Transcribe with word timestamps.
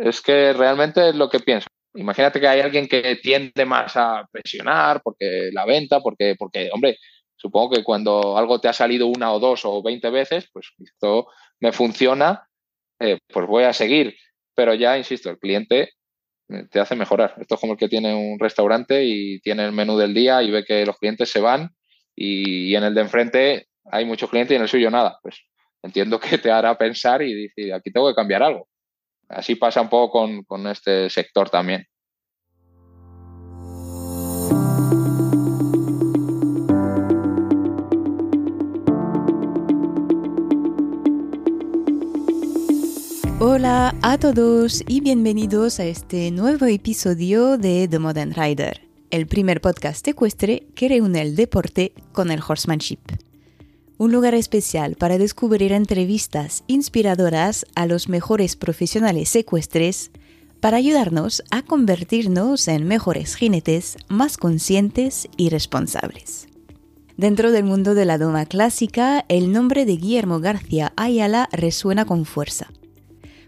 es 0.00 0.20
que 0.20 0.52
realmente 0.52 1.10
es 1.10 1.14
lo 1.14 1.28
que 1.28 1.40
pienso. 1.40 1.68
Imagínate 1.94 2.40
que 2.40 2.48
hay 2.48 2.60
alguien 2.60 2.86
que 2.86 3.16
tiende 3.16 3.64
más 3.64 3.96
a 3.96 4.26
presionar 4.30 5.00
porque 5.02 5.50
la 5.52 5.64
venta, 5.64 6.00
porque, 6.00 6.36
porque, 6.38 6.70
hombre, 6.72 6.98
supongo 7.36 7.70
que 7.74 7.84
cuando 7.84 8.36
algo 8.38 8.60
te 8.60 8.68
ha 8.68 8.72
salido 8.72 9.06
una 9.06 9.32
o 9.32 9.40
dos 9.40 9.62
o 9.64 9.82
veinte 9.82 10.10
veces, 10.10 10.48
pues 10.52 10.68
esto 10.78 11.28
me 11.58 11.72
funciona, 11.72 12.46
eh, 13.00 13.18
pues 13.28 13.46
voy 13.46 13.64
a 13.64 13.72
seguir. 13.72 14.16
Pero 14.54 14.74
ya, 14.74 14.98
insisto, 14.98 15.30
el 15.30 15.38
cliente 15.38 15.90
eh, 16.48 16.66
te 16.70 16.80
hace 16.80 16.96
mejorar. 16.96 17.34
Esto 17.40 17.54
es 17.54 17.60
como 17.60 17.72
el 17.74 17.78
que 17.78 17.88
tiene 17.88 18.14
un 18.14 18.38
restaurante 18.38 19.04
y 19.04 19.40
tiene 19.40 19.64
el 19.64 19.72
menú 19.72 19.96
del 19.96 20.14
día 20.14 20.42
y 20.42 20.50
ve 20.50 20.64
que 20.64 20.86
los 20.86 20.98
clientes 20.98 21.30
se 21.30 21.40
van 21.40 21.70
y, 22.14 22.74
en 22.74 22.84
el 22.84 22.94
de 22.94 23.00
enfrente 23.00 23.66
hay 23.84 24.04
muchos 24.04 24.30
clientes 24.30 24.52
y 24.52 24.56
en 24.56 24.62
el 24.62 24.68
suyo 24.68 24.90
nada. 24.90 25.18
Pues 25.22 25.40
entiendo 25.82 26.20
que 26.20 26.38
te 26.38 26.50
hará 26.50 26.76
pensar 26.76 27.22
y 27.22 27.48
decir, 27.48 27.72
aquí 27.72 27.90
tengo 27.90 28.08
que 28.08 28.14
cambiar 28.14 28.42
algo. 28.42 28.68
Así 29.30 29.54
pasa 29.54 29.80
un 29.80 29.88
poco 29.88 30.44
con, 30.44 30.66
este 30.66 31.08
sector 31.08 31.48
también. 31.48 31.86
Hola 43.38 43.94
a 44.02 44.18
todos 44.18 44.82
y 44.88 45.00
bienvenidos 45.00 45.78
a 45.78 45.84
este 45.84 46.30
nuevo 46.32 46.66
episodio 46.66 47.56
de 47.56 47.86
The 47.88 47.98
Modern 48.00 48.34
Rider, 48.34 48.82
el 49.10 49.28
primer 49.28 49.60
podcast 49.60 50.06
ecuestre 50.08 50.66
que 50.74 50.88
reúne 50.88 51.22
el 51.22 51.36
deporte 51.36 51.94
con 52.12 52.32
el 52.32 52.40
horsemanship 52.46 53.29
un 54.00 54.12
lugar 54.12 54.34
especial 54.34 54.96
para 54.96 55.18
descubrir 55.18 55.72
entrevistas 55.72 56.64
inspiradoras 56.68 57.66
a 57.74 57.84
los 57.84 58.08
mejores 58.08 58.56
profesionales 58.56 59.28
secuestres 59.28 60.10
para 60.58 60.78
ayudarnos 60.78 61.42
a 61.50 61.60
convertirnos 61.60 62.66
en 62.68 62.88
mejores 62.88 63.34
jinetes 63.34 63.98
más 64.08 64.38
conscientes 64.38 65.28
y 65.36 65.50
responsables. 65.50 66.48
Dentro 67.18 67.52
del 67.52 67.64
mundo 67.64 67.94
de 67.94 68.06
la 68.06 68.16
doma 68.16 68.46
clásica, 68.46 69.26
el 69.28 69.52
nombre 69.52 69.84
de 69.84 69.98
Guillermo 69.98 70.40
García 70.40 70.94
Ayala 70.96 71.50
resuena 71.52 72.06
con 72.06 72.24
fuerza. 72.24 72.68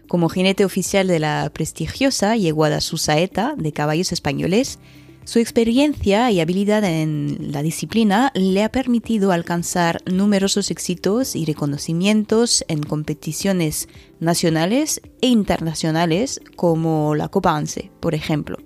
Como 0.07 0.29
jinete 0.29 0.65
oficial 0.65 1.07
de 1.07 1.17
la 1.17 1.49
prestigiosa 1.51 2.35
Yeguada 2.35 2.79
Susaeta 2.79 3.55
de 3.57 3.73
caballos 3.73 4.11
españoles, 4.11 4.77
su 5.25 5.39
experiencia 5.39 6.29
y 6.31 6.41
habilidad 6.41 6.83
en 6.83 7.51
la 7.51 7.61
disciplina 7.61 8.31
le 8.35 8.63
ha 8.63 8.71
permitido 8.71 9.31
alcanzar 9.31 10.01
numerosos 10.05 10.69
éxitos 10.69 11.35
y 11.35 11.45
reconocimientos 11.45 12.65
en 12.67 12.83
competiciones 12.83 13.87
nacionales 14.19 15.01
e 15.21 15.27
internacionales 15.27 16.41
como 16.55 17.15
la 17.15 17.29
Copa 17.29 17.55
ANSE, 17.55 17.91
por 17.99 18.15
ejemplo. 18.15 18.57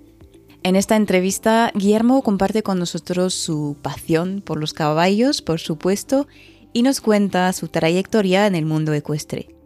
En 0.64 0.74
esta 0.74 0.96
entrevista, 0.96 1.70
Guillermo 1.74 2.22
comparte 2.22 2.62
con 2.62 2.78
nosotros 2.78 3.34
su 3.34 3.76
pasión 3.80 4.42
por 4.44 4.58
los 4.58 4.74
caballos, 4.74 5.42
por 5.42 5.60
supuesto, 5.60 6.26
y 6.72 6.82
nos 6.82 7.00
cuenta 7.00 7.52
su 7.52 7.68
trayectoria 7.68 8.46
en 8.46 8.56
el 8.56 8.66
mundo 8.66 8.92
ecuestre. 8.92 9.57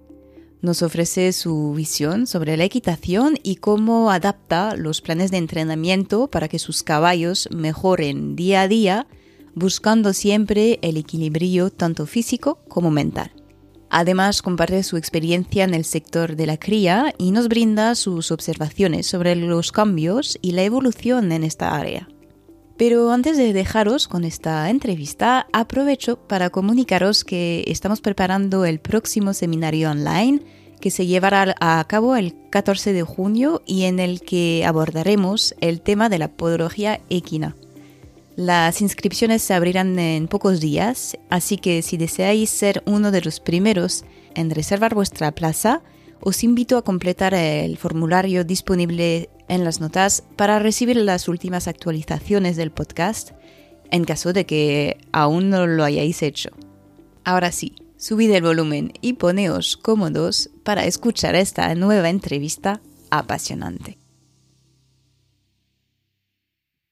Nos 0.63 0.83
ofrece 0.83 1.33
su 1.33 1.73
visión 1.73 2.29
sobre 2.29 2.57
la 2.57 2.63
equitación 2.63 3.37
y 3.43 3.57
cómo 3.57 4.13
adapta 4.13 4.77
los 4.77 5.01
planes 5.01 5.33
de 5.33 5.39
entrenamiento 5.39 6.29
para 6.29 6.47
que 6.47 6.61
sus 6.61 6.85
caballos 6.85 7.49
mejoren 7.51 8.37
día 8.37 8.63
a 8.63 8.69
día, 8.69 9.09
buscando 9.57 10.13
siempre 10.13 10.79
el 10.83 10.97
equilibrio 10.97 11.71
tanto 11.71 12.07
físico 12.07 12.61
como 12.69 12.93
mental. 12.93 13.33
Además, 13.91 14.41
comparte 14.41 14.85
su 14.85 14.97
experiencia 14.97 15.65
en 15.65 15.75
el 15.75 15.85
sector 15.85 16.37
de 16.37 16.47
la 16.47 16.57
cría 16.57 17.13
y 17.19 17.33
nos 17.33 17.49
brinda 17.49 17.97
sus 17.97 18.31
observaciones 18.31 19.09
sobre 19.09 19.35
los 19.35 19.73
cambios 19.73 20.39
y 20.43 20.53
la 20.53 20.63
evolución 20.63 21.33
en 21.33 21.43
esta 21.43 21.77
área. 21.77 22.09
Pero 22.77 23.11
antes 23.13 23.37
de 23.37 23.53
dejaros 23.53 24.09
con 24.09 24.25
esta 24.25 24.69
entrevista, 24.71 25.47
aprovecho 25.53 26.17
para 26.17 26.51
comunicaros 26.51 27.25
que 27.25 27.65
estamos 27.67 28.01
preparando 28.01 28.65
el 28.65 28.81
próximo 28.81 29.35
seminario 29.35 29.91
online 29.91 30.41
que 30.83 30.91
se 30.91 31.07
llevará 31.07 31.55
a 31.61 31.83
cabo 31.89 32.17
el 32.17 32.35
14 32.51 32.93
de 32.93 33.03
junio 33.03 33.63
y 33.65 33.85
en 33.85 34.01
el 34.01 34.21
que 34.21 34.65
abordaremos 34.67 35.55
el 35.61 35.81
tema 35.81 36.09
de 36.09 36.19
la 36.19 36.29
podología 36.29 37.01
equina. 37.09 37.55
Las 38.35 38.83
inscripciones 38.83 39.43
se 39.43 39.55
abrirán 39.55 39.99
en 39.99 40.27
pocos 40.27 40.61
días, 40.61 41.17
así 41.31 41.57
que 41.57 41.83
si 41.83 41.97
deseáis 41.97 42.51
ser 42.51 42.83
uno 42.85 43.13
de 43.13 43.21
los 43.21 43.39
primeros 43.41 44.05
en 44.35 44.51
reservar 44.51 44.95
vuestra 44.95 45.33
plaza, 45.33 45.83
os 46.21 46.43
invito 46.43 46.77
a 46.77 46.83
completar 46.83 47.33
el 47.35 47.77
formulario 47.77 48.43
disponible 48.43 49.31
en 49.53 49.65
las 49.65 49.81
notas 49.81 50.25
para 50.37 50.59
recibir 50.59 50.97
las 50.97 51.29
últimas 51.29 51.69
actualizaciones 51.69 52.57
del 52.57 52.71
podcast 52.71 53.33
en 53.91 54.05
caso 54.05 54.33
de 54.33 54.47
que 54.47 54.97
aún 55.13 55.51
no 55.51 55.67
lo 55.67 55.85
hayáis 55.85 56.23
hecho. 56.23 56.49
Ahora 57.25 57.53
sí, 57.53 57.75
subid 57.99 58.31
el 58.31 58.43
volumen 58.43 58.95
y 59.03 59.13
poneos 59.13 59.77
cómodos 59.77 60.49
para 60.65 60.87
escuchar 60.87 61.35
esta 61.35 61.75
nueva 61.75 62.09
entrevista 62.09 62.81
apasionante. 63.11 64.02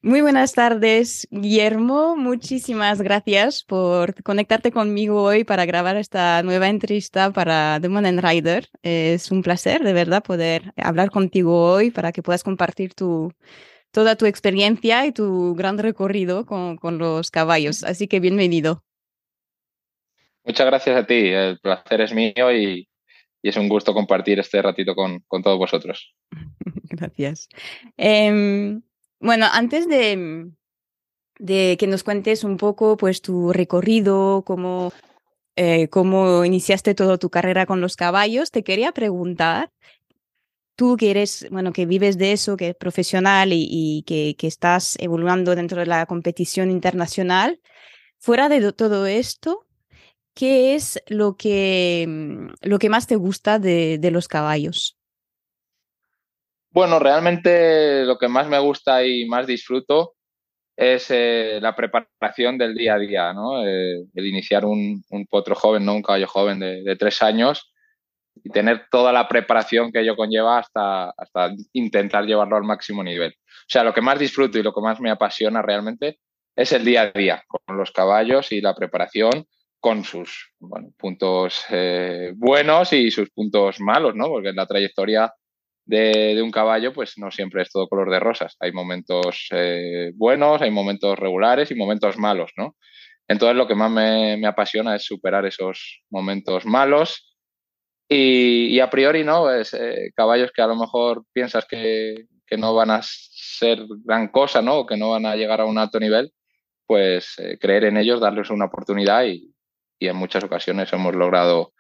Muy 0.03 0.23
buenas 0.23 0.55
tardes, 0.55 1.29
Guillermo. 1.31 2.17
Muchísimas 2.17 3.03
gracias 3.03 3.63
por 3.65 4.23
conectarte 4.23 4.73
conmigo 4.73 5.23
hoy 5.23 5.45
para 5.45 5.67
grabar 5.67 5.97
esta 5.97 6.43
nueva 6.43 6.69
entrevista 6.69 7.31
para 7.33 7.79
The 7.83 7.91
Moon 7.91 8.23
Rider. 8.23 8.71
Es 8.83 9.31
un 9.31 9.43
placer, 9.43 9.83
de 9.83 9.93
verdad, 9.93 10.23
poder 10.23 10.73
hablar 10.77 11.11
contigo 11.11 11.71
hoy 11.71 11.91
para 11.91 12.13
que 12.13 12.23
puedas 12.23 12.43
compartir 12.43 12.95
tu, 12.95 13.35
toda 13.91 14.17
tu 14.17 14.25
experiencia 14.25 15.05
y 15.05 15.13
tu 15.13 15.55
gran 15.55 15.77
recorrido 15.77 16.47
con, 16.47 16.79
con 16.79 16.97
los 16.97 17.31
caballos. 17.31 17.85
Así 17.85 18.09
que 18.09 18.21
bienvenido. 18.21 18.83
Muchas 20.45 20.67
gracias 20.67 20.97
a 20.97 21.07
ti. 21.07 21.29
El 21.29 21.59
placer 21.59 22.01
es 22.01 22.15
mío 22.15 22.51
y, 22.53 22.89
es 23.43 23.57
un 23.57 23.69
gusto 23.69 23.95
compartir 23.95 24.39
este 24.39 24.61
ratito 24.63 24.95
con, 24.95 25.23
todos 25.43 25.59
vosotros. 25.59 26.15
Gracias. 26.91 27.49
Em, 27.97 28.83
bueno, 29.21 29.47
antes 29.53 29.87
de, 29.89 30.51
de, 31.39 31.77
que 31.79 31.87
nos 31.87 32.03
cuentes 32.03 32.43
un 32.45 32.57
poco 32.57 32.97
pues, 32.97 33.23
tu 33.23 33.53
recorrido, 33.53 34.43
cómo, 34.45 34.93
eh, 35.57 35.89
cómo 35.89 36.45
iniciaste 36.45 36.95
toda 36.95 37.19
tu 37.19 37.31
carrera 37.31 37.67
con 37.67 37.81
los 37.81 37.97
caballos, 37.97 38.51
te 38.51 38.65
quería 38.65 38.93
preguntar, 38.93 39.71
tú 40.81 40.97
que 40.97 41.11
eres, 41.11 41.47
bueno, 41.51 41.75
que 41.75 41.85
vives 41.85 42.17
de 42.17 42.33
eso, 42.33 42.57
que 42.57 42.71
es 42.71 42.75
profesional 42.75 43.51
y, 43.53 44.03
que, 44.07 44.35
estás 44.47 44.97
evolucionando 44.99 45.55
dentro 45.55 45.81
de 45.81 45.85
la 45.85 46.07
competición 46.07 46.71
internacional, 46.71 47.61
fuera 48.19 48.49
de 48.49 48.73
todo 48.73 49.05
esto, 49.05 49.67
¿qué 50.33 50.75
es 50.75 51.03
lo 51.07 51.37
que, 51.37 52.07
mm, 52.09 52.47
lo 52.63 52.79
que 52.79 52.89
más 52.89 53.07
te 53.07 53.17
gusta 53.17 53.59
de, 53.59 54.01
los 54.11 54.27
caballos? 54.27 54.97
Bueno, 56.73 57.01
realmente 57.01 58.05
lo 58.05 58.17
que 58.17 58.29
más 58.29 58.49
me 58.49 58.59
gusta 58.61 59.05
y 59.05 59.27
más 59.27 59.47
disfruto 59.47 60.15
es 60.77 61.11
eh, 61.11 61.59
la 61.61 61.75
preparación 61.75 62.57
del 62.59 62.75
día 62.75 62.95
a 62.95 62.99
día, 62.99 63.33
¿no? 63.33 63.67
Eh, 63.67 64.05
el 64.15 64.27
iniciar 64.27 64.65
un, 64.65 65.05
potro 65.29 65.55
joven, 65.55 65.85
no 65.85 65.95
un 65.95 66.03
caballo 66.03 66.29
joven 66.29 66.61
de, 66.61 66.97
tres 66.97 67.23
años 67.23 67.73
y 68.43 68.51
tener 68.51 68.87
toda 68.91 69.13
la 69.13 69.29
preparación 69.29 69.91
que 69.93 70.01
ello 70.01 70.17
conlleva 70.17 70.59
hasta, 70.59 71.11
hasta 71.11 71.53
intentar 71.73 72.25
llevarlo 72.25 72.57
al 72.57 72.63
máximo 72.65 73.03
nivel. 73.03 73.33
O 73.33 73.69
sea, 73.69 73.85
lo 73.85 73.93
que 73.93 74.01
más 74.01 74.19
disfruto 74.19 74.59
y 74.59 74.63
lo 74.63 74.73
que 74.73 74.81
más 74.81 75.01
me 75.01 75.11
apasiona 75.11 75.63
realmente 75.63 76.21
es 76.57 76.73
el 76.73 76.85
día 76.85 77.03
a 77.03 77.11
día 77.11 77.43
con 77.49 77.77
los 77.77 77.91
caballos 77.91 78.53
y 78.53 78.61
la 78.61 78.75
preparación 78.75 79.47
con 79.81 80.05
sus 80.05 80.53
puntos 80.97 81.65
eh, 81.71 82.33
buenos 82.37 82.93
y 82.93 83.11
sus 83.11 83.31
puntos 83.31 83.81
malos, 83.81 84.15
¿no? 84.15 84.29
Porque 84.29 84.51
en 84.51 84.57
la 84.57 84.67
trayectoria 84.67 85.33
de, 85.91 86.41
un 86.43 86.51
caballo, 86.51 86.93
pues 86.93 87.19
no 87.19 87.31
siempre 87.31 87.63
es 87.63 87.71
todo 87.71 87.89
color 87.89 88.11
de 88.11 88.21
rosas. 88.21 88.57
Hay 88.61 88.73
momentos 88.73 89.49
eh, 89.51 90.13
buenos, 90.15 90.63
hay 90.63 90.71
momentos 90.71 91.19
regulares 91.19 91.71
y 91.71 91.75
momentos 91.75 92.17
malos, 92.17 92.53
¿no? 92.57 92.77
Entonces 93.29 93.57
lo 93.57 93.67
que 93.67 93.75
más 93.75 93.91
me, 93.91 94.47
apasiona 94.47 94.97
es 94.97 95.05
superar 95.05 95.45
esos 95.47 96.03
momentos 96.11 96.65
malos 96.65 97.37
y, 98.09 98.81
a 98.81 98.91
priori, 98.91 99.25
¿no? 99.25 99.53
Es, 99.53 99.75
eh, 99.75 100.13
caballos 100.17 100.51
que 100.53 100.63
a 100.63 100.67
lo 100.67 100.77
mejor 100.77 101.25
piensas 101.33 101.67
que, 101.67 102.27
que, 102.47 102.57
no 102.57 102.75
van 102.75 102.91
a 102.91 103.01
ser 103.03 103.85
gran 104.05 104.29
cosa, 104.29 104.63
¿no? 104.63 104.79
O 104.79 104.87
que 104.87 104.97
no 104.97 105.11
van 105.11 105.27
a 105.27 105.37
llegar 105.37 105.61
a 105.61 105.65
un 105.67 105.79
alto 105.79 106.01
nivel, 106.01 106.33
pues 106.87 107.37
creer 107.61 107.85
en 107.85 107.97
ellos, 107.97 108.21
darles 108.21 108.51
una 108.51 108.67
oportunidad 108.67 109.25
y, 109.25 109.55
y 109.99 110.09
en 110.09 110.17
muchas 110.17 110.43
ocasiones 110.43 110.93
hemos 110.93 111.15
logrado 111.15 111.73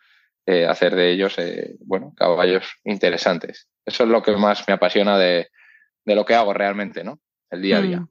eh, 0.51 0.67
hacer 0.67 0.95
de 0.95 1.13
ellos, 1.13 1.39
eh, 1.39 1.77
bueno, 1.81 2.13
caballos 2.17 2.65
interesantes. 2.85 3.69
Eso 3.85 4.05
es 4.05 4.11
lo 4.11 4.23
que 4.23 4.33
más 4.37 4.67
me 4.67 4.75
apasiona 4.75 5.19
de, 5.19 5.49
lo 6.05 6.25
que 6.25 6.35
hago 6.35 6.53
realmente, 6.53 7.05
¿no? 7.05 7.21
El 7.51 7.63
día 7.63 7.79
a 7.79 7.83
día. 7.83 8.01
Mm, 8.01 8.09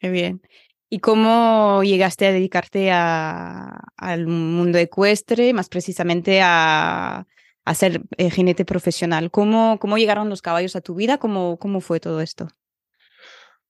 qué 0.00 0.10
bien. 0.10 0.42
¿Y 0.88 0.98
cómo 0.98 1.82
llegaste 1.84 2.26
a 2.26 2.32
dedicarte 2.32 2.90
al 2.90 4.26
mundo 4.26 4.78
ecuestre, 4.78 5.52
más 5.52 5.68
precisamente 5.68 6.40
a, 6.42 7.26
a 7.64 7.74
ser 7.74 8.02
eh, 8.16 8.30
jinete 8.30 8.64
profesional. 8.64 9.30
¿Cómo, 9.30 9.78
¿Cómo 9.78 9.98
llegaron 9.98 10.28
los 10.28 10.42
caballos 10.42 10.76
a 10.76 10.80
tu 10.80 10.94
vida? 10.94 11.18
¿Cómo, 11.18 11.58
cómo 11.58 11.80
fue 11.80 12.00
todo 12.00 12.20
esto? 12.20 12.48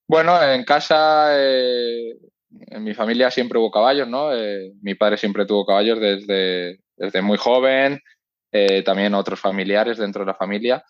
Bueno, 0.07 0.43
en 0.43 0.65
casa, 0.65 1.29
eh, 1.39 2.17
en 2.49 2.83
mi 2.83 2.95
familia 2.95 3.31
siempre 3.31 3.59
hubo 3.59 3.71
caballos, 3.71 4.09
¿no? 4.09 4.35
Eh, 4.35 4.73
mi 4.83 4.95
padre 4.95 5.19
siempre 5.19 5.47
tuvo 5.47 5.67
caballos 5.67 6.01
desde, 6.01 6.81
desde 7.01 7.23
muy 7.23 7.39
joven, 7.39 8.01
también 8.85 9.15
otros 9.15 9.41
familiares 9.41 9.99
dentro 9.99 10.23
de 10.23 10.27
la 10.27 10.35
familia. 10.35 10.85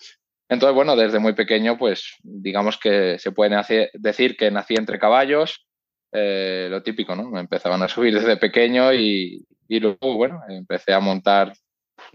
Entonces, 0.48 0.74
bueno, 0.74 0.96
desde 0.96 1.18
muy 1.18 1.34
pequeño, 1.34 1.78
pues 1.78 2.16
digamos 2.22 2.78
que 2.78 3.18
se 3.18 3.32
puede 3.32 3.90
decir 3.94 4.36
que 4.36 4.50
nací 4.50 4.74
entre 4.74 4.98
caballos, 4.98 5.66
lo 6.12 6.82
típico, 6.82 7.14
¿no? 7.14 7.30
Me 7.30 7.40
empezaban 7.40 7.82
a 7.82 7.88
subir 7.88 8.14
desde 8.14 8.36
pequeño 8.38 8.92
y, 8.92 9.46
y 9.68 9.80
luego, 9.80 10.14
bueno, 10.16 10.40
empecé 10.48 10.92
a 10.92 11.00
montar 11.00 11.52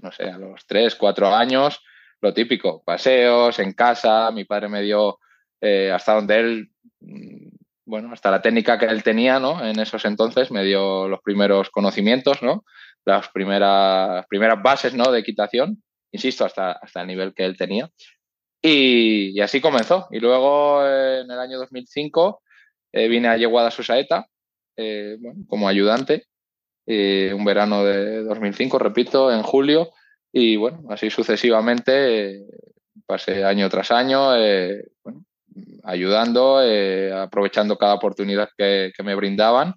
no 0.01 0.11
sé, 0.11 0.29
a 0.29 0.37
los 0.37 0.65
tres, 0.65 0.95
cuatro 0.95 1.33
años, 1.33 1.81
lo 2.21 2.33
típico, 2.33 2.83
paseos 2.83 3.59
en 3.59 3.73
casa, 3.73 4.31
mi 4.31 4.45
padre 4.45 4.69
me 4.69 4.81
dio 4.81 5.19
eh, 5.61 5.91
hasta 5.91 6.13
donde 6.13 6.39
él, 6.39 6.71
mm, 7.01 7.47
bueno, 7.85 8.11
hasta 8.11 8.31
la 8.31 8.41
técnica 8.41 8.79
que 8.79 8.85
él 8.85 9.03
tenía, 9.03 9.39
¿no? 9.39 9.63
En 9.63 9.79
esos 9.79 10.05
entonces 10.05 10.51
me 10.51 10.63
dio 10.63 11.07
los 11.07 11.21
primeros 11.21 11.69
conocimientos, 11.69 12.41
¿no? 12.41 12.65
Las 13.05 13.29
primeras, 13.29 14.25
primeras 14.27 14.61
bases, 14.61 14.93
¿no? 14.93 15.11
De 15.11 15.19
equitación, 15.19 15.81
insisto, 16.11 16.45
hasta, 16.45 16.73
hasta 16.73 17.01
el 17.01 17.07
nivel 17.07 17.33
que 17.33 17.45
él 17.45 17.55
tenía. 17.57 17.89
Y, 18.61 19.39
así 19.41 19.61
comenzó. 19.61 20.07
Y 20.11 20.19
luego, 20.19 20.85
en 20.85 21.29
el 21.29 21.39
año 21.39 21.59
2005, 21.59 22.41
eh, 22.93 23.07
vine 23.07 23.27
a 23.27 23.37
Yeguada 23.37 23.69
Susaeta 23.71 24.27
eh, 24.75 25.17
como 25.47 25.67
ayudante 25.67 26.27
un 26.87 27.43
verano 27.43 27.83
de 27.83 28.23
2005, 28.23 28.77
repito, 28.77 29.31
en 29.31 29.41
julio, 29.41 29.91
y 30.31 30.55
bueno, 30.57 30.83
así 30.89 31.09
sucesivamente 31.09 32.45
pasé 33.05 33.45
año 33.45 33.69
tras 33.69 33.91
año 33.91 34.35
eh, 34.35 34.83
ayudando, 35.83 36.61
eh, 36.61 37.13
aprovechando 37.13 37.77
cada 37.77 37.93
oportunidad 37.93 38.49
que, 38.57 38.91
me 39.03 39.15
brindaban 39.15 39.75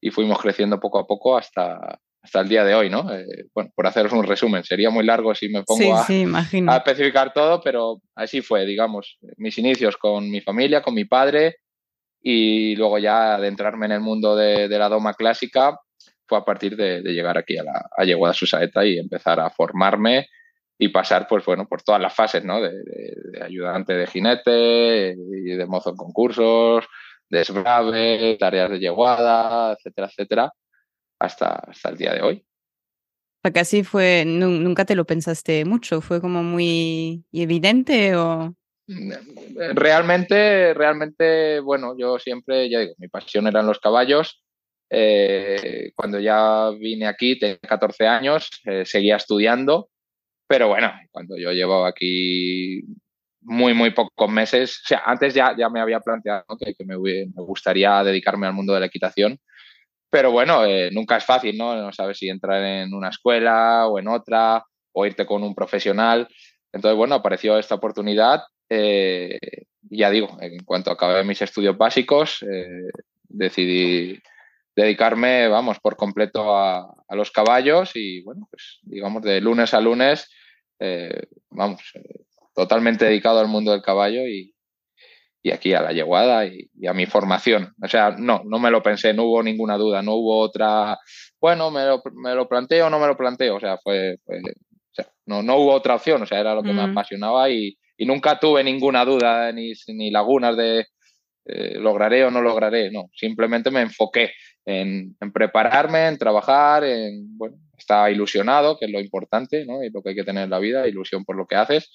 y 0.00 0.10
fuimos 0.10 0.38
creciendo 0.40 0.78
poco 0.78 1.00
a 1.00 1.06
poco 1.06 1.36
hasta, 1.36 1.98
hasta 2.26 2.40
el 2.40 2.48
día 2.48 2.64
de 2.64 2.74
hoy, 2.74 2.90
¿no? 2.90 3.08
Eh, 3.12 3.46
bueno, 3.54 3.70
por 3.74 3.86
haceros 3.86 4.12
un 4.12 4.24
resumen, 4.24 4.64
sería 4.64 4.90
muy 4.90 5.04
largo 5.04 5.32
si 5.32 5.48
me 5.48 5.62
pongo 5.62 5.94
a, 5.94 6.04
a, 6.04 6.76
especificar 6.76 7.32
todo, 7.32 7.60
pero 7.62 8.02
así 8.16 8.42
fue, 8.42 8.66
digamos, 8.66 9.18
mis 9.36 9.56
inicios 9.58 9.96
con 9.96 10.28
mi 10.28 10.40
familia, 10.40 10.82
con 10.82 10.94
mi 10.94 11.04
padre 11.04 11.58
y 12.20 12.74
luego 12.74 12.98
ya 12.98 13.36
adentrarme 13.36 13.86
en 13.86 13.92
el 13.92 14.00
mundo 14.00 14.34
de, 14.34 14.66
de 14.66 14.78
la 14.78 14.88
doma 14.88 15.14
clásica, 15.14 15.78
fue 16.26 16.38
a 16.38 16.44
partir 16.44 16.76
de, 16.76 17.00
llegar 17.02 17.38
aquí 17.38 17.56
a, 17.56 17.62
la, 17.62 17.88
a 17.96 18.04
Yeguada 18.04 18.34
Susaeta 18.34 18.84
y 18.84 18.98
empezar 18.98 19.38
a 19.38 19.50
formarme 19.50 20.26
y 20.76 20.88
pasar, 20.88 21.28
pues 21.28 21.44
bueno, 21.44 21.68
por 21.68 21.82
todas 21.82 22.00
las 22.00 22.12
fases, 22.12 22.44
¿no? 22.44 22.60
De, 22.60 22.72
ayudante 23.40 23.94
de 23.94 24.06
jinete 24.08 25.14
y 25.16 25.54
de 25.54 25.66
mozo 25.66 25.90
en 25.90 25.96
concursos, 25.96 26.84
de 27.30 27.40
esbrave, 27.42 28.36
tareas 28.40 28.70
de 28.70 28.80
yeguada, 28.80 29.74
etcétera, 29.74 30.08
etcétera, 30.08 30.52
hasta, 31.18 31.50
hasta 31.50 31.90
el 31.90 31.96
día 31.96 32.14
de 32.14 32.22
hoy. 32.22 32.46
O 33.44 33.50
sea, 33.52 33.84
fue, 33.84 34.24
nunca 34.26 34.84
te 34.84 34.96
lo 34.96 35.04
pensaste 35.04 35.64
mucho, 35.64 36.00
fue 36.00 36.20
como 36.20 36.42
muy 36.42 37.24
evidente 37.32 38.16
o... 38.16 38.54
Realmente, 39.74 40.74
realmente, 40.74 41.60
bueno, 41.60 41.96
yo 41.98 42.18
siempre, 42.18 42.68
ya 42.70 42.80
digo, 42.80 42.94
mi 42.98 43.08
pasión 43.08 43.46
eran 43.46 43.66
los 43.66 43.80
caballos 43.80 44.44
eh, 44.90 45.92
cuando 45.96 46.20
ya 46.20 46.70
vine 46.78 47.06
aquí, 47.06 47.38
tenía 47.38 47.58
14 47.58 48.06
años, 48.06 48.48
eh, 48.64 48.84
seguía 48.84 49.16
estudiando, 49.16 49.90
pero 50.46 50.68
bueno, 50.68 50.92
cuando 51.10 51.36
yo 51.36 51.52
llevaba 51.52 51.88
aquí 51.88 52.82
muy, 53.40 53.74
muy 53.74 53.90
pocos 53.90 54.30
meses, 54.30 54.80
o 54.84 54.88
sea, 54.88 55.02
antes 55.04 55.34
ya, 55.34 55.56
ya 55.56 55.68
me 55.70 55.80
había 55.80 56.00
planteado 56.00 56.44
que, 56.58 56.84
me, 56.84 56.96
gustaría 56.96 58.02
dedicarme 58.04 58.46
al 58.46 58.52
mundo 58.52 58.74
de 58.74 58.80
la 58.80 58.86
equitación, 58.86 59.38
pero 60.16 60.30
bueno, 60.30 60.64
eh, 60.64 60.88
nunca 60.92 61.18
es 61.18 61.24
fácil, 61.26 61.58
¿no? 61.58 61.76
No 61.76 61.92
sabes 61.92 62.16
si 62.16 62.30
entrar 62.30 62.64
en 62.64 62.94
una 62.94 63.10
escuela 63.10 63.86
o 63.86 63.98
en 63.98 64.08
otra, 64.08 64.64
o 64.92 65.04
irte 65.04 65.26
con 65.26 65.42
un 65.42 65.54
profesional. 65.54 66.26
Entonces, 66.72 66.96
bueno, 66.96 67.16
apareció 67.16 67.58
esta 67.58 67.74
oportunidad. 67.74 68.40
ya 69.90 70.10
digo, 70.10 70.38
en 70.40 70.64
cuanto 70.64 70.90
acabé 70.90 71.22
mis 71.22 71.42
estudios 71.42 71.76
básicos, 71.76 72.42
decidí 73.28 74.18
dedicarme, 74.74 75.48
vamos, 75.48 75.80
por 75.80 75.96
completo 75.96 76.56
a, 76.56 76.94
los 77.10 77.30
caballos 77.30 77.92
y, 77.94 78.22
bueno, 78.22 78.48
pues 78.50 78.78
digamos, 78.84 79.22
de 79.22 79.42
lunes 79.42 79.74
a 79.74 79.82
lunes, 79.82 80.30
eh, 80.80 81.26
vamos, 81.50 81.82
eh, 81.94 82.24
totalmente 82.54 83.04
dedicado 83.04 83.40
al 83.40 83.48
mundo 83.48 83.72
del 83.72 83.82
caballo 83.82 84.26
y, 84.26 84.54
aquí 85.50 85.74
a 85.74 85.82
la 85.82 85.92
yeguada 85.92 86.46
y, 86.46 86.68
a 86.86 86.92
mi 86.92 87.06
formación. 87.06 87.74
O 87.82 87.88
sea, 87.88 88.10
no, 88.18 88.42
no 88.44 88.58
me 88.58 88.70
lo 88.70 88.82
pensé, 88.82 89.12
no 89.12 89.24
hubo 89.24 89.42
ninguna 89.42 89.76
duda, 89.76 90.02
no 90.02 90.14
hubo 90.14 90.38
otra, 90.38 90.98
bueno, 91.40 91.70
me 91.70 91.84
lo, 91.84 92.02
me 92.14 92.34
lo 92.34 92.48
planteo 92.48 92.86
o 92.86 92.90
no 92.90 92.98
me 92.98 93.06
lo 93.06 93.16
planteo, 93.16 93.56
o 93.56 93.60
sea, 93.60 93.78
fue, 93.78 94.18
no, 95.26 95.42
no 95.42 95.56
hubo 95.56 95.72
otra 95.72 95.94
opción, 95.94 96.22
o 96.22 96.26
sea, 96.26 96.40
era 96.40 96.54
lo 96.54 96.62
que 96.62 96.72
me 96.72 96.82
apasionaba 96.82 97.50
y, 97.50 97.76
nunca 97.98 98.38
tuve 98.38 98.62
ninguna 98.62 99.04
duda 99.04 99.50
ni, 99.52 99.72
ni 99.88 100.10
lagunas 100.10 100.54
de 100.56 100.86
eh, 101.46 101.78
lograré 101.78 102.24
o 102.24 102.30
no 102.30 102.42
lograré, 102.42 102.90
no, 102.90 103.10
simplemente 103.14 103.70
me 103.70 103.80
enfoqué 103.80 104.32
en, 104.64 105.16
prepararme, 105.32 106.08
en 106.08 106.18
trabajar, 106.18 106.84
en, 106.84 107.38
bueno, 107.38 107.56
estaba 107.78 108.10
ilusionado, 108.10 108.76
que 108.78 108.86
es 108.86 108.90
lo 108.90 109.00
importante, 109.00 109.64
¿no? 109.64 109.82
Y 109.84 109.90
lo 109.90 110.02
que 110.02 110.10
hay 110.10 110.14
que 110.16 110.24
tener 110.24 110.44
en 110.44 110.50
la 110.50 110.58
vida, 110.58 110.88
ilusión 110.88 111.24
por 111.24 111.36
lo 111.36 111.46
que 111.46 111.54
haces 111.54 111.92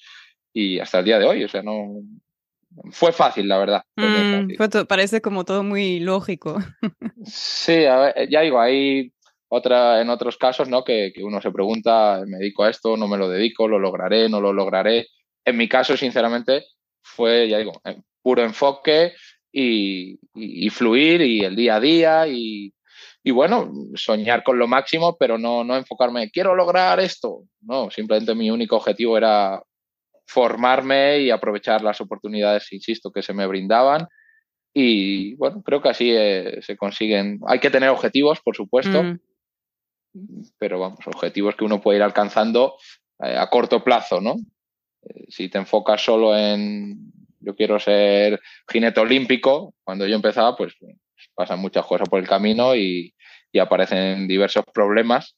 y 0.54 0.80
hasta 0.80 1.00
el 1.00 1.06
día 1.06 1.20
de 1.20 1.26
hoy, 1.26 1.44
o 1.44 1.50
sea, 1.50 1.64
no... 1.64 2.02
Fue 2.92 3.12
fácil, 3.12 3.48
la 3.48 3.58
verdad. 3.58 3.84
Mm, 3.96 4.52
parece 4.88 5.22
como 5.22 5.46
todo 5.46 5.64
muy 5.64 6.00
lógico. 6.00 6.58
sí, 7.26 7.82
ya 8.30 8.42
digo, 8.42 8.60
hay 8.60 9.12
otra, 9.50 10.02
en 10.02 10.10
otros 10.10 10.38
casos, 10.38 10.70
¿no? 10.70 10.84
Que, 10.84 11.12
que 11.14 11.24
uno 11.24 11.42
se 11.42 11.52
pregunta, 11.52 12.22
¿me 12.26 12.38
dedico 12.38 12.64
a 12.64 12.70
esto? 12.70 12.96
¿No 12.98 13.08
me 13.08 13.18
lo 13.18 13.30
dedico? 13.30 13.68
¿Lo 13.68 13.80
lograré? 13.80 14.30
¿No 14.30 14.40
lo 14.40 14.54
lograré? 14.54 15.08
En 15.44 15.58
mi 15.58 15.68
caso, 15.68 15.98
sinceramente, 15.98 16.66
fue, 17.02 17.50
ya 17.50 17.58
digo, 17.58 17.74
puro 18.22 18.44
enfoque, 18.44 19.14
y, 19.52 20.70
fluir 20.70 21.22
y 21.22 21.42
el 21.42 21.56
día 21.56 21.76
a 21.76 21.80
día 21.80 22.28
y, 22.28 22.74
bueno, 23.26 23.72
soñar 23.96 24.44
con 24.44 24.58
lo 24.58 24.68
máximo, 24.68 25.18
pero 25.18 25.38
no, 25.38 25.64
no 25.64 25.76
enfocarme, 25.76 26.32
quiero 26.32 26.56
lograr 26.56 27.00
esto. 27.00 27.44
No, 27.62 27.92
simplemente 27.92 28.34
mi 28.34 28.50
único 28.50 28.78
objetivo 28.78 29.18
era 29.18 29.62
formarme 30.32 31.20
y 31.20 31.30
aprovechar 31.30 31.82
las 31.84 32.00
oportunidades, 32.00 32.72
insisto, 32.72 33.12
que 33.12 33.22
se 33.22 33.34
me 33.34 33.46
brindaban. 33.46 34.08
Y 34.74 35.36
bueno, 35.36 35.62
creo 35.62 35.82
que 35.82 35.90
así 35.90 36.12
eh, 36.12 36.60
se 36.62 36.78
consiguen. 36.78 37.42
Hay 37.48 37.60
que 37.60 37.70
tener 37.70 37.90
objetivos, 37.90 38.40
por 38.40 38.56
supuesto, 38.56 39.04
mm. 39.04 39.20
pero 40.58 40.80
vamos, 40.80 41.00
objetivos 41.06 41.56
que 41.56 41.66
uno 41.66 41.82
puede 41.82 41.98
ir 41.98 42.04
alcanzando 42.04 42.76
eh, 43.20 43.36
a 43.38 43.50
corto 43.50 43.84
plazo, 43.84 44.22
¿no? 44.22 44.38
Eh, 45.04 45.26
si 45.28 45.50
te 45.50 45.58
enfocas 45.58 46.02
solo 46.02 46.38
en 46.38 47.12
yo 47.42 47.56
quiero 47.56 47.80
ser 47.80 48.40
jinete 48.72 49.00
olímpico, 49.02 49.74
cuando 49.84 50.08
yo 50.08 50.16
empezaba, 50.16 50.56
pues 50.56 50.76
pasan 51.34 51.60
muchas 51.60 51.86
cosas 51.86 52.08
por 52.08 52.20
el 52.20 52.28
camino 52.28 52.76
y, 52.76 53.14
aparecen 53.60 54.30
diversos 54.30 54.64
problemas 54.74 55.36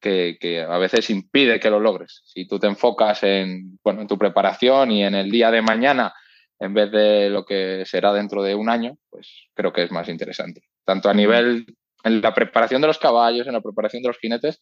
que, 0.00 0.66
a 0.68 0.78
veces 0.78 1.10
impide 1.10 1.60
que 1.60 1.70
lo 1.70 1.80
logres. 1.80 2.22
Si 2.24 2.46
tú 2.46 2.58
te 2.58 2.66
enfocas 2.66 3.22
en, 3.22 3.78
bueno, 3.84 4.02
en 4.02 4.06
tu 4.06 4.18
preparación 4.18 4.90
y 4.90 5.04
en 5.04 5.14
el 5.14 5.30
día 5.30 5.50
de 5.50 5.62
mañana, 5.62 6.12
en 6.58 6.74
vez 6.74 6.90
de 6.90 7.30
lo 7.30 7.44
que 7.44 7.84
será 7.86 8.12
dentro 8.12 8.42
de 8.42 8.54
un 8.54 8.68
año, 8.68 8.96
pues 9.10 9.48
creo 9.54 9.72
que 9.72 9.82
es 9.82 9.92
más 9.92 10.08
interesante. 10.08 10.62
Tanto 10.84 11.08
a 11.08 11.14
nivel 11.14 11.66
en 12.04 12.20
la 12.20 12.34
preparación 12.34 12.80
de 12.80 12.88
los 12.88 12.98
caballos, 12.98 13.46
en 13.46 13.52
la 13.52 13.60
preparación 13.60 14.02
de 14.02 14.08
los 14.08 14.18
jinetes, 14.18 14.60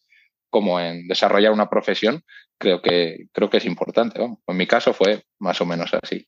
como 0.49 0.79
en 0.79 1.07
desarrollar 1.07 1.51
una 1.51 1.69
profesión, 1.69 2.23
creo 2.57 2.81
que, 2.81 3.27
creo 3.31 3.49
que 3.49 3.57
es 3.57 3.65
importante. 3.65 4.21
En 4.21 4.57
mi 4.57 4.67
caso 4.67 4.93
fue 4.93 5.23
más 5.39 5.61
o 5.61 5.65
menos 5.65 5.91
así. 6.01 6.27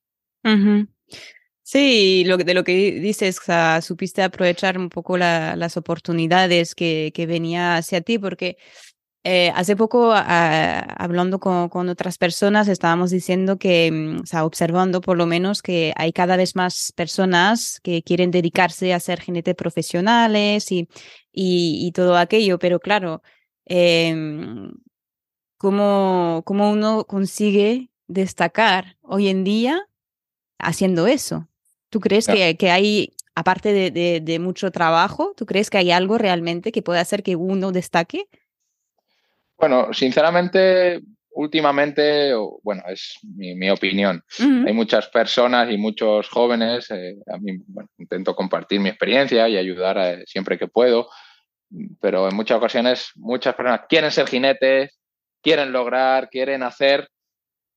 Sí, 1.63 2.23
lo, 2.25 2.37
de 2.37 2.53
lo 2.53 2.63
que 2.63 2.99
dices, 2.99 3.39
supiste 3.81 4.23
aprovechar 4.23 4.77
un 4.77 4.89
poco 4.89 5.17
las 5.17 5.77
oportunidades 5.77 6.75
que, 6.75 7.11
que 7.13 7.25
venía 7.25 7.77
hacia 7.77 8.01
ti, 8.01 8.19
porque 8.19 8.57
eh, 9.23 9.51
hace 9.55 9.75
poco, 9.75 10.11
hablando 10.13 11.39
con, 11.39 11.69
con, 11.69 11.89
otras 11.89 12.17
personas, 12.17 12.67
estábamos 12.67 13.11
diciendo 13.11 13.57
que, 13.57 13.91
mm, 13.91 14.21
o 14.23 14.25
sea, 14.25 14.45
observando 14.45 15.01
por 15.01 15.17
lo 15.17 15.25
menos 15.25 15.61
que 15.61 15.93
hay 15.95 16.11
cada 16.11 16.37
vez 16.37 16.55
más 16.55 16.91
personas 16.95 17.79
que 17.81 18.03
quieren 18.03 18.31
dedicarse 18.31 18.93
a 18.93 18.99
ser 18.99 19.21
jinetes 19.21 19.55
profesionales 19.55 20.71
y, 20.71 20.87
y, 21.31 21.91
todo 21.93 22.17
aquello, 22.17 22.59
pero 22.59 22.79
claro, 22.79 23.21
em, 23.65 24.71
¿cómo, 25.57 26.43
¿cómo 26.45 26.71
uno 26.71 27.05
consigue 27.05 27.91
destacar 28.11 28.97
hoy 29.01 29.29
en 29.29 29.43
día 29.43 29.87
haciendo 30.59 31.07
eso. 31.07 31.47
¿Tú 31.89 31.99
crees 31.99 32.27
que, 32.27 32.55
que, 32.55 32.69
hay, 32.69 33.13
aparte 33.35 33.73
de, 33.73 34.21
de, 34.21 34.39
mucho 34.39 34.71
trabajo, 34.71 35.33
¿tú 35.35 35.45
crees 35.45 35.69
que 35.69 35.77
hay 35.77 35.91
algo 35.91 36.17
realmente 36.17 36.71
que 36.71 36.81
puede 36.81 36.99
hacer 36.99 37.23
que 37.23 37.35
uno 37.35 37.71
destaque? 37.71 38.29
Bueno, 39.61 39.93
sinceramente, 39.93 41.01
últimamente, 41.35 42.33
bueno, 42.63 42.81
es 42.87 43.19
mi, 43.21 43.69
opinión. 43.69 44.23
Hay 44.39 44.73
muchas 44.73 45.07
personas 45.09 45.71
y 45.71 45.77
muchos 45.77 46.27
jóvenes, 46.29 46.89
eh, 46.89 47.17
a 47.31 47.37
mí 47.37 47.59
intento 47.99 48.35
compartir 48.35 48.79
mi 48.79 48.89
experiencia 48.89 49.47
y 49.47 49.57
ayudar 49.57 50.23
siempre 50.25 50.57
que 50.57 50.67
puedo, 50.67 51.09
pero 51.99 52.27
en 52.27 52.35
muchas 52.35 52.57
ocasiones 52.57 53.11
muchas 53.13 53.53
personas 53.53 53.81
quieren 53.87 54.09
ser 54.09 54.25
jinetes, 54.25 54.99
quieren 55.43 55.71
lograr, 55.71 56.31
quieren 56.31 56.63
hacer, 56.63 57.07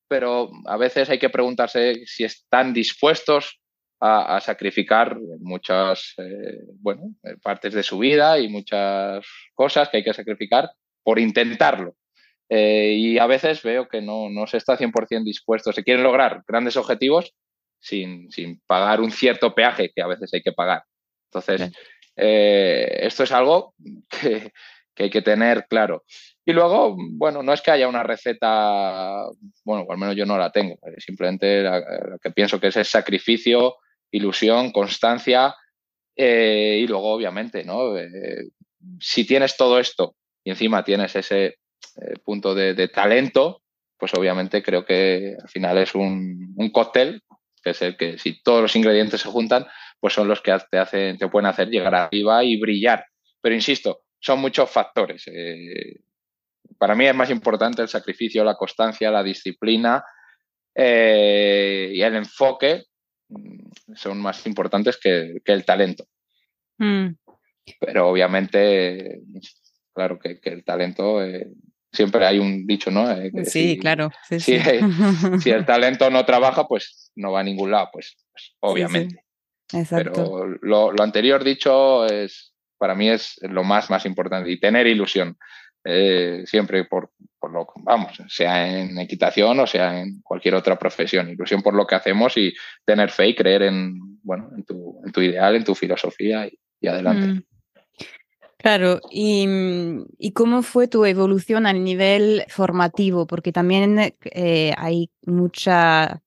pero 0.08 0.48
a 0.64 0.78
veces 0.78 1.10
hay 1.10 1.18
que 1.18 1.28
preguntarse 1.28 2.06
si 2.06 2.24
están 2.24 2.72
dispuestos 2.72 3.60
a, 4.00 4.40
sacrificar 4.40 5.18
muchas 5.40 6.14
eh, 6.16 6.60
bueno, 6.80 7.14
partes 7.42 7.74
de 7.74 7.82
su 7.82 7.98
vida 7.98 8.38
y 8.38 8.48
muchas 8.48 9.26
cosas 9.52 9.90
que 9.90 9.98
hay 9.98 10.04
que 10.04 10.14
sacrificar 10.14 10.70
por 11.04 11.20
intentarlo. 11.20 11.94
Eh, 12.48 12.94
y 12.96 13.18
a 13.18 13.26
veces 13.26 13.62
veo 13.62 13.88
que 13.88 14.02
no, 14.02 14.28
no 14.28 14.46
se 14.46 14.56
está 14.56 14.76
100% 14.76 15.24
dispuesto. 15.24 15.72
Se 15.72 15.84
quieren 15.84 16.02
lograr 16.02 16.42
grandes 16.46 16.76
objetivos 16.76 17.34
sin, 17.78 18.30
sin, 18.30 18.60
pagar 18.66 19.00
un 19.00 19.10
cierto 19.10 19.54
peaje 19.54 19.92
que 19.94 20.02
a 20.02 20.06
veces 20.06 20.32
hay 20.32 20.42
que 20.42 20.52
pagar. 20.52 20.82
Entonces, 21.30 21.70
eh, 22.16 22.98
esto 23.02 23.24
es 23.24 23.32
algo 23.32 23.74
que, 24.08 24.52
que, 24.94 25.04
hay 25.04 25.10
que 25.10 25.22
tener 25.22 25.66
claro. 25.68 26.04
Y 26.44 26.52
luego, 26.52 26.96
bueno, 26.96 27.42
no 27.42 27.52
es 27.52 27.62
que 27.62 27.70
haya 27.70 27.88
una 27.88 28.02
receta, 28.02 29.26
bueno, 29.64 29.86
al 29.88 29.98
menos 29.98 30.14
yo 30.14 30.26
no 30.26 30.36
la 30.36 30.50
tengo, 30.52 30.74
eh, 30.74 30.98
simplemente 30.98 31.62
lo 31.62 32.18
que 32.18 32.30
pienso 32.30 32.60
que 32.60 32.68
es 32.68 32.76
el 32.76 32.84
sacrificio, 32.84 33.76
ilusión, 34.10 34.70
constancia 34.72 35.54
y 36.16 36.86
luego, 36.86 37.12
obviamente, 37.12 37.64
¿no? 37.64 37.94
si 39.00 39.26
tienes 39.26 39.56
todo 39.56 39.80
esto 39.80 40.14
y 40.44 40.50
encima 40.50 40.84
tienes 40.84 41.16
ese 41.16 41.46
eh, 41.46 42.14
punto 42.22 42.54
de, 42.54 42.88
talento, 42.88 43.62
pues 43.98 44.12
obviamente 44.14 44.62
creo 44.62 44.84
que 44.84 45.36
al 45.40 45.48
final 45.48 45.78
es 45.78 45.94
un, 45.94 46.54
cóctel, 46.72 47.22
que 47.62 47.70
es 47.70 47.82
el 47.82 47.96
que 47.96 48.18
si 48.18 48.42
todos 48.42 48.62
los 48.62 48.76
ingredientes 48.76 49.22
se 49.22 49.28
juntan, 49.28 49.66
pues 49.98 50.12
son 50.12 50.28
los 50.28 50.42
que 50.42 50.56
te, 50.70 50.78
hacen, 50.78 51.16
te 51.16 51.28
pueden 51.28 51.46
hacer 51.46 51.68
llegar 51.68 51.94
arriba 51.94 52.44
y 52.44 52.60
brillar. 52.60 53.06
Pero 53.40 53.54
insisto, 53.54 54.02
son 54.20 54.40
muchos 54.40 54.70
factores. 54.70 55.24
Eh, 55.28 56.00
para 56.78 56.94
mí 56.94 57.06
es 57.06 57.14
más 57.14 57.30
importante 57.30 57.82
el 57.82 57.88
sacrificio, 57.88 58.44
la 58.44 58.56
constancia, 58.56 59.10
la 59.10 59.22
disciplina 59.22 60.04
eh, 60.74 61.90
y 61.94 62.02
el 62.02 62.16
enfoque 62.16 62.84
mm, 63.28 63.94
son 63.94 64.20
más 64.20 64.46
importantes 64.46 64.98
que, 64.98 65.40
el 65.44 65.64
talento. 65.64 66.04
Mm. 66.78 67.14
Pero 67.80 68.08
obviamente, 68.08 69.20
claro 69.94 70.18
que, 70.18 70.38
el 70.42 70.64
talento 70.64 71.20
siempre 71.94 72.26
hay 72.26 72.38
un 72.38 72.66
dicho, 72.66 72.90
¿no? 72.90 73.10
Eh, 73.10 73.30
sí, 73.44 73.78
claro. 73.78 74.10
si, 74.38 75.50
el 75.50 75.64
talento 75.64 76.10
no 76.10 76.24
trabaja, 76.26 76.66
pues 76.66 77.12
no 77.14 77.32
va 77.32 77.40
a 77.40 77.44
ningún 77.44 77.70
lado, 77.70 77.88
pues, 77.92 78.16
pues 78.30 78.54
obviamente. 78.60 79.24
Exacto. 79.72 80.12
Pero 80.12 80.92
lo, 80.92 81.02
anterior 81.02 81.42
dicho 81.42 82.06
es, 82.06 82.52
para 82.76 82.94
mí 82.94 83.08
es 83.08 83.38
lo 83.42 83.64
más, 83.64 83.88
más 83.88 84.04
importante 84.04 84.50
y 84.50 84.60
tener 84.60 84.86
ilusión. 84.86 85.38
Eh, 85.86 86.44
siempre 86.46 86.84
por, 86.84 87.10
por, 87.38 87.52
lo 87.52 87.66
vamos, 87.82 88.16
sea 88.28 88.80
en 88.80 88.96
equitación 88.98 89.60
o 89.60 89.66
sea 89.66 90.00
en 90.00 90.22
cualquier 90.22 90.54
otra 90.54 90.78
profesión, 90.78 91.28
ilusión 91.28 91.60
por 91.60 91.74
lo 91.74 91.86
que 91.86 91.94
hacemos 91.94 92.38
y 92.38 92.54
tener 92.86 93.10
fe 93.10 93.28
y 93.28 93.34
creer 93.34 93.64
en, 93.64 94.18
bueno, 94.22 94.48
en, 94.56 94.64
tu, 94.64 95.02
en 95.04 95.12
tu 95.12 95.20
ideal, 95.20 95.54
en 95.56 95.64
tu 95.64 95.74
filosofía 95.74 96.48
y, 96.80 96.86
adelante. 96.86 97.26
Mm. 97.26 97.42
Claro, 98.64 98.98
y, 99.10 100.32
cómo 100.32 100.62
fue 100.62 100.88
tu 100.88 101.04
evolución 101.04 101.66
a 101.66 101.74
nivel 101.74 102.46
formativo? 102.48 103.26
Porque 103.26 103.52
también 103.52 104.14
eh, 104.24 104.72
hay 104.78 105.10
mucha 105.26 106.22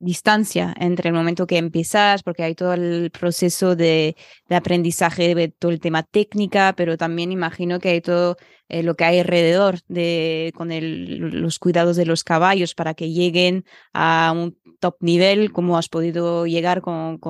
distancia 0.00 0.74
entre 0.80 1.10
el 1.10 1.14
momento 1.14 1.46
que 1.46 1.58
empiezas, 1.58 2.24
porque 2.24 2.42
hay 2.42 2.56
todo 2.56 2.74
el 2.74 3.12
proceso 3.12 3.76
de, 3.76 4.16
aprendizaje 4.50 5.36
de 5.36 5.46
todo 5.46 5.70
el 5.70 5.78
tema 5.78 6.02
técnica, 6.02 6.74
pero 6.76 6.96
también 6.96 7.30
imagino 7.30 7.78
que 7.78 7.90
hay 7.90 8.00
todo 8.00 8.36
eh, 8.68 8.82
lo 8.82 8.96
que 8.96 9.04
hay 9.04 9.20
alrededor 9.20 9.78
de 9.86 10.52
con 10.56 10.70
los 10.72 11.60
cuidados 11.60 11.94
de 11.94 12.04
los 12.04 12.24
caballos 12.24 12.74
para 12.74 12.94
que 12.94 13.12
lleguen 13.12 13.64
a 13.92 14.32
un 14.34 14.58
top 14.80 14.96
nivel, 14.98 15.52
como 15.52 15.78
has 15.78 15.88
podido 15.88 16.46
llegar 16.46 16.80
con, 16.80 17.20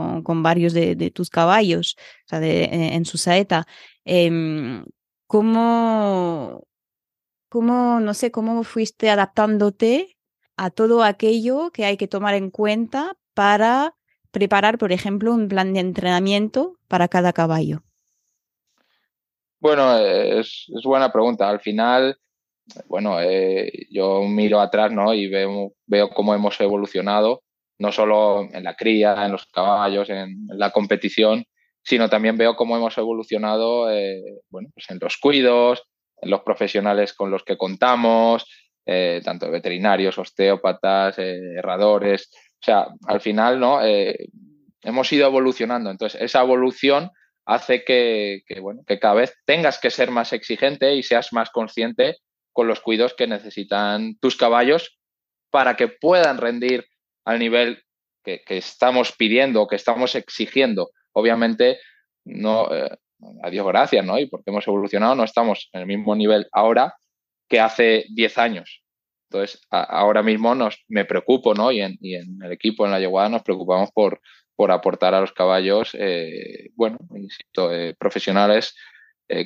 varios 0.42 0.72
de, 0.72 1.10
tus 1.14 1.28
caballos, 1.28 1.96
o 2.24 2.28
sea, 2.30 2.40
en 2.42 3.04
su 3.04 3.18
saeta. 3.18 3.66
Em, 4.08 4.84
¿cómo, 5.26 6.62
¿Cómo, 7.48 7.98
no 8.00 8.14
sé, 8.14 8.30
cómo 8.30 8.62
fuiste 8.62 9.10
adaptándote 9.10 10.16
a 10.56 10.70
todo 10.70 11.02
aquello 11.02 11.70
que 11.72 11.84
hay 11.84 11.96
que 11.96 12.06
tomar 12.06 12.34
en 12.34 12.50
cuenta 12.50 13.16
para 13.34 13.94
preparar, 14.30 14.78
por 14.78 14.92
ejemplo, 14.92 15.34
un 15.34 15.48
plan 15.48 15.74
de 15.74 15.80
entrenamiento 15.80 16.78
para 16.86 17.08
cada 17.08 17.32
caballo? 17.32 17.82
Bueno, 19.58 19.98
es, 19.98 20.66
buena 20.84 21.10
pregunta. 21.10 21.48
Al 21.48 21.60
final, 21.60 22.16
bueno, 22.86 23.20
eh, 23.20 23.86
yo 23.90 24.22
miro 24.22 24.60
atrás 24.60 24.92
¿no? 24.92 25.14
y 25.14 25.28
veo 25.28 26.10
cómo 26.14 26.32
hemos 26.32 26.60
evolucionado, 26.60 27.42
no 27.78 27.90
solo 27.90 28.42
en 28.52 28.62
la 28.62 28.76
cría, 28.76 29.26
en 29.26 29.32
los 29.32 29.46
caballos, 29.46 30.10
en 30.10 30.46
la 30.46 30.70
competición, 30.70 31.44
sino 31.86 32.10
también 32.10 32.36
veo 32.36 32.56
cómo 32.56 32.76
hemos 32.76 32.98
evolucionado 32.98 33.88
eh, 33.92 34.20
bueno, 34.50 34.70
pues 34.74 34.90
en 34.90 34.98
los 35.00 35.18
cuidos, 35.18 35.84
en 36.20 36.30
los 36.30 36.40
profesionales 36.40 37.12
con 37.12 37.30
los 37.30 37.44
que 37.44 37.56
contamos, 37.56 38.44
eh, 38.84 39.20
tanto 39.24 39.48
veterinarios, 39.52 40.18
osteópatas, 40.18 41.16
eh, 41.20 41.38
herradores. 41.56 42.28
O 42.60 42.64
sea, 42.64 42.88
al 43.06 43.20
final, 43.20 43.60
¿no? 43.60 43.80
hemos 43.84 45.12
ido 45.12 45.28
evolucionando. 45.28 45.88
Entonces, 45.90 46.20
esa 46.20 46.40
evolución 46.40 47.12
hace 47.44 47.84
que, 47.84 48.42
bueno, 48.60 48.82
que 48.84 48.98
cada 48.98 49.14
vez 49.14 49.34
tengas 49.44 49.78
que 49.78 49.90
ser 49.90 50.10
más 50.10 50.32
exigente 50.32 50.96
y 50.96 51.04
seas 51.04 51.32
más 51.32 51.50
consciente 51.50 52.16
con 52.52 52.66
los 52.66 52.80
cuidos 52.80 53.14
que 53.14 53.28
necesitan 53.28 54.16
tus 54.18 54.36
caballos 54.36 54.98
para 55.50 55.76
que 55.76 55.86
puedan 55.86 56.38
rendir 56.38 56.84
al 57.24 57.38
nivel 57.38 57.84
que, 58.24 58.42
que 58.44 58.56
estamos 58.56 59.12
pidiendo 59.12 59.62
o 59.62 59.68
que 59.68 59.76
estamos 59.76 60.16
exigiendo 60.16 60.90
obviamente, 61.16 61.78
no, 62.24 62.72
eh, 62.74 62.90
a 63.42 63.50
Dios 63.50 63.66
gracias, 63.66 64.04
¿no? 64.04 64.18
Y 64.18 64.26
porque 64.26 64.50
hemos 64.50 64.66
evolucionado, 64.68 65.14
no 65.14 65.24
estamos 65.24 65.70
en 65.72 65.80
el 65.80 65.86
mismo 65.86 66.14
nivel 66.14 66.46
ahora 66.52 66.94
que 67.48 67.58
hace 67.58 68.04
10 68.10 68.38
años. 68.38 68.82
Entonces, 69.30 69.60
ahora 69.70 70.22
mismo 70.22 70.54
nos, 70.54 70.84
me 70.88 71.04
preocupo, 71.04 71.54
¿no? 71.54 71.72
Y 71.72 71.80
en, 71.80 71.96
el 72.00 72.52
equipo, 72.52 72.84
en 72.84 72.92
la 72.92 73.00
yeguada, 73.00 73.30
nos 73.30 73.42
preocupamos 73.42 73.90
por, 73.92 74.20
por 74.54 74.70
aportar 74.70 75.14
a 75.14 75.20
los 75.20 75.32
caballos, 75.32 75.96
eh, 75.98 76.70
bueno, 76.74 76.98
eh, 77.72 77.94
profesionales 77.98 78.74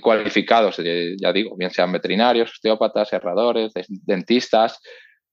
cualificados, 0.02 0.76
ya 0.76 1.32
digo, 1.32 1.56
bien 1.56 1.70
sean 1.70 1.90
veterinarios, 1.90 2.50
osteópatas, 2.50 3.14
herradores, 3.14 3.72
dentistas, 3.88 4.78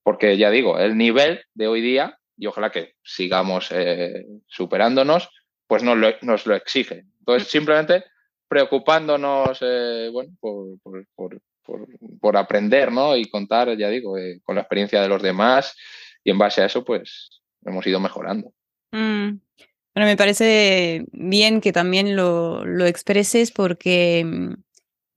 porque 0.04 0.38
ya 0.38 0.50
digo, 0.50 0.80
el 0.80 0.96
nivel 0.96 1.42
de 1.54 1.68
hoy 1.68 1.82
día, 1.82 2.18
y 2.38 2.46
ojalá 2.46 2.72
que 2.72 2.94
sigamos 3.04 3.70
superándonos, 4.48 5.30
pues 5.68 5.84
nos 5.84 5.98
lo, 5.98 6.10
nos 6.22 6.46
lo 6.46 6.56
exige. 6.56 7.06
Entonces, 7.20 7.50
simplemente 7.50 8.04
preocupándonos 8.48 9.60
eh, 9.62 10.10
bueno, 10.12 10.32
por, 10.40 10.80
por, 11.16 11.42
por, 12.22 12.38
aprender 12.38 12.92
¿no? 12.92 13.16
y 13.16 13.26
contar, 13.26 13.76
ya 13.78 13.90
digo, 13.90 14.18
eh, 14.18 14.40
con 14.44 14.56
la 14.56 14.62
experiencia 14.62 15.02
de 15.02 15.10
los 15.10 15.22
demás 15.22 15.76
y 16.24 16.32
en 16.32 16.38
base 16.38 16.62
a 16.62 16.66
eso, 16.66 16.84
pues 16.84 17.42
hemos 17.66 17.86
ido 17.86 18.00
mejorando. 18.00 18.54
Mm. 18.92 19.40
Bueno, 19.94 20.10
me 20.10 20.16
parece 20.16 21.06
bien 21.12 21.60
que 21.60 21.74
también 21.74 22.16
lo, 22.16 22.64
lo 22.64 22.86
expreses 22.86 23.52
porque, 23.52 24.24
mm, 24.24 24.54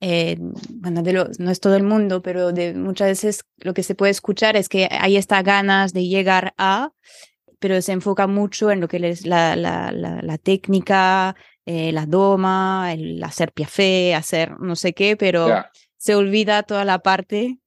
eh, 0.01 0.37
bueno, 0.69 1.03
de 1.03 1.13
no 1.37 1.51
es 1.51 1.59
todo 1.59 1.75
el 1.75 1.83
mundo, 1.83 2.21
pero 2.21 2.51
de 2.51 2.73
muchas 2.73 3.09
veces 3.09 3.45
lo 3.57 3.73
que 3.73 3.83
se 3.83 3.93
puede 3.95 4.11
escuchar 4.11 4.57
es 4.57 4.67
que 4.69 4.89
hay 4.89 5.17
estas 5.17 5.43
ganas 5.43 5.93
de 5.93 6.07
llegar 6.07 6.53
a, 6.57 6.91
pero 7.61 7.79
se 7.81 7.91
enfoca 7.91 8.25
mucho 8.25 8.71
en 8.71 8.81
lo 8.81 8.87
que 8.87 8.97
es 9.07 9.25
la, 9.25 9.55
la, 9.55 9.91
la, 9.91 10.37
técnica, 10.39 11.35
eh, 11.65 11.91
la 11.91 12.07
doma, 12.07 12.91
el 12.91 13.23
hacer 13.23 13.51
piafé, 13.53 14.15
hacer 14.15 14.59
no 14.59 14.75
sé 14.75 14.93
qué, 14.93 15.15
pero 15.15 15.47
se 15.95 16.15
olvida 16.15 16.63
toda 16.63 16.83
la 16.85 16.99
parte 16.99 17.59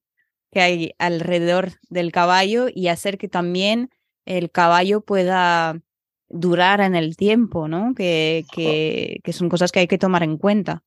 que 0.51 0.59
hay 0.59 0.91
alrededor 0.99 1.71
del 1.89 2.11
caballo 2.11 2.67
y 2.73 2.89
hacer 2.89 3.17
que 3.17 3.29
también 3.29 3.89
el 4.25 4.51
caballo 4.51 4.99
pueda 4.99 5.79
durar 6.27 6.81
en 6.81 6.95
el 6.95 7.15
tiempo, 7.15 7.69
¿no? 7.69 7.93
Que, 7.95 8.43
que, 8.53 9.21
que 9.23 9.33
son 9.33 9.47
cosas 9.47 9.71
que 9.71 9.79
hay 9.79 9.87
que 9.87 9.97
tomar 9.97 10.23
en 10.23 10.37
cuenta. 10.37 10.83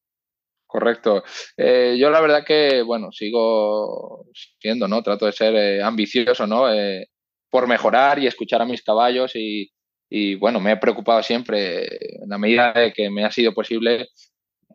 Correcto. 0.66 1.24
Eh, 1.56 1.96
yo 1.98 2.10
la 2.10 2.20
verdad 2.20 2.44
que, 2.46 2.82
bueno, 2.82 3.10
sigo 3.10 4.26
siendo, 4.60 4.86
¿no? 4.86 5.02
Trato 5.02 5.24
de 5.24 5.32
ser 5.32 5.54
eh, 5.54 5.82
ambicioso, 5.82 6.46
¿no? 6.46 6.70
Eh, 6.70 7.08
por 7.50 7.66
mejorar 7.66 8.18
y 8.18 8.26
escuchar 8.26 8.62
a 8.62 8.66
mis 8.66 8.82
caballos 8.82 9.32
y, 9.34 9.70
bueno, 10.36 10.60
me 10.60 10.72
he 10.72 10.76
preocupado 10.76 11.22
siempre 11.22 11.86
en 12.22 12.28
la 12.28 12.38
medida 12.38 12.72
de 12.72 12.92
que 12.92 13.10
me 13.10 13.24
ha 13.24 13.30
sido 13.30 13.52
posible 13.52 14.08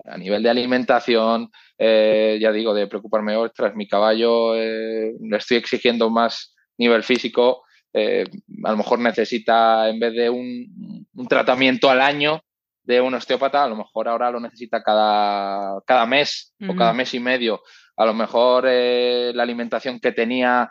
a 0.05 0.17
nivel 0.17 0.43
de 0.43 0.49
alimentación, 0.49 1.49
eh, 1.77 2.37
ya 2.41 2.51
digo, 2.51 2.73
de 2.73 2.87
preocuparme, 2.87 3.35
ostras, 3.35 3.75
mi 3.75 3.87
caballo 3.87 4.55
eh, 4.55 5.13
le 5.19 5.37
estoy 5.37 5.57
exigiendo 5.57 6.09
más 6.09 6.55
nivel 6.77 7.03
físico, 7.03 7.63
eh, 7.93 8.25
a 8.63 8.71
lo 8.71 8.77
mejor 8.77 8.99
necesita, 8.99 9.87
en 9.89 9.99
vez 9.99 10.13
de 10.13 10.29
un, 10.29 11.07
tratamiento 11.29 11.89
al 11.89 12.01
año 12.01 12.41
de 12.83 12.99
un 12.99 13.13
osteópata, 13.13 13.63
a 13.63 13.67
lo 13.67 13.75
mejor 13.75 14.07
ahora 14.07 14.31
lo 14.31 14.39
necesita 14.39 14.83
cada, 14.83 15.79
cada 15.85 16.05
mes 16.05 16.53
o 16.67 16.75
cada 16.75 16.91
mes 16.93 17.13
y 17.13 17.19
medio. 17.19 17.61
A 17.95 18.05
lo 18.05 18.13
mejor 18.13 18.65
la 18.65 19.43
alimentación 19.43 19.99
que 19.99 20.11
tenía 20.11 20.69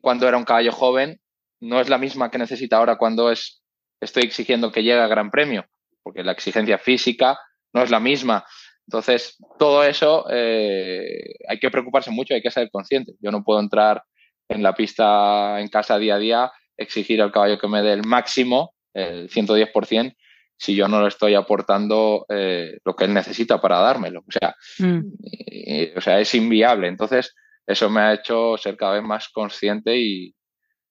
cuando 0.00 0.26
era 0.26 0.38
un 0.38 0.44
caballo 0.44 0.72
joven 0.72 1.20
no 1.60 1.80
es 1.80 1.88
la 1.88 1.98
misma 1.98 2.30
que 2.30 2.38
necesita 2.38 2.78
ahora 2.78 2.96
cuando 2.96 3.30
es, 3.30 3.62
estoy 4.00 4.24
exigiendo 4.24 4.72
que 4.72 4.82
llegue 4.82 5.00
a 5.00 5.08
Gran 5.08 5.30
Premio, 5.30 5.66
porque 6.02 6.24
la 6.24 6.32
exigencia 6.32 6.78
física 6.78 7.38
no 7.72 7.82
es 7.82 7.90
la 7.90 8.00
misma. 8.00 8.44
Entonces, 8.86 9.36
todo 9.58 9.84
eso 9.84 10.26
eh, 10.30 11.34
hay 11.48 11.58
que 11.58 11.70
preocuparse 11.70 12.10
mucho, 12.10 12.34
hay 12.34 12.42
que 12.42 12.50
ser 12.50 12.70
consciente. 12.70 13.12
Yo 13.20 13.30
no 13.30 13.44
puedo 13.44 13.60
entrar 13.60 14.02
en 14.48 14.62
la 14.62 14.74
pista 14.74 15.60
en 15.60 15.68
casa 15.68 15.98
día 15.98 16.16
a 16.16 16.18
día, 16.18 16.52
exigir 16.76 17.22
al 17.22 17.30
caballo 17.30 17.58
que 17.58 17.68
me 17.68 17.82
dé 17.82 17.92
el 17.92 18.04
máximo, 18.04 18.74
el 18.94 19.28
110%, 19.28 20.16
si 20.56 20.74
yo 20.74 20.88
no 20.88 21.02
le 21.02 21.08
estoy 21.08 21.34
aportando 21.34 22.26
eh, 22.28 22.78
lo 22.84 22.96
que 22.96 23.04
él 23.04 23.14
necesita 23.14 23.60
para 23.60 23.78
dármelo. 23.78 24.20
O 24.20 24.32
sea, 24.32 24.56
mm. 24.78 25.96
o 25.96 26.00
sea, 26.00 26.18
es 26.18 26.34
inviable. 26.34 26.88
Entonces, 26.88 27.34
eso 27.66 27.88
me 27.88 28.00
ha 28.00 28.14
hecho 28.14 28.56
ser 28.56 28.76
cada 28.76 28.94
vez 28.94 29.04
más 29.04 29.28
consciente 29.28 29.96
y, 29.96 30.34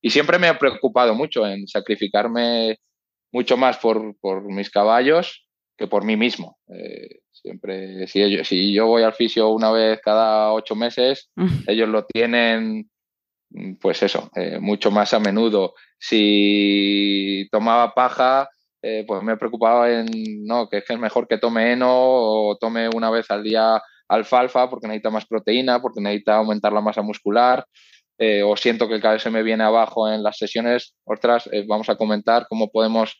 y 0.01 0.09
siempre 0.09 0.39
me 0.39 0.47
ha 0.47 0.57
preocupado 0.57 1.13
mucho 1.13 1.45
en 1.45 1.67
sacrificarme 1.67 2.77
mucho 3.31 3.57
más 3.57 3.77
por, 3.77 4.15
por 4.19 4.43
mis 4.43 4.69
caballos 4.69 5.47
que 5.77 5.87
por 5.87 6.03
mí 6.03 6.17
mismo. 6.17 6.57
Eh, 6.67 7.19
siempre, 7.31 8.05
si, 8.07 8.21
ellos, 8.21 8.47
si 8.47 8.73
yo 8.73 8.87
voy 8.87 9.03
al 9.03 9.13
fisio 9.13 9.49
una 9.49 9.71
vez 9.71 9.99
cada 10.03 10.51
ocho 10.51 10.75
meses, 10.75 11.31
ellos 11.67 11.87
lo 11.87 12.05
tienen, 12.05 12.89
pues 13.79 14.03
eso, 14.03 14.29
eh, 14.35 14.59
mucho 14.59 14.91
más 14.91 15.13
a 15.13 15.19
menudo. 15.19 15.73
Si 15.97 17.47
tomaba 17.51 17.93
paja, 17.93 18.49
eh, 18.81 19.05
pues 19.07 19.23
me 19.23 19.37
preocupaba 19.37 19.91
en, 19.91 20.07
no, 20.45 20.67
que 20.67 20.77
es 20.77 20.85
que 20.85 20.93
es 20.93 20.99
mejor 20.99 21.27
que 21.27 21.37
tome 21.37 21.71
heno 21.71 21.89
o 21.89 22.57
tome 22.59 22.89
una 22.89 23.09
vez 23.09 23.29
al 23.31 23.43
día 23.43 23.81
alfalfa 24.09 24.69
porque 24.69 24.87
necesita 24.87 25.11
más 25.11 25.25
proteína, 25.25 25.81
porque 25.81 26.01
necesita 26.01 26.35
aumentar 26.35 26.73
la 26.73 26.81
masa 26.81 27.01
muscular. 27.01 27.65
Eh, 28.21 28.43
o 28.43 28.57
siento 28.57 28.89
que 28.89 28.95
el 28.95 29.01
cabello 29.01 29.21
se 29.21 29.29
me 29.29 29.43
viene 29.43 29.63
abajo 29.63 30.11
en 30.11 30.21
las 30.21 30.37
sesiones, 30.37 30.93
otras 31.05 31.47
eh, 31.53 31.63
vamos 31.65 31.87
a 31.87 31.95
comentar 31.95 32.47
cómo 32.49 32.69
podemos 32.69 33.17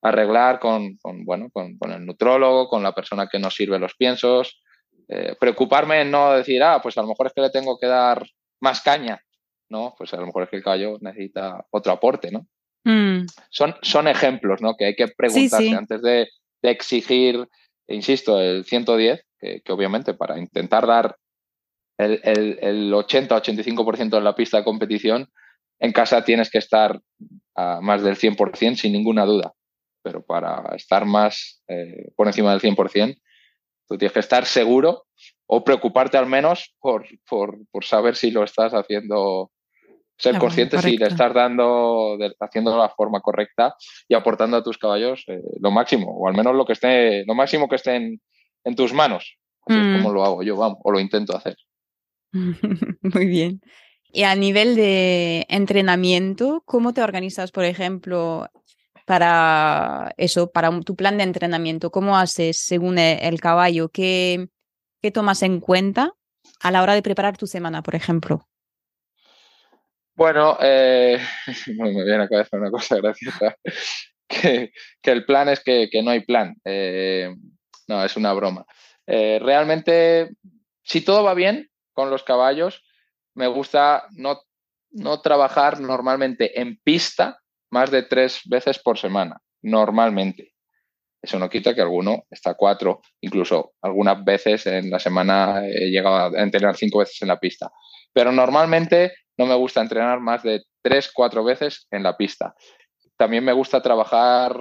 arreglar 0.00 0.60
con, 0.60 0.98
bueno, 1.24 1.48
con, 1.52 1.76
el 1.90 2.06
nutrólogo, 2.06 2.68
con 2.68 2.84
la 2.84 2.92
persona 2.92 3.26
que 3.26 3.40
nos 3.40 3.56
sirve 3.56 3.80
los 3.80 3.96
piensos. 3.96 4.62
Eh, 5.08 5.34
preocuparme 5.40 6.02
en 6.02 6.12
no 6.12 6.32
decir, 6.32 6.62
ah, 6.62 6.78
pues 6.80 6.96
a 6.96 7.02
lo 7.02 7.08
mejor 7.08 7.26
es 7.26 7.32
que 7.32 7.40
le 7.40 7.50
tengo 7.50 7.76
que 7.76 7.88
dar 7.88 8.24
más 8.60 8.82
caña, 8.82 9.20
¿no? 9.68 9.96
Pues 9.98 10.14
a 10.14 10.18
lo 10.18 10.26
mejor 10.26 10.44
es 10.44 10.50
que 10.50 10.56
el 10.56 10.62
caballo 10.62 10.96
necesita 11.00 11.66
otro 11.70 11.92
aporte, 11.92 12.30
¿no? 12.30 12.46
Mm. 12.84 13.26
Son, 13.50 13.74
son 13.82 14.06
ejemplos, 14.06 14.62
¿no? 14.62 14.76
Que 14.76 14.84
hay 14.86 14.94
que 14.94 15.08
preguntarse 15.08 15.74
antes 15.74 16.02
de, 16.02 16.28
exigir, 16.62 17.48
insisto, 17.88 18.40
el 18.40 18.64
110, 18.64 19.24
que, 19.40 19.60
que 19.60 19.72
obviamente 19.72 20.14
para 20.14 20.38
intentar 20.38 20.86
dar 20.86 21.16
el, 21.98 22.58
el, 22.60 22.92
80-85% 22.92 24.10
de 24.10 24.20
la 24.20 24.34
pista 24.34 24.58
de 24.58 24.64
competición, 24.64 25.30
en 25.78 25.92
casa 25.92 26.24
tienes 26.24 26.50
que 26.50 26.58
estar 26.58 27.00
a 27.54 27.80
más 27.80 28.02
del 28.02 28.16
100% 28.16 28.76
sin 28.76 28.92
ninguna 28.92 29.24
duda. 29.24 29.52
Pero 30.02 30.24
para 30.24 30.74
estar 30.76 31.04
más 31.04 31.62
eh, 31.68 32.10
por 32.14 32.26
encima 32.26 32.52
del 32.52 32.60
100%, 32.60 33.18
tú 33.88 33.98
tienes 33.98 34.12
que 34.12 34.20
estar 34.20 34.44
seguro 34.44 35.06
o 35.46 35.64
preocuparte 35.64 36.16
al 36.16 36.26
menos 36.26 36.74
por, 36.80 37.06
por, 37.28 37.58
por 37.70 37.84
saber 37.84 38.16
si 38.16 38.30
lo 38.30 38.44
estás 38.44 38.72
haciendo, 38.72 39.50
ser 40.18 40.38
consciente 40.38 40.78
si 40.78 40.96
le 40.96 41.06
estás 41.06 41.32
dando, 41.32 42.18
haciendo 42.40 42.72
de 42.72 42.78
la 42.78 42.88
forma 42.88 43.20
correcta 43.20 43.74
y 44.08 44.14
aportando 44.14 44.56
a 44.56 44.62
tus 44.62 44.78
caballos 44.78 45.24
eh, 45.28 45.40
lo 45.60 45.70
máximo, 45.70 46.10
o 46.10 46.28
al 46.28 46.34
menos 46.34 46.54
lo 46.54 46.64
que 46.64 46.72
esté, 46.72 47.24
lo 47.26 47.34
máximo 47.34 47.68
que 47.68 47.76
esté 47.76 47.96
en, 47.96 48.20
tus 48.76 48.92
manos. 48.92 49.38
Así 49.66 49.78
es 49.78 49.84
mm. 49.84 50.02
como 50.02 50.12
lo 50.12 50.24
hago 50.24 50.42
yo, 50.42 50.56
vamos, 50.56 50.78
o 50.82 50.90
lo 50.90 50.98
intento 50.98 51.36
hacer. 51.36 51.56
Muy 53.02 53.26
bien. 53.26 53.60
Y 54.12 54.22
a 54.22 54.34
nivel 54.34 54.76
de 54.76 55.46
entrenamiento, 55.48 56.62
¿cómo 56.64 56.94
te 56.94 57.02
organizas, 57.02 57.50
por 57.50 57.64
ejemplo, 57.64 58.48
para 59.04 60.14
eso, 60.16 60.50
para 60.50 60.80
tu 60.80 60.96
plan 60.96 61.18
de 61.18 61.24
entrenamiento? 61.24 61.90
¿Cómo 61.90 62.16
haces 62.16 62.58
según 62.58 62.98
e, 62.98 63.28
el 63.28 63.40
caballo? 63.40 63.88
¿Qué, 63.90 64.48
qué 65.02 65.10
tomas 65.10 65.42
en 65.42 65.60
cuenta 65.60 66.12
a 66.60 66.70
la 66.70 66.82
hora 66.82 66.94
de 66.94 67.02
preparar 67.02 67.36
tu 67.36 67.46
semana, 67.46 67.82
por 67.82 67.94
ejemplo? 67.94 68.48
Bueno, 70.16 70.56
eh, 70.62 71.18
me 71.78 72.04
viene 72.04 72.24
a 72.24 72.28
cabeza 72.28 72.56
una 72.56 72.70
cosa 72.70 72.96
graciosa, 72.96 73.54
que, 74.28 74.72
el 75.02 75.24
plan 75.26 75.50
es 75.50 75.62
que, 75.62 75.90
no 76.02 76.10
hay 76.10 76.20
plan. 76.20 76.56
Eh, 76.64 77.34
no, 77.86 78.02
es 78.02 78.16
una 78.16 78.32
broma. 78.32 78.64
Eh, 79.06 79.38
realmente, 79.42 80.30
si 80.82 81.02
todo 81.02 81.22
va 81.22 81.34
bien, 81.34 81.68
con 81.96 82.10
los 82.10 82.22
caballos, 82.22 82.84
me 83.34 83.46
gusta 83.46 84.06
no, 84.12 84.42
no 84.90 85.20
trabajar 85.22 85.80
normalmente 85.80 86.60
en 86.60 86.78
pista 86.84 87.40
más 87.70 87.90
de 87.90 88.02
tres 88.02 88.42
veces 88.44 88.78
por 88.78 88.98
semana, 88.98 89.40
normalmente. 89.62 90.52
Eso 91.22 91.38
no 91.38 91.48
quita 91.48 91.74
que 91.74 91.80
alguno 91.80 92.24
está 92.30 92.54
cuatro, 92.54 93.00
incluso 93.20 93.72
algunas 93.80 94.22
veces 94.22 94.66
en 94.66 94.90
la 94.90 95.00
semana 95.00 95.66
he 95.66 95.90
llegado 95.90 96.36
a 96.36 96.42
entrenar 96.42 96.76
cinco 96.76 96.98
veces 96.98 97.20
en 97.22 97.28
la 97.28 97.40
pista. 97.40 97.72
Pero 98.12 98.30
normalmente 98.30 99.14
no 99.38 99.46
me 99.46 99.54
gusta 99.54 99.80
entrenar 99.80 100.20
más 100.20 100.42
de 100.42 100.64
tres, 100.82 101.10
cuatro 101.12 101.42
veces 101.42 101.88
en 101.90 102.02
la 102.02 102.16
pista. 102.16 102.54
También 103.16 103.42
me 103.42 103.54
gusta 103.54 103.80
trabajar, 103.80 104.54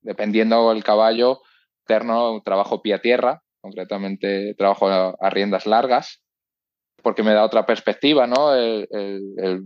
dependiendo 0.00 0.72
del 0.72 0.84
caballo, 0.84 1.42
terno, 1.84 2.40
trabajo 2.44 2.80
pie 2.80 2.94
a 2.94 3.00
tierra, 3.00 3.42
concretamente 3.60 4.54
trabajo 4.54 4.88
a 4.88 5.30
riendas 5.30 5.66
largas, 5.66 6.22
porque 7.02 7.22
me 7.22 7.32
da 7.32 7.44
otra 7.44 7.64
perspectiva, 7.64 8.26
¿no? 8.26 8.54
El, 8.54 8.88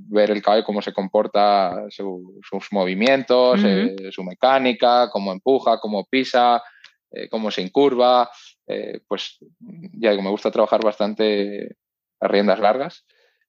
ver 0.09 0.31
el 0.31 0.43
caballo, 0.43 0.65
cómo 0.65 0.83
se 0.83 0.93
comporta, 0.93 1.87
sus 1.89 2.69
movimientos, 2.71 3.61
eh, 3.65 3.97
su 4.11 4.23
mecánica, 4.23 5.09
cómo 5.11 5.33
empuja, 5.33 5.79
cómo 5.79 6.05
pisa, 6.05 6.63
eh, 7.11 7.29
cómo 7.29 7.51
se 7.51 7.63
incurva. 7.63 8.31
Eh, 8.67 9.01
pues 9.09 9.39
ya 9.95 10.11
digo, 10.11 10.23
me 10.23 10.31
gusta 10.31 10.51
trabajar 10.51 10.85
bastante 10.85 11.77
a 12.21 12.29
riendas 12.29 12.61
largas. 12.61 13.07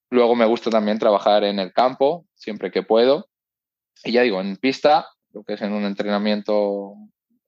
Luego 0.10 0.36
me 0.36 0.46
gusta 0.46 0.70
también 0.70 1.00
trabajar 1.00 1.44
en 1.44 1.60
el 1.60 1.74
campo, 1.74 2.26
siempre 2.36 2.72
que 2.72 2.84
puedo. 2.84 3.30
Y 4.04 4.14
ya 4.14 4.22
digo, 4.22 4.40
en 4.40 4.58
pista, 4.58 5.08
lo 5.34 5.44
que 5.44 5.54
es 5.54 5.62
en 5.62 5.74
un 5.74 5.84
entrenamiento 5.86 6.94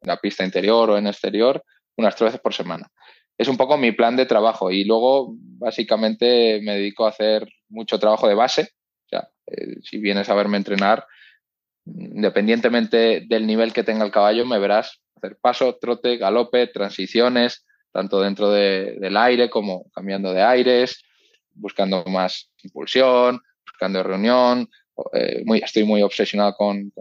en 0.02 0.08
la 0.08 0.17
pista 0.17 0.43
interior 0.43 0.89
o 0.89 0.98
en 0.98 1.08
exterior, 1.08 1.63
unas 1.98 2.15
tres 2.15 2.28
veces 2.28 2.41
por 2.41 2.54
semana 2.54 2.91
es 3.38 3.48
un 3.48 3.58
poco 3.58 3.78
mi 3.78 3.91
plan 3.91 4.15
de 4.15 4.26
trabajo 4.26 4.71
y 4.71 4.84
luego 4.84 5.36
básicamente 5.38 6.62
me 6.62 6.76
dedico 6.76 7.06
a 7.06 7.10
hacer 7.10 7.48
mucho 7.69 8.00
trabajo 8.00 8.28
de 8.28 8.36
base. 8.36 8.69
O 9.12 9.17
eh, 9.48 9.78
si 9.84 9.98
vienes 9.98 10.30
a 10.30 10.36
verme 10.36 10.58
entrenar, 10.58 11.06
independientemente 11.86 13.26
del 13.28 13.45
nivel 13.45 13.74
que 13.74 13.84
tenga 13.84 14.06
el 14.06 14.12
caballo, 14.12 14.45
me 14.45 14.60
verás 14.60 15.02
hacer 15.15 15.38
paso, 15.39 15.78
trote, 15.80 16.17
galope, 16.17 16.67
transiciones, 16.67 17.65
tanto 17.91 18.21
dentro 18.21 18.50
del 18.52 19.17
aire 19.17 19.50
como 19.50 19.89
cambiando 19.91 20.34
de 20.34 20.41
aires, 20.41 21.04
buscando 21.54 22.04
más 22.06 22.52
impulsión, 22.63 23.41
buscando 23.65 24.04
reunión. 24.04 24.69
Eh, 25.13 25.43
estoy 25.63 25.84
muy 25.84 26.02
obsesionado 26.02 26.56
con, 26.56 26.91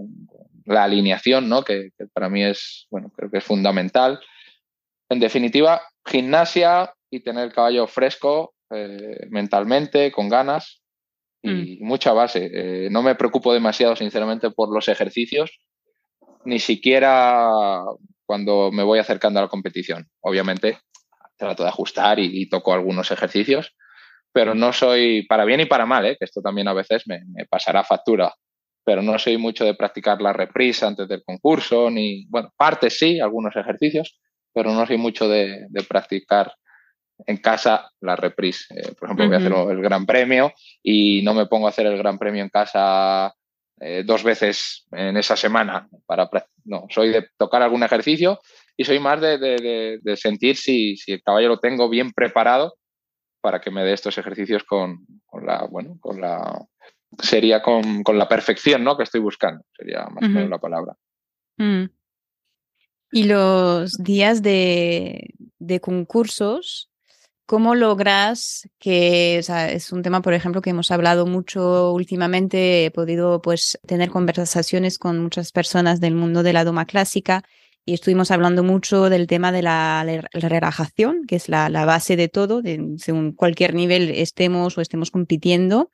la 0.66 0.84
alineación, 0.84 1.48
¿no? 1.48 1.62
que, 1.62 1.90
que 1.98 2.06
para 2.06 2.30
mí 2.30 2.42
es, 2.42 2.86
bueno, 2.90 3.10
creo 3.14 3.30
que 3.30 3.38
es 3.38 3.44
fundamental. 3.44 4.18
En 5.10 5.20
definitiva, 5.20 5.82
gimnasia 6.06 6.94
y 7.10 7.20
tener 7.20 7.44
el 7.44 7.52
caballo 7.52 7.86
fresco 7.86 8.54
eh, 8.70 9.26
mentalmente, 9.30 10.10
con 10.10 10.28
ganas 10.28 10.82
y 11.42 11.78
mm. 11.82 11.86
mucha 11.86 12.12
base. 12.12 12.50
Eh, 12.52 12.88
no 12.90 13.02
me 13.02 13.14
preocupo 13.14 13.52
demasiado, 13.52 13.96
sinceramente, 13.96 14.50
por 14.50 14.72
los 14.72 14.88
ejercicios, 14.88 15.58
ni 16.44 16.58
siquiera 16.58 17.48
cuando 18.26 18.70
me 18.72 18.82
voy 18.82 18.98
acercando 18.98 19.38
a 19.38 19.42
la 19.42 19.48
competición. 19.48 20.08
Obviamente, 20.20 20.78
trato 21.36 21.62
de 21.62 21.68
ajustar 21.68 22.18
y, 22.18 22.48
toco 22.48 22.72
algunos 22.72 23.10
ejercicios, 23.10 23.76
pero 24.32 24.54
no 24.54 24.72
soy, 24.72 25.26
para 25.26 25.44
bien 25.44 25.60
y 25.60 25.66
para 25.66 25.86
mal, 25.86 26.06
¿eh? 26.06 26.16
que 26.18 26.24
esto 26.24 26.40
también 26.40 26.68
a 26.68 26.72
veces 26.72 27.04
me, 27.06 27.20
me 27.26 27.44
pasará 27.46 27.84
factura, 27.84 28.34
pero 28.84 29.02
no 29.02 29.18
soy 29.18 29.36
mucho 29.36 29.64
de 29.64 29.74
practicar 29.74 30.20
la 30.20 30.32
reprisa 30.32 30.86
antes 30.86 31.08
del 31.08 31.22
concurso, 31.24 31.90
ni, 31.90 32.26
bueno, 32.26 32.52
partes 32.56 32.98
sí, 32.98 33.20
algunos 33.20 33.54
ejercicios, 33.56 34.18
pero 34.54 34.72
no 34.72 34.86
soy 34.86 34.96
mucho 34.96 35.28
de, 35.28 35.66
practicar 35.88 36.54
en 37.26 37.36
casa 37.38 37.90
la 38.00 38.16
reprise. 38.16 38.74
Eh, 38.74 38.92
por 38.98 39.08
ejemplo, 39.08 39.26
voy 39.26 39.34
a 39.34 39.38
hacer 39.38 39.52
el 39.76 39.82
Gran 39.82 40.06
Premio 40.06 40.52
y 40.82 41.22
no 41.22 41.34
me 41.34 41.46
pongo 41.46 41.66
a 41.66 41.70
hacer 41.70 41.86
el 41.86 41.98
Gran 41.98 42.18
Premio 42.18 42.42
en 42.42 42.48
casa 42.48 43.34
eh, 43.80 44.04
dos 44.06 44.22
veces 44.22 44.86
en 44.92 45.16
esa 45.16 45.36
semana. 45.36 45.88
Para, 46.06 46.30
no, 46.64 46.86
soy 46.90 47.10
de 47.10 47.28
tocar 47.36 47.62
algún 47.62 47.82
ejercicio 47.82 48.40
y 48.76 48.84
soy 48.84 48.98
más 48.98 49.20
de, 49.20 50.00
sentir 50.16 50.56
si, 50.56 50.96
si, 50.96 51.12
el 51.12 51.22
caballo 51.22 51.48
lo 51.48 51.58
tengo 51.58 51.88
bien 51.88 52.12
preparado 52.12 52.76
para 53.40 53.60
que 53.60 53.70
me 53.70 53.84
dé 53.84 53.92
estos 53.92 54.16
ejercicios 54.16 54.64
con, 54.64 55.04
la, 55.42 55.66
bueno, 55.70 55.98
con 56.00 56.20
la, 56.20 56.64
sería 57.20 57.62
con, 57.62 58.02
la 58.14 58.28
perfección, 58.28 58.82
¿no? 58.82 58.96
Que 58.96 59.02
estoy 59.02 59.20
buscando, 59.20 59.64
sería 59.76 60.06
más 60.06 60.24
o 60.24 60.28
menos 60.28 60.50
la 60.50 60.58
palabra. 60.58 60.94
Mm. 61.58 61.84
Y 63.14 63.24
los 63.24 63.92
días 63.98 64.42
de, 64.42 65.34
concursos, 65.80 66.90
¿Cómo 67.46 67.74
logras 67.74 68.68
que, 68.80 69.38
es 69.38 69.92
un 69.92 70.02
tema, 70.02 70.20
por 70.20 70.32
ejemplo, 70.32 70.62
que 70.62 70.70
hemos 70.70 70.90
hablado 70.90 71.24
mucho 71.26 71.92
últimamente, 71.92 72.86
he 72.86 72.90
podido 72.90 73.40
pues 73.40 73.78
tener 73.86 74.10
conversaciones 74.10 74.98
con 74.98 75.20
muchas 75.20 75.52
personas 75.52 76.00
del 76.00 76.14
mundo 76.14 76.42
de 76.42 76.54
la 76.54 76.64
doma 76.64 76.86
clásica 76.86 77.44
y 77.84 77.94
estuvimos 77.94 78.32
hablando 78.32 78.64
mucho 78.64 79.10
del 79.10 79.28
tema 79.28 79.52
de 79.52 79.62
la, 79.62 80.04
relajación, 80.32 81.24
que 81.28 81.36
es 81.36 81.48
la, 81.48 81.68
base 81.84 82.16
de 82.16 82.28
todo, 82.28 82.62
de, 82.62 82.94
según 82.96 83.32
cualquier 83.32 83.74
nivel 83.74 84.10
estemos 84.10 84.76
o 84.76 84.80
estemos 84.80 85.12
compitiendo. 85.12 85.90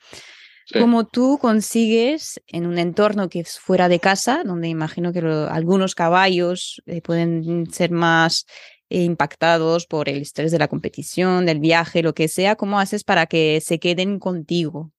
¿Cómo 0.73 1.05
tú 1.05 1.39
consigues 1.41 2.41
en 2.47 2.67
un 2.67 2.79
entorno 2.79 3.29
que 3.29 3.41
es 3.41 3.59
fuera 3.59 3.89
de 3.89 3.99
casa, 3.99 4.43
donde 4.45 4.69
imagino 4.69 5.13
que 5.13 5.19
algunos 5.19 5.95
caballos 5.95 6.81
eh, 6.87 7.03
pueden 7.03 7.71
ser 7.73 7.91
más 7.91 8.47
eh, 8.89 9.03
impactados 9.03 9.87
por 9.87 10.09
el 10.09 10.23
estrés 10.23 10.53
de 10.53 10.59
la 10.59 10.69
competición, 10.69 11.47
del 11.47 11.59
viaje, 11.59 12.03
lo 12.03 12.15
que 12.15 12.29
sea, 12.29 12.57
¿cómo 12.57 12.79
haces 12.79 13.05
para 13.05 13.27
que 13.27 13.61
se 13.61 13.79
queden 13.79 14.19
contigo? 14.19 14.93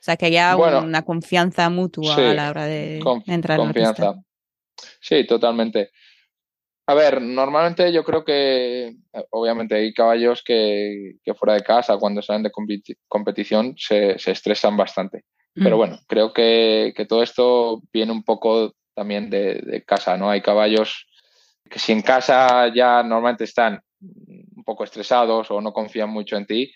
O 0.00 0.02
sea, 0.02 0.16
que 0.16 0.26
haya 0.26 0.56
una 0.56 1.02
confianza 1.02 1.68
mutua 1.68 2.16
a 2.16 2.34
la 2.34 2.50
hora 2.50 2.64
de 2.64 3.00
entrar 3.26 3.60
en 3.60 3.66
la 3.66 3.72
pista. 3.72 4.14
Sí, 5.00 5.26
totalmente. 5.26 5.90
A 6.90 6.94
ver, 6.94 7.22
normalmente 7.22 7.92
yo 7.92 8.02
creo 8.02 8.24
que, 8.24 8.96
obviamente, 9.30 9.76
hay 9.76 9.94
caballos 9.94 10.42
que, 10.42 11.18
fuera 11.36 11.54
de 11.54 11.62
casa, 11.62 11.98
cuando 11.98 12.20
salen 12.20 12.42
de 12.42 12.50
competición, 13.06 13.76
se, 13.76 14.16
estresan 14.16 14.76
bastante. 14.76 15.22
Pero 15.54 15.76
mm. 15.76 15.78
bueno, 15.78 15.98
creo 16.08 16.32
que, 16.32 16.92
todo 17.08 17.22
esto 17.22 17.80
viene 17.92 18.10
un 18.10 18.24
poco 18.24 18.74
también 18.92 19.30
de, 19.30 19.60
de, 19.64 19.84
casa, 19.84 20.16
¿no? 20.16 20.30
Hay 20.30 20.40
caballos 20.40 21.06
que 21.70 21.78
si 21.78 21.92
en 21.92 22.02
casa 22.02 22.66
ya 22.74 23.04
normalmente 23.04 23.44
están 23.44 23.80
un 24.00 24.64
poco 24.64 24.82
estresados 24.82 25.48
o 25.52 25.60
no 25.60 25.72
confían 25.72 26.10
mucho 26.10 26.36
en 26.36 26.46
ti, 26.46 26.72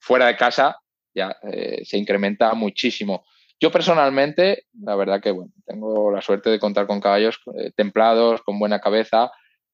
fuera 0.00 0.26
de 0.26 0.36
casa 0.36 0.76
ya 1.14 1.36
eh, 1.44 1.84
se 1.84 1.98
incrementa 1.98 2.52
muchísimo. 2.54 3.24
Yo 3.60 3.70
personalmente, 3.70 4.64
la 4.82 4.96
verdad 4.96 5.22
que 5.22 5.30
bueno, 5.30 5.52
tengo 5.64 6.10
la 6.10 6.20
suerte 6.20 6.50
de 6.50 6.58
contar 6.58 6.88
con 6.88 7.00
caballos 7.00 7.38
eh, 7.56 7.70
templados, 7.76 8.42
con 8.42 8.58
buena 8.58 8.80
cabeza 8.80 9.30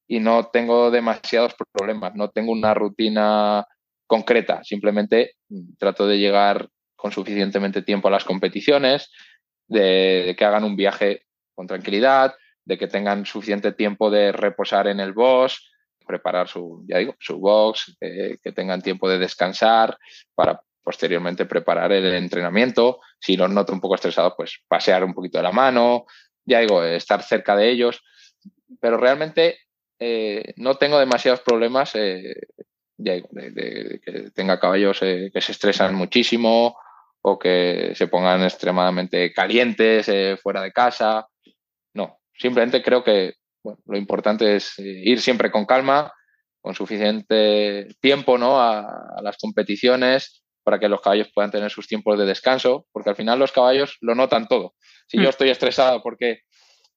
y 0.09 0.19
no 0.19 0.47
tengo 0.47 0.89
demasiados 0.89 1.53
problemas, 1.71 2.15
no 2.15 2.31
tengo 2.31 2.51
una 2.51 2.73
rutina 2.73 3.65
concreta, 4.07 4.63
simplemente 4.63 5.35
trato 5.77 6.07
de 6.07 6.17
llegar 6.17 6.67
con 6.95 7.11
suficientemente 7.11 7.83
tiempo 7.83 8.07
a 8.07 8.11
las 8.11 8.25
competiciones, 8.25 9.11
de 9.67 10.35
que 10.35 10.45
hagan 10.45 10.63
un 10.63 10.75
viaje 10.75 11.27
con 11.53 11.67
tranquilidad, 11.67 12.33
de 12.65 12.79
que 12.79 12.87
tengan 12.87 13.23
suficiente 13.25 13.71
tiempo 13.71 14.09
de 14.09 14.31
reposar 14.31 14.87
en 14.87 14.99
el 14.99 15.13
box, 15.13 15.71
preparar 16.07 16.47
su, 16.47 16.83
ya 16.87 16.97
digo, 16.97 17.15
su 17.19 17.37
box, 17.37 17.95
eh, 18.01 18.39
que 18.41 18.51
tengan 18.51 18.81
tiempo 18.81 19.07
de 19.07 19.19
descansar 19.19 19.95
para 20.33 20.59
posteriormente 20.81 21.45
preparar 21.45 21.91
el 21.91 22.15
entrenamiento. 22.15 22.99
Si 23.19 23.37
los 23.37 23.51
noto 23.51 23.73
un 23.73 23.79
poco 23.79 23.93
estresados, 23.93 24.33
pues 24.35 24.59
pasear 24.67 25.03
un 25.03 25.13
poquito 25.13 25.37
de 25.37 25.43
la 25.43 25.51
mano, 25.51 26.05
ya 26.45 26.61
digo, 26.61 26.83
estar 26.83 27.21
cerca 27.21 27.55
de 27.55 27.69
ellos. 27.69 28.01
Pero 28.81 28.97
realmente 28.97 29.59
eh, 29.99 30.53
no 30.57 30.75
tengo 30.75 30.99
demasiados 30.99 31.41
problemas, 31.41 31.95
eh, 31.95 32.35
de, 32.97 34.01
que 34.03 34.31
tenga 34.31 34.59
caballos 34.59 34.99
que 34.99 35.41
se 35.41 35.51
estresan 35.51 35.95
muchísimo 35.95 36.77
o 37.21 37.39
que 37.39 37.93
se 37.95 38.07
pongan 38.07 38.43
extremadamente 38.43 39.31
calientes 39.31 40.09
fuera 40.41 40.61
de 40.61 40.73
casa. 40.73 41.27
Simplemente 42.39 42.81
creo 42.81 43.03
que 43.03 43.33
lo 43.63 43.97
importante 43.97 44.55
es 44.55 44.79
eh, 44.79 44.83
ir 45.03 45.19
siempre 45.19 45.51
con 45.51 45.65
calma, 45.65 46.11
con 46.61 46.73
suficiente 46.73 47.87
tiempo 47.99 48.37
¿no? 48.37 48.61
a, 48.61 49.19
las 49.21 49.37
competiciones 49.37 50.43
para 50.63 50.79
que 50.79 50.87
los 50.87 51.01
caballos 51.01 51.29
puedan 51.33 51.51
tener 51.51 51.69
sus 51.69 51.87
tiempos 51.87 52.17
de 52.17 52.25
descanso, 52.25 52.85
porque 52.93 53.09
al 53.09 53.15
final 53.17 53.39
los 53.39 53.51
caballos 53.51 53.97
lo 53.99 54.15
notan 54.15 54.47
todo. 54.47 54.75
Si 55.07 55.17
yo 55.17 55.25
mm. 55.25 55.29
estoy 55.29 55.49
estresado 55.49 56.01
porque 56.01 56.43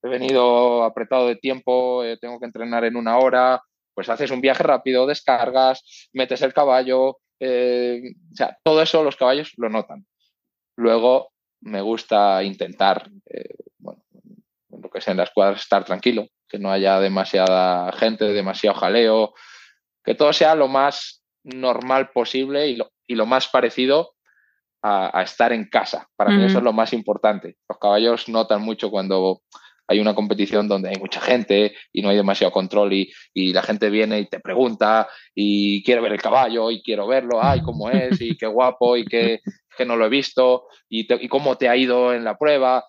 he 0.03 0.09
venido 0.09 0.85
apretado 0.85 1.29
de 1.29 1.37
tiempo, 1.37 2.05
eh, 2.05 2.19
tengo 2.21 2.39
que 2.39 2.47
entrenar 2.47 2.85
en 2.85 2.97
una 2.97 3.19
hora, 3.19 3.63
pues 3.95 4.09
haces 4.09 4.31
un 4.31 4.41
viaje 4.41 4.63
rápido, 4.63 5.07
descargas, 5.07 6.09
metes 6.13 6.43
el 6.43 6.55
caballo, 6.55 7.19
eh, 7.41 8.01
o 8.33 8.37
sea, 8.37 8.59
todo 8.65 8.83
eso 8.83 9.03
los 9.03 9.17
caballos 9.17 9.53
lo 9.57 9.69
notan. 9.69 10.07
Luego 10.77 11.33
me 11.61 11.81
gusta 11.81 12.43
intentar, 12.43 13.09
bueno, 13.79 14.03
lo 14.71 14.91
que 14.91 15.01
sea 15.01 15.13
en 15.13 15.19
las 15.19 15.31
cuadras, 15.31 15.61
estar 15.61 15.85
tranquilo, 15.85 16.27
que 16.49 16.59
no 16.59 16.71
haya 16.71 16.99
demasiada 16.99 17.93
gente, 17.93 18.25
demasiado 18.27 18.79
jaleo, 18.79 19.35
que 20.03 20.15
todo 20.15 20.33
sea 20.33 20.55
lo 20.55 20.69
más 20.69 21.23
normal 21.45 22.11
posible 22.11 22.69
y 22.69 22.77
lo, 22.77 22.91
y 23.07 23.15
lo 23.15 23.27
más 23.27 23.49
parecido 23.49 24.15
a, 24.83 25.23
estar 25.23 25.53
en 25.53 25.69
casa. 25.69 26.09
Para 26.17 26.31
mí 26.31 26.45
eso 26.45 26.59
es 26.59 26.65
lo 26.65 26.73
más 26.73 26.93
importante. 26.93 27.57
Los 27.69 27.79
caballos 27.79 28.29
notan 28.29 28.63
mucho 28.63 28.91
cuando 28.91 29.43
hay 29.87 30.01
una 30.01 30.15
competición 30.15 30.69
donde 30.69 30.91
hay 30.91 30.97
mucha 30.97 31.21
gente 31.21 31.75
y 31.93 32.03
no 32.03 32.09
hay 32.09 32.17
demasiado 32.17 32.53
control 32.53 32.93
y, 32.93 33.13
y, 33.35 33.53
la 33.53 33.63
gente 33.63 33.91
viene 33.91 34.21
y 34.21 34.27
te 34.27 34.41
pregunta 34.41 35.09
y 35.35 35.83
quiere 35.83 36.01
ver 36.01 36.13
el 36.13 36.23
caballo 36.23 36.71
y 36.71 36.83
quiero 36.83 37.07
verlo, 37.07 37.43
ay, 37.43 37.63
cómo 37.63 37.91
es 37.91 38.21
y 38.21 38.37
qué 38.37 38.47
guapo 38.47 38.97
y 38.97 39.05
qué, 39.05 39.41
que 39.77 39.85
no 39.85 39.97
lo 39.97 40.07
he 40.07 40.11
visto 40.11 40.67
y, 40.89 41.07
y, 41.13 41.29
cómo 41.29 41.57
te 41.57 41.69
ha 41.69 41.77
ido 41.77 42.15
en 42.15 42.25
la 42.25 42.39
prueba. 42.39 42.85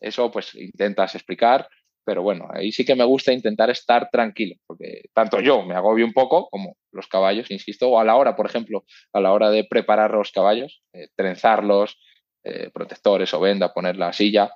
Eso 0.00 0.30
pues 0.30 0.54
intentas 0.54 1.14
explicar, 1.14 1.68
pero 2.06 2.22
bueno, 2.22 2.46
ahí 2.52 2.70
sí 2.70 2.84
que 2.84 2.94
me 2.94 3.04
gusta 3.04 3.32
intentar 3.32 3.68
estar 3.68 4.08
tranquilo, 4.10 4.54
porque 4.64 5.02
tanto 5.12 5.40
yo 5.40 5.64
me 5.64 5.74
agobio 5.74 6.06
un 6.06 6.12
poco 6.12 6.48
como 6.50 6.76
los 6.92 7.08
caballos, 7.08 7.50
insisto, 7.50 7.88
o 7.88 7.98
a 7.98 8.04
la 8.04 8.14
hora, 8.14 8.36
por 8.36 8.46
ejemplo, 8.46 8.84
a 9.12 9.20
la 9.20 9.32
hora 9.32 9.50
de 9.50 9.64
preparar 9.64 10.12
los 10.12 10.30
caballos, 10.30 10.82
eh, 10.92 11.08
trenzarlos, 11.16 11.98
eh, 12.44 12.70
protectores 12.72 13.34
o 13.34 13.40
venda, 13.40 13.72
poner 13.72 13.96
la 13.96 14.12
silla. 14.12 14.52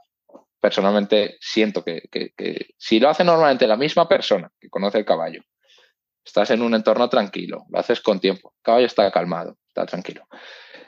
Personalmente 0.61 1.38
siento 1.40 1.83
que, 1.83 2.09
si 2.77 3.01
lo 3.01 3.09
hace 3.09 3.25
normalmente 3.25 3.66
la 3.66 3.77
misma 3.77 4.07
persona 4.09 4.53
que 4.61 4.68
conoce 4.68 4.99
el 4.99 5.05
caballo, 5.05 5.42
estás 6.25 6.51
en 6.51 6.62
un 6.62 6.75
entorno 6.75 7.09
tranquilo, 7.09 7.64
lo 7.70 7.79
haces 7.79 8.01
con 8.01 8.20
tiempo, 8.20 8.53
el 8.57 8.62
caballo 8.62 8.87
está 8.87 9.11
calmado, 9.11 9.57
está 9.68 9.87
tranquilo. 9.87 10.27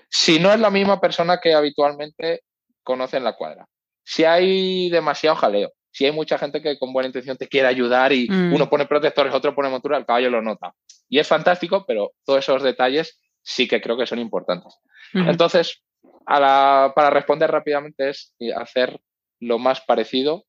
Si 0.08 0.38
no 0.38 0.52
es 0.52 0.60
la 0.60 0.70
misma 0.70 1.00
persona 1.00 1.40
que 1.40 1.54
habitualmente 1.54 2.42
conoce 2.82 3.16
en 3.16 3.24
la 3.24 3.34
cuadra, 3.34 3.66
si 4.04 4.24
hay 4.24 4.90
demasiado 4.90 5.36
jaleo, 5.36 5.72
si 5.90 6.04
hay 6.04 6.12
mucha 6.12 6.38
gente 6.38 6.60
que 6.60 6.78
con 6.78 6.92
buena 6.92 7.06
intención 7.06 7.36
te 7.36 7.48
quiere 7.48 7.68
ayudar 7.68 8.12
y 8.12 8.28
mm. 8.28 8.54
uno 8.54 8.68
pone 8.68 8.86
protectores, 8.86 9.34
otro 9.34 9.54
pone 9.54 9.68
montura, 9.68 9.96
el 9.96 10.06
caballo 10.06 10.30
lo 10.30 10.42
nota. 10.42 10.74
Y 11.08 11.18
es 11.18 11.28
fantástico, 11.28 11.84
pero 11.86 12.12
todos 12.24 12.40
esos 12.40 12.62
detalles 12.62 13.20
sí 13.42 13.68
que 13.68 13.80
creo 13.80 13.96
que 13.96 14.06
son 14.06 14.18
importantes. 14.18 14.74
Entonces, 15.12 15.82
para 16.24 17.10
responder 17.10 17.50
rápidamente 17.50 18.08
es 18.08 18.34
hacer 18.56 18.98
lo 19.42 19.58
más 19.58 19.80
parecido 19.80 20.46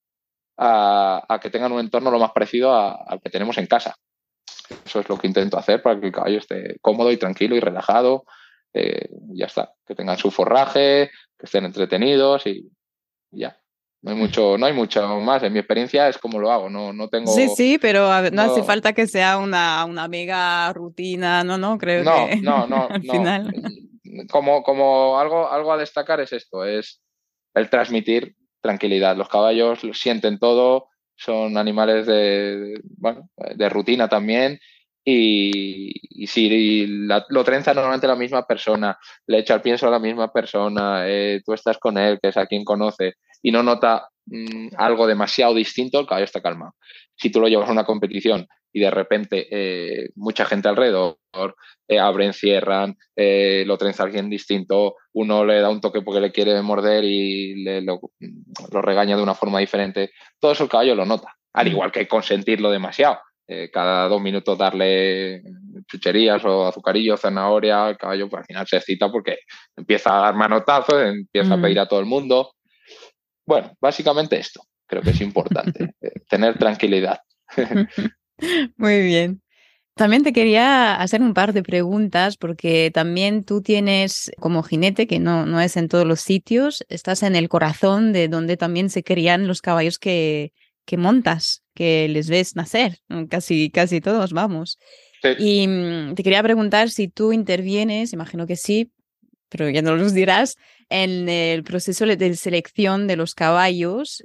a, 0.58 1.39
que 1.41 1.49
tengan 1.49 1.71
un 1.71 1.79
entorno 1.79 2.12
lo 2.12 2.19
más 2.19 2.32
parecido 2.32 2.73
al 2.75 3.19
que 3.21 3.29
tenemos 3.29 3.58
en 3.58 3.65
casa. 3.65 3.95
Eso 4.86 4.99
es 4.99 5.10
lo 5.10 5.17
que 5.17 5.27
intento 5.27 5.58
hacer 5.58 5.82
para 5.82 5.99
que 5.99 6.08
el 6.08 6.12
caballo 6.12 6.38
esté 6.38 6.77
cómodo 6.79 7.12
y 7.12 7.17
tranquilo 7.17 7.56
y 7.56 7.60
relajado. 7.60 8.25
Eh, 8.73 9.10
ya 9.34 9.47
está, 9.47 9.73
que 9.86 9.95
tengan 9.95 10.17
su 10.17 10.32
forraje, 10.32 11.12
que 11.38 11.45
estén 11.45 11.65
entretenidos 11.65 12.45
y, 12.47 12.69
ya. 13.32 13.58
No 14.01 14.12
hay 14.12 14.17
mucho, 14.17 14.58
no 14.58 14.65
hay 14.65 14.73
mucho 14.73 15.01
más. 15.21 15.43
En 15.43 15.53
mi 15.53 15.60
experiencia 15.60 16.10
es 16.10 16.17
como 16.17 16.39
lo 16.39 16.51
hago, 16.51 16.69
no, 16.69 16.91
no 16.91 17.08
tengo. 17.08 17.32
Sí, 17.32 17.47
sí, 17.56 17.77
pero 17.79 18.10
no, 18.32 18.41
hace 18.41 18.62
falta 18.63 18.93
que 18.93 19.08
sea 19.08 19.38
una, 19.38 19.86
una 19.86 20.08
mega 20.08 20.71
rutina, 20.73 21.43
no, 21.43 21.58
no, 21.58 21.77
creo 21.77 22.03
no, 22.03 22.27
que. 22.27 22.36
No, 22.38 22.67
no, 22.67 22.88
al 22.89 23.01
final. 23.01 23.53
Como, 24.29 24.62
como 24.62 25.17
algo, 25.17 25.49
algo 25.49 25.71
a 25.71 25.77
destacar 25.77 26.19
es 26.19 26.34
esto, 26.34 26.65
es 26.65 27.01
el 27.53 27.69
transmitir 27.69 28.36
tranquilidad. 28.63 29.15
Los 29.15 29.30
caballos 29.30 29.82
sienten 29.93 30.39
todo, 30.39 30.88
son 31.15 31.58
animales 31.58 32.08
de, 32.08 32.82
bueno, 32.97 33.30
de 33.38 33.69
rutina 33.69 34.10
también 34.10 34.60
y, 35.06 36.28
si 36.28 36.88
lo 36.88 37.43
trenza 37.43 37.73
normalmente 37.73 38.08
la 38.08 38.15
misma 38.15 38.47
persona, 38.47 38.97
le 39.28 39.39
echa 39.39 39.56
el 39.56 39.62
pienso 39.62 39.88
a 39.88 39.91
la 39.91 39.99
misma 39.99 40.32
persona, 40.32 41.04
eh, 41.06 41.41
tú 41.45 41.54
estás 41.54 41.78
con 41.78 41.97
él, 41.97 42.19
que 42.21 42.30
es 42.30 42.38
a 42.38 42.45
quien 42.45 42.63
conoce, 42.63 43.15
y 43.41 43.52
no 43.52 43.62
nota 43.63 44.08
mm, 44.28 44.69
algo 44.78 45.06
demasiado 45.06 45.54
distinto, 45.54 45.99
el 45.99 46.08
caballo 46.08 46.26
está 46.26 46.41
calmado. 46.41 46.76
Si 47.15 47.30
tú 47.30 47.41
lo 47.41 47.47
llevas 47.47 47.67
a 47.67 47.73
una 47.73 47.84
competición 47.84 48.47
y 48.73 48.79
de 48.79 48.91
repente 48.91 49.47
eh, 49.51 50.09
mucha 50.15 50.45
gente 50.45 50.67
alrededor 50.67 51.17
eh, 51.88 51.99
abren, 51.99 52.33
cierran, 52.33 52.97
lo 53.15 53.77
trenza 53.77 54.03
alguien 54.03 54.29
distinto, 54.29 54.95
uno 55.13 55.45
le 55.45 55.62
da 55.62 55.69
un 55.69 55.79
toque 55.79 56.01
porque 56.01 56.19
le 56.19 56.31
quiere 56.31 56.59
morder 56.62 57.03
y 57.03 57.63
le, 57.63 57.81
lo, 57.81 58.01
lo, 58.71 58.81
regaña 58.81 59.15
de 59.15 59.23
una 59.23 59.36
forma 59.36 59.59
diferente, 59.59 60.12
todo 60.39 60.51
eso 60.51 60.63
el 60.63 60.69
caballo 60.69 60.95
lo 60.95 61.05
nota. 61.05 61.36
al 61.53 61.67
igual 61.67 61.91
que 61.91 62.07
consentirlo 62.07 62.71
demasiado. 62.71 63.19
Eh, 63.45 63.69
cada 63.71 64.07
dos 64.07 64.21
minutos 64.21 64.57
darle 64.57 65.43
chucherías 65.88 66.43
o 66.45 66.65
azucarillo, 66.65 67.17
zanahoria, 67.17 67.89
el 67.89 67.97
caballo 67.97 68.29
pues, 68.29 68.39
al 68.39 68.45
final 68.45 68.67
se 68.67 68.77
excita 68.77 69.12
porque 69.12 69.39
empieza 69.75 70.17
a 70.17 70.21
dar 70.21 70.36
manotazos, 70.36 71.03
empieza 71.03 71.55
a 71.55 71.62
pedir 71.62 71.79
a 71.79 71.88
todo 71.88 71.99
el 71.99 72.05
mundo. 72.05 72.53
Bueno, 73.45 73.73
básicamente 73.81 74.38
esto 74.38 74.62
creo 74.88 75.01
que 75.01 75.09
es 75.09 75.21
importante, 75.21 75.93
eh, 76.01 76.12
tener 76.29 76.57
tranquilidad. 76.57 77.19
Muy 78.77 79.01
bien. 79.01 79.41
También 79.95 80.23
te 80.23 80.34
quería 80.34 80.95
hacer 80.95 81.21
un 81.21 81.36
par 81.36 81.53
de 81.53 81.62
preguntas 81.62 82.36
porque 82.38 82.89
también 82.91 83.43
tú 83.43 83.62
tienes 83.62 84.32
como 84.39 84.63
jinete, 84.63 85.06
que 85.06 85.19
no, 85.19 85.45
no 85.45 85.62
es 85.62 85.77
en 85.77 85.88
todos 85.88 86.08
los 86.08 86.19
sitios, 86.19 86.84
estás 86.89 87.21
en 87.21 87.36
el 87.36 87.47
corazón 87.47 88.12
de 88.12 88.27
donde 88.27 88.58
también 88.58 88.89
se 88.89 89.03
crían 89.03 89.47
los 89.47 89.62
caballos 89.62 89.99
que, 89.99 90.51
que 90.86 90.97
montas, 90.97 91.63
que 91.75 92.08
les 92.10 92.27
ves 92.27 92.56
nacer, 92.56 92.97
casi, 93.29 93.69
casi 93.69 94.01
todos, 94.01 94.34
vamos. 94.34 94.79
Y 95.38 95.67
mm, 95.67 96.15
te 96.15 96.23
quería 96.23 96.41
preguntar 96.41 96.89
si 96.89 97.08
tú 97.08 97.32
intervienes, 97.32 98.13
imagino 98.13 98.47
que 98.47 98.56
sí, 98.56 98.91
pero 99.47 99.69
ya 99.69 99.84
no 99.84 99.95
los 99.95 100.15
dirás, 100.15 100.58
en 100.89 101.29
el 101.29 101.63
proceso 101.63 102.06
de 102.06 102.36
selección 102.36 103.06
de 103.06 103.15
los 103.15 103.36
caballos 103.36 104.23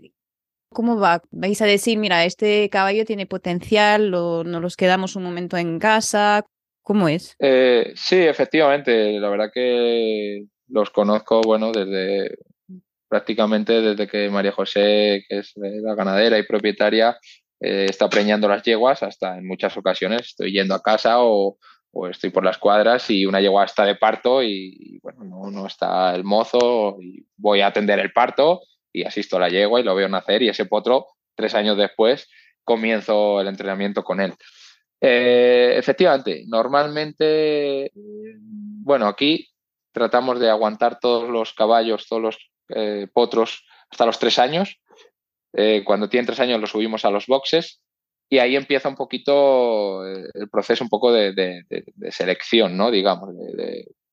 ¿Cómo 0.71 0.99
va? 0.99 1.23
¿Vais 1.31 1.61
a 1.63 1.67
decir, 1.67 1.99
mira, 1.99 2.25
este 2.25 2.69
caballo 2.69 3.05
tiene 3.05 3.27
potencial 3.27 4.13
o 4.15 4.45
nos 4.45 4.61
los 4.61 4.77
quedamos 4.77 5.17
un 5.17 5.23
momento 5.23 5.57
en 5.57 5.79
casa? 5.79 6.45
¿Cómo 6.83 7.09
es? 7.09 7.37
Eh, 7.39 7.93
sí, 7.97 8.17
efectivamente. 8.17 9.19
La 9.19 9.29
verdad 9.31 9.51
que 9.53 10.45
los 10.69 10.91
conozco, 10.91 11.41
bueno, 11.43 11.73
desde 11.73 12.37
prácticamente 13.09 13.81
desde 13.81 14.07
que 14.07 14.29
María 14.29 14.53
José, 14.53 15.25
que 15.29 15.39
es 15.39 15.53
la 15.57 15.95
ganadera 15.95 16.39
y 16.39 16.47
propietaria, 16.47 17.17
eh, 17.61 17.87
está 17.89 18.09
preñando 18.09 18.49
las 18.49 18.63
yeguas, 18.63 19.03
hasta 19.03 19.39
en 19.39 19.47
muchas 19.47 19.77
ocasiones 19.77 20.29
estoy 20.29 20.53
yendo 20.53 20.75
a 20.75 20.83
casa 20.83 21.17
o, 21.21 21.57
estoy 22.11 22.31
por 22.31 22.45
las 22.45 22.59
cuadras 22.59 23.11
y 23.11 23.27
una 23.27 23.41
yegua 23.41 23.65
está 23.65 23.85
de 23.85 23.97
parto 23.97 24.41
y, 24.41 25.01
bueno, 25.03 25.25
no, 25.25 25.51
no, 25.51 25.67
está 25.67 26.15
el 26.15 26.23
mozo 26.23 26.97
y 27.01 27.27
voy 27.37 27.61
a 27.61 27.69
atender 27.69 27.99
el 27.99 28.13
parto 28.13 28.61
y 28.93 29.05
asisto 29.05 29.37
a 29.37 29.41
la 29.41 29.49
yegua 29.49 29.81
y 29.81 29.85
lo 29.85 29.95
veo 29.95 30.09
nacer 30.09 30.43
y 30.43 30.49
ese 30.49 30.67
potro, 30.67 31.07
tres 31.35 31.55
años 31.55 31.77
después, 31.77 32.29
comienzo 32.65 33.41
el 33.41 33.49
entrenamiento 33.49 34.03
con 34.05 34.21
él. 34.21 34.35
Eh, 35.01 35.75
efectivamente, 35.77 36.45
normalmente, 36.47 37.93
bueno, 37.95 39.07
aquí 39.07 39.49
tratamos 39.93 40.41
de 40.41 40.51
aguantar 40.51 40.99
todos 40.99 41.29
los 41.29 41.55
caballos, 41.55 42.07
todos 42.09 42.23
los 42.23 42.51
eh, 42.71 43.07
potros 43.13 43.65
hasta 43.91 44.07
los 44.07 44.19
tres 44.19 44.39
años. 44.39 44.81
Eh, 45.55 45.83
cuando 45.85 46.09
tienen 46.09 46.27
tres 46.27 46.41
años 46.41 46.61
los 46.61 46.71
subimos 46.71 47.05
a 47.05 47.11
los 47.11 47.27
boxes 47.27 47.81
y 48.29 48.39
ahí 48.39 48.55
empieza 48.55 48.89
un 48.89 48.97
poquito 48.97 50.07
el 50.07 50.51
proceso 50.51 50.85
un 50.85 50.91
poco 50.91 51.11
de, 51.11 51.65
selección, 52.11 52.77
¿no? 52.77 52.91
Digamos, 52.91 53.31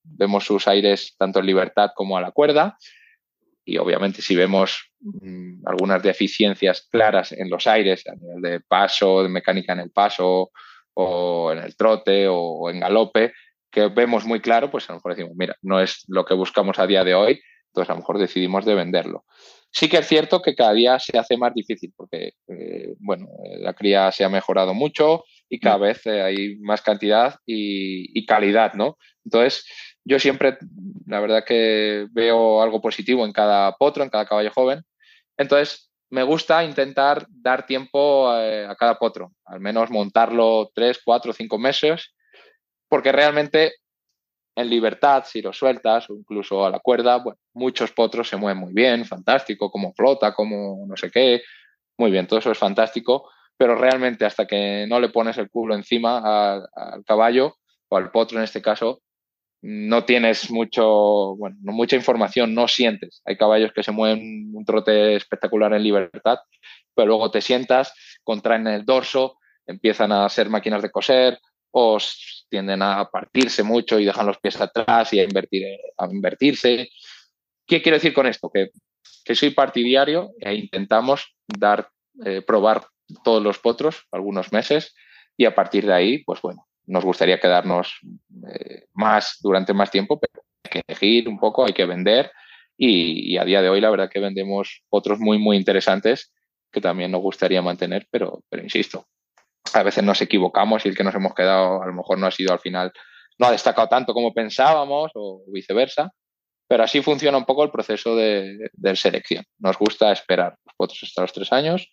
vemos 0.03 0.45
sus 0.45 0.67
aires 0.69 1.15
tanto 1.17 1.39
en 1.39 1.45
libertad 1.45 1.89
como 1.93 2.17
a 2.17 2.21
la 2.21 2.31
cuerda 2.31 2.77
y 3.65 3.77
obviamente 3.77 4.21
si 4.21 4.35
vemos 4.35 4.91
mm, 5.01 5.67
algunas 5.67 6.01
deficiencias 6.03 6.87
claras 6.91 7.31
en 7.31 7.49
los 7.49 7.65
aires, 7.67 8.07
a 8.07 8.15
nivel 8.15 8.41
de 8.41 8.59
paso, 8.61 9.23
de 9.23 9.29
mecánica 9.29 9.73
en 9.73 9.79
el 9.79 9.91
paso 9.91 10.51
o 10.93 11.51
en 11.51 11.59
el 11.59 11.75
trote 11.75 12.27
o 12.29 12.69
en 12.69 12.79
galope, 12.79 13.33
que 13.71 13.87
vemos 13.87 14.23
muy 14.25 14.39
claro, 14.39 14.71
pues 14.71 14.89
a 14.89 14.93
lo 14.93 14.99
mejor 14.99 15.15
decimos, 15.15 15.35
mira, 15.35 15.55
no 15.61 15.81
es 15.81 16.05
lo 16.07 16.23
que 16.23 16.33
buscamos 16.33 16.79
a 16.79 16.87
día 16.87 17.03
de 17.03 17.15
hoy, 17.15 17.41
entonces 17.67 17.89
a 17.89 17.93
lo 17.93 17.99
mejor 17.99 18.19
decidimos 18.19 18.63
de 18.63 18.75
venderlo. 18.75 19.25
Sí 19.69 19.89
que 19.89 19.97
es 19.97 20.07
cierto 20.07 20.41
que 20.41 20.55
cada 20.55 20.71
día 20.71 20.97
se 20.99 21.17
hace 21.17 21.35
más 21.35 21.53
difícil 21.53 21.91
porque, 21.97 22.31
eh, 22.47 22.95
bueno, 22.99 23.27
la 23.59 23.73
cría 23.73 24.09
se 24.13 24.23
ha 24.23 24.29
mejorado 24.29 24.73
mucho 24.73 25.25
y 25.49 25.59
cada 25.59 25.77
mm. 25.77 25.81
vez 25.81 26.05
eh, 26.05 26.21
hay 26.21 26.55
más 26.59 26.81
cantidad 26.81 27.35
y, 27.45 28.17
y, 28.17 28.25
calidad, 28.25 28.73
¿no? 28.75 28.97
Entonces, 29.25 29.65
yo 30.05 30.19
siempre, 30.19 30.57
la 31.07 31.19
verdad 31.19 31.43
que 31.43 32.07
veo 32.11 32.61
algo 32.61 32.79
positivo 32.79 33.25
en 33.25 33.33
cada 33.33 33.75
potro, 33.75 34.03
en 34.03 34.09
cada 34.09 34.25
caballo 34.25 34.51
joven. 34.51 34.85
Entonces, 35.35 35.91
me 36.11 36.23
gusta 36.23 36.63
intentar 36.63 37.25
dar 37.29 37.65
tiempo 37.65 38.29
a, 38.29 38.75
cada 38.75 38.97
potro, 38.97 39.33
al 39.45 39.59
menos 39.59 39.89
montarlo 39.89 40.71
tres, 40.73 41.01
cuatro, 41.03 41.33
cinco 41.33 41.57
meses, 41.57 42.13
porque 42.87 43.11
realmente 43.11 43.73
en 44.55 44.69
libertad, 44.69 45.25
si 45.25 45.41
lo 45.41 45.51
sueltas, 45.51 46.09
o 46.09 46.15
incluso 46.15 46.65
a 46.65 46.69
la 46.69 46.79
cuerda, 46.79 47.21
muchos 47.53 47.91
potros 47.91 48.29
se 48.29 48.37
mueven 48.37 48.59
muy 48.59 48.73
bien, 48.73 49.03
fantástico, 49.03 49.69
como 49.69 49.93
flota, 49.93 50.33
como 50.33 50.85
no 50.87 50.95
sé 50.95 51.11
qué, 51.11 51.41
muy 51.97 52.11
bien, 52.11 52.27
todo 52.27 52.39
eso 52.39 52.51
es 52.51 52.57
fantástico, 52.57 53.29
pero 53.57 53.75
realmente 53.75 54.23
hasta 54.23 54.45
que 54.45 54.85
no 54.87 54.99
le 54.99 55.09
pones 55.09 55.37
el 55.37 55.49
culo 55.49 55.75
encima 55.75 56.61
al 56.73 57.03
caballo, 57.05 57.57
o 57.89 57.97
al 57.97 58.11
potro 58.11 58.37
en 58.37 58.45
este 58.45 58.61
caso, 58.61 59.01
no 59.67 60.05
tienes 60.05 60.51
mucho, 60.51 61.35
mucha 61.61 61.95
información, 61.95 62.53
no 62.53 62.67
sientes. 62.67 63.23
Hay 63.25 63.35
caballos 63.35 63.73
que 63.73 63.81
se 63.81 63.91
mueven 63.91 64.51
un 64.53 64.63
trote 64.63 65.15
espectacular 65.15 65.73
en 65.73 65.81
libertad, 65.81 66.37
pero 66.93 67.07
luego 67.07 67.31
te 67.31 67.41
sientas, 67.41 67.91
contraen 68.23 68.67
el 68.67 68.85
dorso, 68.85 69.39
empiezan 69.65 70.11
a 70.11 70.29
ser 70.29 70.49
máquinas 70.49 70.83
de 70.83 70.91
coser 70.91 71.39
o 71.71 71.97
tienden 72.47 72.83
a 72.83 73.09
partirse 73.09 73.63
mucho 73.63 73.99
y 73.99 74.05
dejan 74.05 74.27
los 74.27 74.37
pies 74.37 74.61
atrás 74.61 75.11
y 75.13 75.19
a, 75.19 75.23
invertir, 75.23 75.65
a 75.97 76.05
invertirse. 76.11 76.89
¿Qué 77.65 77.81
quiero 77.81 77.97
decir 77.97 78.13
con 78.13 78.27
esto? 78.27 78.51
Que, 78.53 78.69
soy 79.33 79.49
partidario 79.49 80.29
e 80.41 80.53
intentamos 80.53 81.35
dar, 81.47 81.89
eh, 82.23 82.43
probar 82.43 82.85
todos 83.23 83.41
los 83.41 83.57
potros 83.57 84.05
algunos 84.11 84.53
meses 84.53 84.93
y 85.35 85.45
a 85.45 85.55
partir 85.55 85.87
de 85.87 85.93
ahí, 85.93 86.23
pues 86.23 86.39
bueno, 86.43 86.67
nos 86.87 87.03
gustaría 87.03 87.39
quedarnos 87.39 87.99
eh, 88.49 88.85
más 88.93 89.37
durante 89.41 89.73
más 89.73 89.91
tiempo, 89.91 90.19
pero 90.19 90.43
hay 90.63 90.69
que 90.69 90.81
elegir 90.87 91.27
un 91.27 91.39
poco, 91.39 91.65
hay 91.65 91.73
que 91.73 91.85
vender 91.85 92.31
y, 92.77 93.37
a 93.37 93.45
día 93.45 93.61
de 93.61 93.69
hoy 93.69 93.81
la 93.81 93.89
verdad 93.89 94.09
que 94.09 94.19
vendemos 94.19 94.83
otros 94.89 95.19
muy, 95.19 95.37
muy 95.37 95.57
interesantes 95.57 96.33
que 96.71 96.81
también 96.81 97.11
nos 97.11 97.21
gustaría 97.21 97.61
mantener, 97.61 98.07
pero, 98.11 98.43
pero 98.49 98.63
insisto, 98.63 99.05
a 99.73 99.83
veces 99.83 100.03
nos 100.03 100.21
equivocamos 100.21 100.85
y 100.85 100.89
el 100.89 100.97
que 100.97 101.03
nos 101.03 101.15
hemos 101.15 101.33
quedado 101.33 101.81
a 101.81 101.87
lo 101.87 101.93
mejor 101.93 102.17
no 102.17 102.27
ha 102.27 102.31
sido 102.31 102.51
al 102.51 102.59
final, 102.59 102.91
no 103.39 103.47
ha 103.47 103.51
destacado 103.51 103.87
tanto 103.87 104.13
como 104.13 104.33
pensábamos 104.33 105.11
o 105.15 105.43
viceversa, 105.47 106.11
pero 106.67 106.83
así 106.83 107.01
funciona 107.01 107.37
un 107.37 107.45
poco 107.45 107.63
el 107.63 107.71
proceso 107.71 108.15
de, 108.15 108.69
de 108.73 108.95
selección. 108.95 109.45
Nos 109.59 109.77
gusta 109.77 110.11
esperar 110.11 110.57
los 110.65 110.75
potros 110.75 110.99
hasta 111.03 111.21
los 111.21 111.31
tres 111.31 111.53
años, 111.53 111.89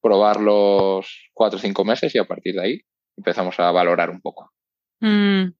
probarlos 0.00 1.30
cuatro 1.32 1.58
o 1.58 1.60
cinco 1.60 1.84
meses 1.84 2.14
y 2.14 2.18
a 2.18 2.24
partir 2.24 2.54
de 2.54 2.62
ahí 2.62 2.80
empezamos 3.16 3.58
a 3.60 3.70
valorar 3.70 4.10
un 4.10 4.20
poco. 4.20 4.52
Mm. 5.00 5.52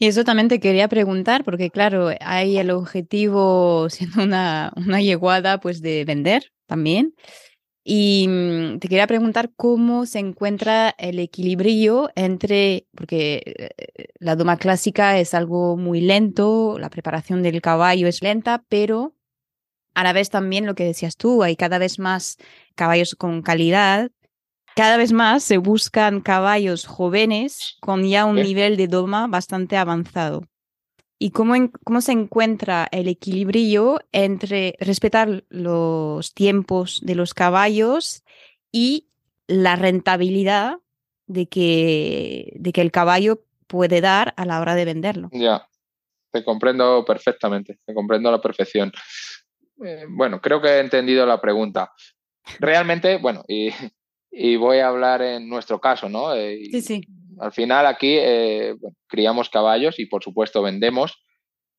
Y 0.00 0.06
eso 0.06 0.22
también 0.22 0.48
te 0.48 0.60
quería 0.60 0.86
preguntar, 0.88 1.42
porque 1.44 1.70
claro, 1.70 2.10
hay 2.20 2.58
el 2.58 2.70
objetivo, 2.70 3.88
siendo 3.90 4.22
una, 4.22 4.72
una 4.76 5.00
yeguada, 5.00 5.58
pues 5.58 5.82
de 5.82 6.04
vender 6.04 6.52
también. 6.66 7.14
Y 7.90 8.26
mm, 8.28 8.80
te 8.80 8.88
quería 8.88 9.06
preguntar 9.06 9.50
cómo 9.56 10.04
se 10.04 10.18
encuentra 10.18 10.94
el 10.98 11.18
equilibrio 11.18 12.10
entre, 12.14 12.86
porque 12.94 13.42
eh, 13.46 14.08
la 14.18 14.36
doma 14.36 14.58
clásica 14.58 15.18
es 15.18 15.32
algo 15.32 15.76
muy 15.78 16.02
lento, 16.02 16.78
la 16.78 16.90
preparación 16.90 17.42
del 17.42 17.62
caballo 17.62 18.06
es 18.06 18.22
lenta, 18.22 18.62
pero 18.68 19.14
a 19.94 20.04
la 20.04 20.12
vez 20.12 20.28
también 20.30 20.66
lo 20.66 20.74
que 20.74 20.84
decías 20.84 21.16
tú, 21.16 21.42
hay 21.42 21.56
cada 21.56 21.78
vez 21.78 21.98
más 21.98 22.36
caballos 22.74 23.14
con 23.14 23.42
calidad 23.42 24.10
cada 24.78 24.96
vez 24.96 25.10
más 25.10 25.42
se 25.42 25.58
buscan 25.58 26.20
caballos 26.20 26.86
jóvenes 26.86 27.76
con 27.80 28.08
ya 28.08 28.24
un 28.24 28.36
nivel 28.36 28.76
de 28.76 28.86
doma 28.86 29.26
bastante 29.26 29.76
avanzado. 29.76 30.44
¿Y 31.18 31.32
cómo, 31.32 31.54
cómo 31.82 32.00
se 32.00 32.12
encuentra 32.12 32.86
el 32.92 33.08
equilibrio 33.08 33.98
entre 34.12 34.76
respetar 34.78 35.42
los 35.48 36.32
tiempos 36.32 37.00
de 37.02 37.16
los 37.16 37.34
caballos 37.34 38.22
y 38.70 39.08
la 39.48 39.74
rentabilidad 39.74 40.76
de 41.26 41.48
que, 41.48 42.52
de 42.54 42.70
que 42.70 42.80
el 42.80 42.92
caballo 42.92 43.42
puede 43.66 44.00
dar 44.00 44.32
a 44.36 44.44
la 44.44 44.60
hora 44.60 44.76
de 44.76 44.84
venderlo? 44.84 45.28
Ya, 45.32 45.66
te 46.30 46.44
comprendo 46.44 47.04
perfectamente, 47.04 47.80
te 47.84 47.94
comprendo 47.94 48.28
a 48.28 48.32
la 48.32 48.40
perfección. 48.40 48.92
Eh, 49.84 50.04
bueno, 50.08 50.40
creo 50.40 50.62
que 50.62 50.68
he 50.68 50.78
entendido 50.78 51.26
la 51.26 51.40
pregunta. 51.40 51.92
Realmente, 52.60 53.16
bueno, 53.16 53.42
y 53.48 53.70
y 54.30 54.56
voy 54.56 54.78
a 54.78 54.88
hablar 54.88 55.22
en 55.22 55.48
nuestro 55.48 55.80
caso, 55.80 56.08
¿no? 56.08 56.34
Eh, 56.34 56.68
sí, 56.70 56.80
sí. 56.80 57.00
Al 57.40 57.52
final 57.52 57.86
aquí 57.86 58.16
eh, 58.18 58.74
criamos 59.06 59.48
caballos 59.48 59.98
y 59.98 60.06
por 60.06 60.22
supuesto 60.22 60.62
vendemos, 60.62 61.22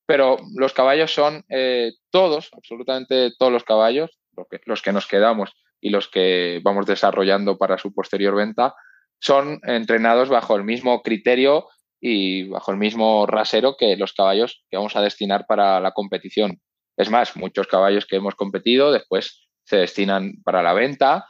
pero 0.06 0.38
los 0.56 0.74
caballos 0.74 1.14
son 1.14 1.44
eh, 1.50 1.92
todos, 2.10 2.50
absolutamente 2.54 3.32
todos 3.38 3.52
los 3.52 3.64
caballos, 3.64 4.20
los 4.66 4.82
que 4.82 4.94
nos 4.94 5.06
quedamos 5.06 5.52
y 5.82 5.90
los 5.90 6.08
que 6.08 6.62
vamos 6.64 6.86
desarrollando 6.86 7.58
para 7.58 7.78
su 7.78 7.94
posterior 7.94 8.36
venta, 8.36 8.74
son 9.20 9.60
entrenados 9.64 10.30
bajo 10.30 10.56
el 10.56 10.64
mismo 10.64 11.02
criterio 11.02 11.68
y 12.02 12.48
bajo 12.48 12.72
el 12.72 12.78
mismo 12.78 13.26
rasero 13.26 13.76
que 13.78 13.98
los 13.98 14.14
caballos 14.14 14.64
que 14.70 14.78
vamos 14.78 14.96
a 14.96 15.02
destinar 15.02 15.46
para 15.46 15.80
la 15.82 15.92
competición. 15.92 16.62
Es 16.96 17.10
más, 17.10 17.36
muchos 17.36 17.68
caballos 17.68 18.06
que 18.06 18.16
hemos 18.16 18.36
competido 18.36 18.92
después 18.92 19.48
se 19.64 19.78
destinan 19.78 20.42
para 20.44 20.64
la 20.64 20.74
venta 20.74 21.26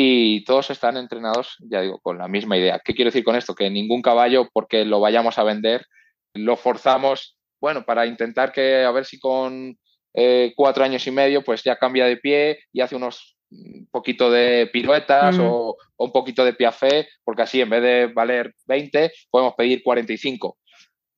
y 0.00 0.44
todos 0.44 0.70
están 0.70 0.96
entrenados, 0.96 1.56
ya 1.58 1.80
digo, 1.80 1.98
con 1.98 2.18
la 2.18 2.28
misma 2.28 2.56
idea. 2.56 2.80
¿Qué 2.84 2.94
quiero 2.94 3.08
decir 3.08 3.24
con 3.24 3.34
esto? 3.34 3.56
Que 3.56 3.68
ningún 3.68 4.00
caballo, 4.00 4.48
porque 4.52 4.84
lo 4.84 5.00
vayamos 5.00 5.38
a 5.38 5.42
vender, 5.42 5.86
lo 6.34 6.56
forzamos, 6.56 7.36
bueno, 7.60 7.84
para 7.84 8.06
intentar 8.06 8.52
que 8.52 8.84
a 8.84 8.92
ver 8.92 9.04
si 9.04 9.18
con 9.18 9.76
eh, 10.14 10.52
cuatro 10.54 10.84
años 10.84 11.04
y 11.08 11.10
medio, 11.10 11.42
pues 11.42 11.64
ya 11.64 11.74
cambia 11.74 12.06
de 12.06 12.16
pie 12.16 12.60
y 12.72 12.80
hace 12.80 12.94
unos 12.94 13.36
un 13.50 13.58
mm, 13.58 13.86
poquito 13.90 14.30
de 14.30 14.68
piruetas 14.72 15.36
o, 15.40 15.76
un 15.96 16.12
poquito 16.12 16.44
de 16.44 16.52
piafé, 16.52 17.08
porque 17.24 17.42
así 17.42 17.60
en 17.60 17.70
vez 17.70 17.82
de 17.82 18.06
valer 18.06 18.54
20, 18.66 19.10
podemos 19.30 19.54
pedir 19.56 19.82
45. 19.82 20.58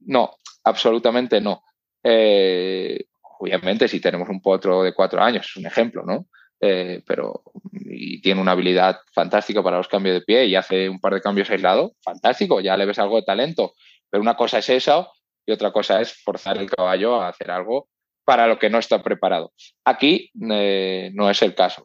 No, 0.06 0.36
absolutamente 0.64 1.38
no. 1.42 1.62
Eh, 2.02 3.04
obviamente, 3.40 3.88
si 3.88 4.00
tenemos 4.00 4.30
un 4.30 4.40
potro 4.40 4.82
de 4.82 4.94
cuatro 4.94 5.20
años, 5.20 5.44
es 5.44 5.56
un 5.56 5.66
ejemplo, 5.66 6.02
¿no? 6.02 6.28
Eh, 6.62 7.02
pero 7.06 7.42
y 7.72 8.20
tiene 8.20 8.40
una 8.40 8.52
habilidad 8.52 9.00
fantástica 9.14 9.62
para 9.62 9.78
los 9.78 9.88
cambios 9.88 10.14
de 10.14 10.20
pie 10.20 10.44
y 10.44 10.54
hace 10.54 10.90
un 10.90 11.00
par 11.00 11.14
de 11.14 11.22
cambios 11.22 11.50
aislados, 11.50 11.92
fantástico, 12.02 12.60
ya 12.60 12.76
le 12.76 12.84
ves 12.84 12.98
algo 12.98 13.16
de 13.16 13.22
talento. 13.22 13.74
Pero 14.10 14.20
una 14.20 14.36
cosa 14.36 14.58
es 14.58 14.68
eso 14.68 15.10
y 15.46 15.52
otra 15.52 15.72
cosa 15.72 16.00
es 16.00 16.22
forzar 16.22 16.58
el 16.58 16.70
caballo 16.70 17.20
a 17.20 17.28
hacer 17.28 17.50
algo 17.50 17.88
para 18.24 18.46
lo 18.46 18.58
que 18.58 18.68
no 18.68 18.78
está 18.78 19.02
preparado. 19.02 19.52
Aquí 19.84 20.30
eh, 20.50 21.10
no 21.14 21.30
es 21.30 21.40
el 21.42 21.54
caso, 21.54 21.84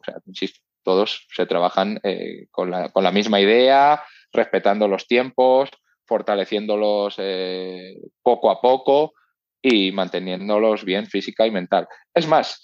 todos 0.84 1.26
se 1.34 1.46
trabajan 1.46 1.98
eh, 2.04 2.46
con, 2.50 2.70
la, 2.70 3.10
misma 3.12 3.40
idea, 3.40 4.04
respetando 4.32 4.86
los 4.86 5.08
tiempos, 5.08 5.70
fortaleciéndolos 6.06 7.16
poco 8.22 8.50
a 8.50 8.60
poco 8.60 9.14
y 9.60 9.90
manteniéndolos 9.90 10.84
bien 10.84 11.06
física 11.06 11.46
y 11.46 11.50
mental. 11.50 11.88
Es 12.14 12.28
más, 12.28 12.62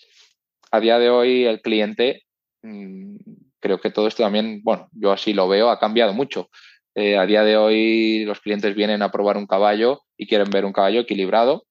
a 0.72 0.80
día 0.80 0.98
de 0.98 1.10
hoy 1.10 1.44
el 1.44 1.60
cliente, 1.60 2.22
mm, 2.62 3.16
creo 3.60 3.80
que 3.80 3.90
todo 3.90 4.08
esto 4.08 4.24
también, 4.24 4.62
bueno, 4.64 4.88
yo 4.92 5.12
así 5.12 5.32
lo 5.32 5.48
veo, 5.48 5.70
ha 5.70 5.78
cambiado 5.78 6.12
mucho. 6.14 6.48
a 6.94 7.24
día 7.24 7.42
de 7.42 7.56
hoy 7.56 8.24
los 8.26 8.40
clientes 8.40 8.74
vienen 8.74 9.00
a 9.00 9.10
probar 9.10 9.38
un 9.38 9.46
caballo 9.46 10.02
y 10.18 10.26
quieren 10.26 10.50
ver 10.50 10.66
un 10.66 10.74
caballo 10.74 11.00
equilibrado, 11.00 11.64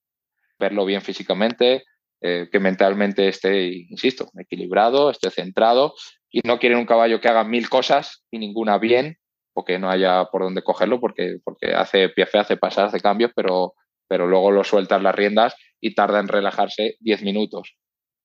verlo 0.57 0.85
bien 0.85 1.01
físicamente, 1.01 1.83
eh, 2.23 2.49
que 2.51 2.59
mentalmente 2.59 3.27
esté, 3.27 3.73
insisto, 3.89 4.29
equilibrado, 4.37 5.09
esté 5.09 5.31
centrado 5.31 5.95
y 6.29 6.41
no 6.45 6.59
quieren 6.59 6.77
un 6.77 6.85
caballo 6.85 7.19
que 7.19 7.27
haga 7.27 7.43
mil 7.43 7.67
cosas 7.67 8.23
y 8.29 8.37
ninguna 8.37 8.77
bien 8.77 9.17
o 9.53 9.65
que 9.65 9.79
no 9.79 9.89
haya 9.89 10.25
por 10.25 10.43
dónde 10.43 10.61
cogerlo 10.61 10.99
porque, 10.99 11.37
porque 11.43 11.73
hace 11.73 12.09
piafe, 12.09 12.37
hace 12.37 12.57
pasar, 12.57 12.85
hace 12.85 12.99
cambios, 12.99 13.31
pero, 13.35 13.73
pero 14.07 14.27
luego 14.27 14.51
lo 14.51 14.63
sueltas 14.63 15.01
las 15.01 15.15
riendas 15.15 15.55
y 15.79 15.95
tarda 15.95 16.19
en 16.19 16.27
relajarse 16.27 16.95
10 16.99 17.23
minutos. 17.23 17.75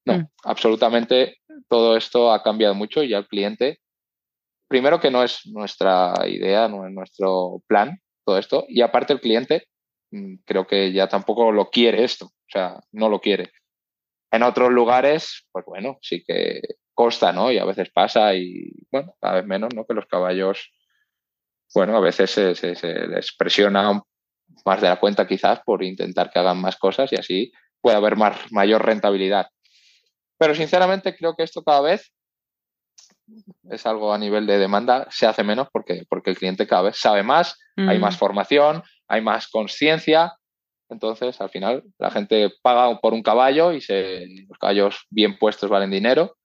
No, 0.06 0.18
mm. 0.18 0.28
absolutamente 0.44 1.38
todo 1.68 1.96
esto 1.96 2.32
ha 2.32 2.42
cambiado 2.42 2.74
mucho 2.74 3.02
y 3.02 3.12
al 3.12 3.26
cliente, 3.26 3.80
primero 4.68 5.00
que 5.00 5.10
no 5.10 5.22
es 5.22 5.46
nuestra 5.46 6.14
idea, 6.26 6.68
no 6.68 6.86
es 6.86 6.92
nuestro 6.92 7.62
plan, 7.66 8.00
todo 8.24 8.38
esto, 8.38 8.64
y 8.68 8.82
aparte 8.82 9.12
el 9.12 9.20
cliente 9.20 9.68
mm, 10.12 10.36
creo 10.44 10.66
que 10.66 10.92
ya 10.92 11.08
tampoco 11.08 11.52
lo 11.52 11.70
quiere 11.70 12.04
esto, 12.04 12.26
o 12.26 12.48
sea, 12.48 12.80
no 12.92 13.08
lo 13.08 13.20
quiere. 13.20 13.50
En 14.30 14.42
otros 14.42 14.70
lugares, 14.70 15.46
pues 15.52 15.64
bueno, 15.66 15.98
sí 16.02 16.24
que 16.26 16.60
costa, 16.94 17.32
¿no? 17.32 17.52
Y 17.52 17.58
a 17.58 17.64
veces 17.64 17.90
pasa 17.90 18.34
y, 18.34 18.72
bueno, 18.90 19.14
cada 19.20 19.36
vez 19.36 19.46
menos, 19.46 19.74
¿no? 19.74 19.84
Que 19.84 19.94
los 19.94 20.06
caballos, 20.06 20.72
bueno, 21.74 21.96
a 21.96 22.00
veces 22.00 22.30
se, 22.30 22.54
les 23.08 23.36
presiona 23.36 24.02
más 24.64 24.80
de 24.80 24.88
la 24.88 24.98
cuenta 24.98 25.26
quizás 25.26 25.60
por 25.64 25.84
intentar 25.84 26.30
que 26.30 26.38
hagan 26.38 26.60
más 26.60 26.76
cosas 26.76 27.12
y 27.12 27.16
así 27.16 27.52
puede 27.80 27.96
haber 27.96 28.16
más, 28.16 28.50
mayor 28.50 28.84
rentabilidad. 28.84 29.48
Pero 30.38 30.54
sinceramente 30.54 31.16
creo 31.16 31.34
que 31.34 31.42
esto 31.42 31.62
cada 31.62 31.80
vez 31.80 32.12
es 33.70 33.86
algo 33.86 34.12
a 34.12 34.18
nivel 34.18 34.46
de 34.46 34.58
demanda, 34.58 35.06
se 35.10 35.26
hace 35.26 35.42
menos 35.42 35.68
porque, 35.72 36.04
porque 36.08 36.30
el 36.30 36.36
cliente 36.36 36.66
cada 36.66 36.82
vez 36.82 36.96
sabe 36.98 37.22
más, 37.22 37.58
hay 37.76 37.98
más 37.98 38.14
mm. 38.14 38.18
formación, 38.18 38.82
hay 39.08 39.20
más 39.20 39.48
conciencia 39.48 40.34
entonces, 40.88 41.40
al 41.40 41.50
final, 41.50 41.82
la 41.98 42.10
gente 42.10 42.50
paga 42.62 42.98
por 43.00 43.12
un 43.12 43.22
caballo 43.22 43.72
y 43.72 43.80
se, 43.80 44.26
los 44.48 44.58
caballos 44.58 45.06
bien 45.10 45.38
puestos 45.38 45.68
valen 45.68 45.90
dinero, 45.90 46.36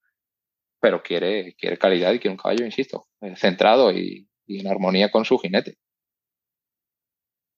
pero 0.79 1.03
quiere, 1.03 1.53
quiere 1.55 1.77
calidad 1.77 2.11
y 2.13 2.19
quiere 2.19 2.33
un 2.33 2.37
caballo, 2.37 2.65
insisto, 2.65 3.05
eh, 3.21 3.35
centrado 3.35 3.91
y, 3.91 4.27
en 4.47 4.67
armonía 4.67 5.11
con 5.11 5.25
su 5.25 5.37
jinete. 5.37 5.75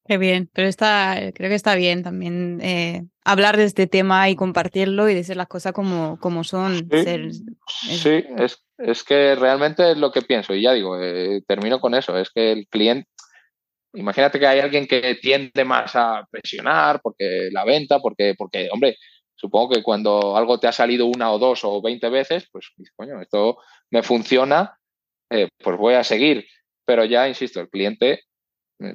Qué 0.06 0.18
bien, 0.18 0.50
pero 0.54 0.68
está, 0.68 1.32
creo 1.34 1.50
que 1.50 1.56
está 1.56 1.76
bien 1.76 2.04
también 2.04 2.60
eh, 2.62 3.06
hablar 3.24 3.56
de 3.56 3.64
este 3.64 3.88
tema 3.88 4.30
y 4.30 4.36
compartirlo 4.36 5.08
y 5.08 5.14
decir 5.14 5.38
las 5.38 5.48
cosas 5.48 5.72
como, 5.72 6.20
como 6.20 6.44
son. 6.44 6.90
Sí, 7.68 8.24
es, 8.38 9.04
que 9.04 9.36
realmente 9.36 9.92
es 9.92 9.98
lo 9.98 10.12
que 10.12 10.22
pienso 10.22 10.54
y 10.54 10.64
ya 10.64 10.74
digo, 10.74 11.02
eh, 11.02 11.42
termino 11.48 11.80
con 11.80 11.96
eso, 11.96 12.18
es 12.18 12.30
que 12.32 12.52
el 12.52 12.68
cliente, 12.68 13.08
Imagínate 13.96 14.40
que 14.40 14.48
hay 14.48 14.60
alguien 14.60 14.88
que 14.88 15.16
tiende 15.22 15.64
más 15.64 15.96
a 15.96 16.28
presionar 16.30 17.00
porque 17.02 17.50
la 17.52 17.64
venta, 17.64 18.00
porque, 18.00 18.34
porque, 18.36 18.68
hombre, 18.72 18.98
supongo 19.36 19.76
que 19.76 19.84
cuando 19.84 20.36
algo 20.36 20.60
te 20.60 20.68
ha 20.68 20.72
salido 20.72 21.06
una 21.06 21.32
o 21.32 21.38
dos 21.38 21.64
o 21.64 21.80
veinte 21.80 22.10
veces, 22.10 22.48
pues, 22.52 22.72
coño, 22.96 23.22
esto 23.22 23.58
me 23.92 24.02
funciona, 24.02 24.80
eh, 25.30 25.48
pues 25.64 25.78
voy 25.78 25.94
a 25.94 26.04
seguir. 26.04 26.48
Pero 26.86 27.06
ya, 27.06 27.28
insisto, 27.28 27.60
el 27.62 27.70
cliente 27.70 28.12
eh, 28.14 28.24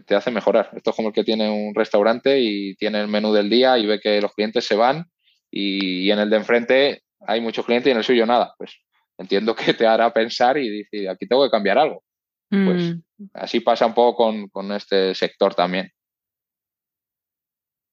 te 0.06 0.14
hace 0.14 0.30
mejorar. 0.30 0.70
Esto 0.74 0.90
es 0.90 0.96
como 0.96 1.08
el 1.08 1.14
que 1.14 1.24
tiene 1.24 1.50
un 1.50 1.74
restaurante 1.74 2.40
y 2.40 2.74
tiene 2.76 3.00
el 3.00 3.08
menú 3.08 3.32
del 3.32 3.50
día 3.50 3.78
y 3.78 3.86
ve 3.86 4.00
que 4.00 4.20
los 4.20 4.32
clientes 4.34 4.64
se 4.66 4.76
van 4.76 5.06
y, 5.50 6.10
en 6.10 6.18
el 6.18 6.30
de 6.30 6.36
enfrente 6.36 7.02
hay 7.26 7.40
muchos 7.40 7.64
clientes 7.64 7.88
y 7.88 7.92
en 7.92 7.98
el 7.98 8.04
suyo 8.04 8.26
nada. 8.26 8.54
Pues 8.58 8.76
entiendo 9.18 9.54
que 9.54 9.74
te 9.74 9.86
hará 9.86 10.12
pensar 10.12 10.58
y 10.58 10.68
decir, 10.68 11.08
aquí 11.08 11.26
tengo 11.26 11.44
que 11.44 11.50
cambiar 11.50 11.78
algo. 11.78 12.02
Pues 12.50 12.94
mm. 12.94 13.24
así 13.34 13.60
pasa 13.60 13.84
un 13.86 13.94
poco 13.94 14.48
con, 14.50 14.72
este 14.72 15.14
sector 15.14 15.54
también. 15.54 15.90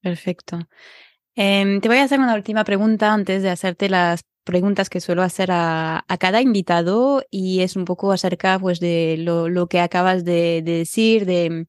Perfecto. 0.02 0.60
Em, 1.36 1.82
te 1.82 1.90
voy 1.90 1.98
a 1.98 2.04
hacer 2.04 2.20
una 2.20 2.36
última 2.36 2.64
pregunta 2.64 3.14
antes 3.14 3.44
de 3.44 3.50
hacerte 3.50 3.90
las 3.90 4.24
preguntas 4.46 4.90
que 4.90 5.02
suelo 5.02 5.24
hacer 5.24 5.50
a, 5.52 6.06
cada 6.20 6.40
invitado 6.40 7.24
y 7.30 7.62
es 7.62 7.76
un 7.76 7.84
poco 7.84 8.14
acerca 8.14 8.58
pues, 8.58 8.80
de 8.80 9.18
lo, 9.18 9.68
que 9.68 9.82
acabas 9.82 10.24
de, 10.24 10.62
decir, 10.64 11.26
de 11.26 11.68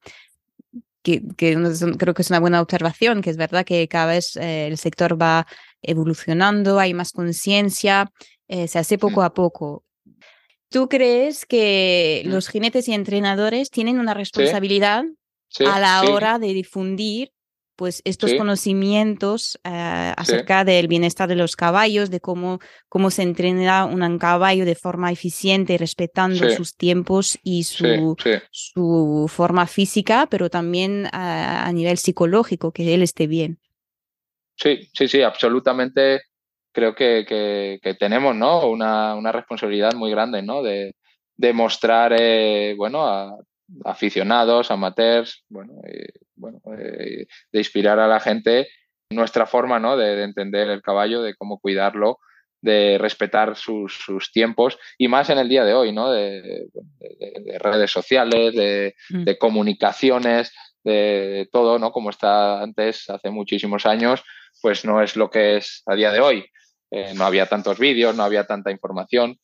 que, 1.03 1.23
creo 1.37 2.15
que 2.15 2.23
es 2.23 2.31
una 2.31 2.41
buena 2.41 2.61
observación, 2.61 3.23
que 3.23 3.31
es 3.31 3.37
verdad 3.37 3.65
que 3.65 3.89
cada 3.89 4.07
vez 4.07 4.37
eh, 4.37 4.69
el 4.69 4.79
sector 4.79 5.21
va 5.21 5.47
evolucionando, 5.83 6.79
hay 6.79 6.95
más 6.95 7.13
conciencia, 7.13 8.13
eh, 8.47 8.69
se 8.69 8.79
hace 8.79 8.99
poco 8.99 9.23
mm. 9.23 9.25
a 9.25 9.35
poco. 9.35 9.85
¿Tú 10.69 10.89
crees 10.89 11.47
que 11.47 12.23
mm. 12.25 12.29
los 12.29 12.49
jinetes 12.49 12.89
y 12.89 12.95
entrenadores 12.95 13.71
tienen 13.71 13.99
una 13.99 14.15
responsabilidad 14.15 15.05
a 15.67 15.81
la 15.81 16.03
hora 16.11 16.39
de 16.39 16.53
difundir 16.53 17.33
pues 17.77 18.03
estos 18.05 18.35
conocimientos 18.35 19.59
eh, 19.65 20.13
acerca 20.17 20.65
del 20.65 20.89
bienestar 20.89 21.29
de 21.29 21.37
los 21.37 21.57
caballos, 21.57 22.11
de 22.11 22.21
cómo, 22.21 22.59
cómo 22.89 23.11
se 23.11 23.23
entrena 23.23 23.85
un 23.85 24.19
caballo 24.19 24.65
de 24.65 24.75
forma 24.75 25.13
eficiente, 25.13 25.79
respetando 25.79 26.51
sus 26.51 26.75
tiempos 26.77 27.39
y 27.43 27.65
su, 27.65 28.17
su 28.51 29.31
forma 29.33 29.67
física, 29.67 30.27
pero 30.31 30.49
también 30.49 31.07
a, 31.13 31.67
a, 31.67 31.73
nivel 31.73 31.99
psicológico, 31.99 32.73
que 32.73 32.95
él 32.95 33.03
esté 33.03 33.27
bien? 33.27 33.59
Sí, 34.57 34.89
sí, 34.95 35.07
sí, 35.07 35.23
absolutamente 35.23 36.23
creo 36.77 36.95
que, 36.95 37.81
tenemos 37.99 38.37
¿no? 38.37 38.69
una, 38.69 39.33
responsabilidad 39.33 39.95
muy 39.95 40.11
grande 40.11 40.43
¿no? 40.43 40.63
de, 40.63 40.95
mostrar 41.55 42.15
eh, 42.19 42.75
bueno, 42.77 43.07
a, 43.07 43.35
aficionados, 43.85 44.71
amateurs, 44.71 45.45
bueno, 45.49 45.75
eh, 45.87 46.13
bueno 46.35 46.61
eh, 46.79 47.27
de 47.53 47.59
inspirar 47.59 47.99
a 47.99 48.09
la 48.09 48.21
gente 48.21 48.69
nuestra 49.11 49.47
forma 49.47 49.79
¿no? 49.79 49.97
de, 49.97 50.23
entender 50.23 50.69
el 50.69 50.83
caballo, 50.83 51.23
de 51.23 51.35
cómo 51.35 51.59
cuidarlo, 51.59 52.19
de 52.61 52.99
respetar 52.99 53.57
sus, 53.57 54.31
tiempos 54.33 54.79
y 54.99 55.09
más 55.09 55.31
en 55.31 55.39
el 55.39 55.49
día 55.49 55.65
de 55.65 55.75
hoy, 55.75 55.93
¿no? 55.93 56.11
de, 56.11 56.69
redes 57.61 57.91
sociales, 57.91 58.55
mm. 59.11 59.25
de, 59.25 59.39
comunicaciones, 59.39 60.53
de 60.83 61.49
todo, 61.53 61.79
¿no? 61.79 61.93
como 61.93 62.11
está 62.11 62.63
antes, 62.63 63.09
hace 63.11 63.31
muchísimos 63.31 63.87
años, 63.87 64.23
pues 64.63 64.85
no 64.85 65.03
es 65.03 65.17
lo 65.17 65.31
que 65.31 65.59
es 65.59 65.83
a 65.87 65.95
día 65.95 66.13
de 66.13 66.21
hoy. 66.21 66.47
Eh, 66.91 67.15
no 67.15 67.25
había 67.25 67.47
tantos 67.47 67.79
vídeos, 67.79 68.15
no 68.17 68.23
había 68.23 68.45
tanta 68.45 68.71
información. 68.71 69.39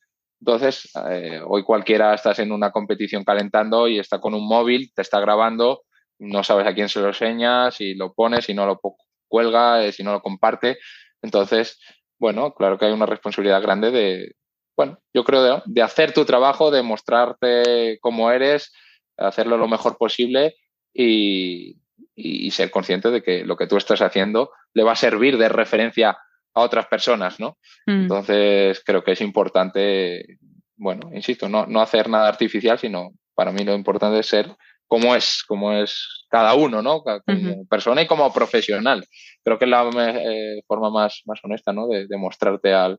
Entonces, 0.44 0.90
eh, 1.08 1.40
hoy 1.46 1.62
cualquiera 1.62 2.14
estás 2.14 2.40
en 2.40 2.50
una 2.50 2.72
competición 2.72 3.22
calentando 3.22 3.86
y 3.86 4.00
está 4.00 4.20
con 4.20 4.34
un 4.34 4.44
móvil, 4.44 4.90
te 4.92 5.00
está 5.00 5.20
grabando, 5.20 5.82
no 6.18 6.42
sabes 6.42 6.66
a 6.66 6.74
quién 6.74 6.88
se 6.88 6.98
lo 6.98 7.06
enseña, 7.06 7.70
si 7.70 7.94
lo 7.94 8.12
pone, 8.12 8.42
si 8.42 8.52
no 8.52 8.66
lo 8.66 8.80
cuelga, 9.28 9.84
eh, 9.84 9.92
si 9.92 10.02
no 10.02 10.10
lo 10.10 10.20
comparte. 10.20 10.78
Entonces, 11.22 11.78
bueno, 12.18 12.54
claro 12.54 12.76
que 12.76 12.86
hay 12.86 12.92
una 12.92 13.06
responsabilidad 13.06 13.62
grande 13.62 13.92
de, 13.92 14.32
bueno, 14.76 14.98
yo 15.14 15.22
creo 15.22 15.62
de, 15.64 15.82
hacer 15.82 16.12
tu 16.12 16.24
trabajo, 16.24 16.72
de 16.72 16.82
mostrarte 16.82 18.00
cómo 18.00 18.32
eres, 18.32 18.72
hacerlo 19.16 19.56
lo 19.56 19.68
mejor 19.68 19.96
posible 19.96 20.56
y, 20.92 21.76
y 22.16 22.50
ser 22.50 22.72
consciente 22.72 23.12
de 23.12 23.22
que 23.22 23.44
lo 23.44 23.56
que 23.56 23.68
tú 23.68 23.76
estás 23.76 24.02
haciendo 24.02 24.50
le 24.74 24.82
va 24.82 24.92
a 24.92 24.96
servir 24.96 25.38
de 25.38 25.48
referencia 25.48 26.18
a 26.54 26.60
otras 26.60 26.86
personas, 26.86 27.40
¿no? 27.40 27.58
Mm. 27.86 28.02
Entonces, 28.02 28.82
creo 28.84 29.02
que 29.02 29.12
es 29.12 29.20
importante 29.20 30.38
bueno, 30.82 31.10
insisto, 31.14 31.48
no, 31.48 31.64
no 31.66 31.80
hacer 31.80 32.08
nada 32.08 32.28
artificial, 32.28 32.76
sino 32.76 33.12
para 33.34 33.52
mí 33.52 33.62
lo 33.64 33.72
importante 33.72 34.18
es 34.18 34.26
ser 34.26 34.54
como 34.88 35.14
es, 35.14 35.44
como 35.46 35.72
es 35.72 36.26
cada 36.28 36.54
uno, 36.54 36.82
¿no? 36.82 37.02
Como 37.02 37.66
persona 37.66 38.02
y 38.02 38.06
como 38.08 38.32
profesional. 38.32 39.06
Creo 39.44 39.58
que 39.58 39.64
es 39.64 39.70
la 39.70 39.88
eh, 39.94 40.60
forma 40.66 40.90
más, 40.90 41.22
más 41.24 41.38
honesta, 41.44 41.72
¿no? 41.72 41.86
De, 41.86 42.06
mostrarte 42.18 42.74
al, 42.74 42.98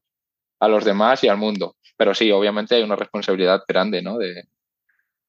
a 0.62 0.68
los 0.70 0.86
demás 0.86 1.24
y 1.26 1.28
al 1.28 1.38
mundo. 1.38 1.76
Pero 1.98 2.16
sí, 2.16 2.32
obviamente 2.32 2.76
hay 2.76 2.84
una 2.84 2.96
responsabilidad 2.96 3.62
grande, 3.68 4.02
¿no? 4.02 4.18
De, 4.18 4.44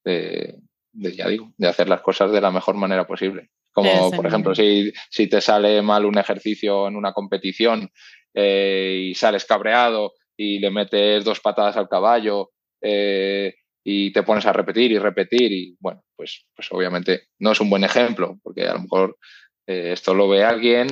de, 0.05 0.57
ya 0.93 1.29
digo, 1.29 1.53
de 1.59 1.69
hacer 1.69 1.89
las 1.89 2.03
cosas 2.03 2.31
de 2.31 2.41
la 2.41 2.53
mejor 2.53 2.77
manera 2.77 3.05
posible. 3.05 3.51
Como, 3.75 4.13
por 4.13 4.25
ejemplo, 4.25 4.55
si, 4.55 4.93
si 5.11 5.27
te 5.27 5.41
sale 5.41 5.83
mal 5.83 6.05
un 6.05 6.17
ejercicio 6.17 6.87
en 6.87 6.95
una 6.95 7.13
competición 7.13 7.91
eh, 8.33 9.09
y 9.11 9.15
sales 9.17 9.45
cabreado 9.45 10.13
y 10.37 10.61
le 10.61 10.71
metes 10.71 11.25
dos 11.25 11.41
patadas 11.41 11.77
al 11.77 11.89
caballo 11.89 12.53
eh, 12.81 13.53
y 13.83 14.13
te 14.13 14.23
pones 14.23 14.47
a 14.47 14.53
repetir 14.53 14.93
y 14.93 14.99
repetir 14.99 15.53
y 15.53 15.77
bueno, 15.81 16.05
pues, 16.15 16.47
pues 16.55 16.69
obviamente 16.71 17.31
no 17.41 17.51
es 17.51 17.61
un 17.61 17.69
buen 17.69 17.83
ejemplo 17.83 18.39
porque 18.45 18.63
a 18.63 18.75
lo 18.75 18.83
mejor 18.83 19.19
eh, 19.67 19.91
esto 19.93 20.15
lo 20.15 20.29
ve 20.29 20.45
alguien 20.45 20.87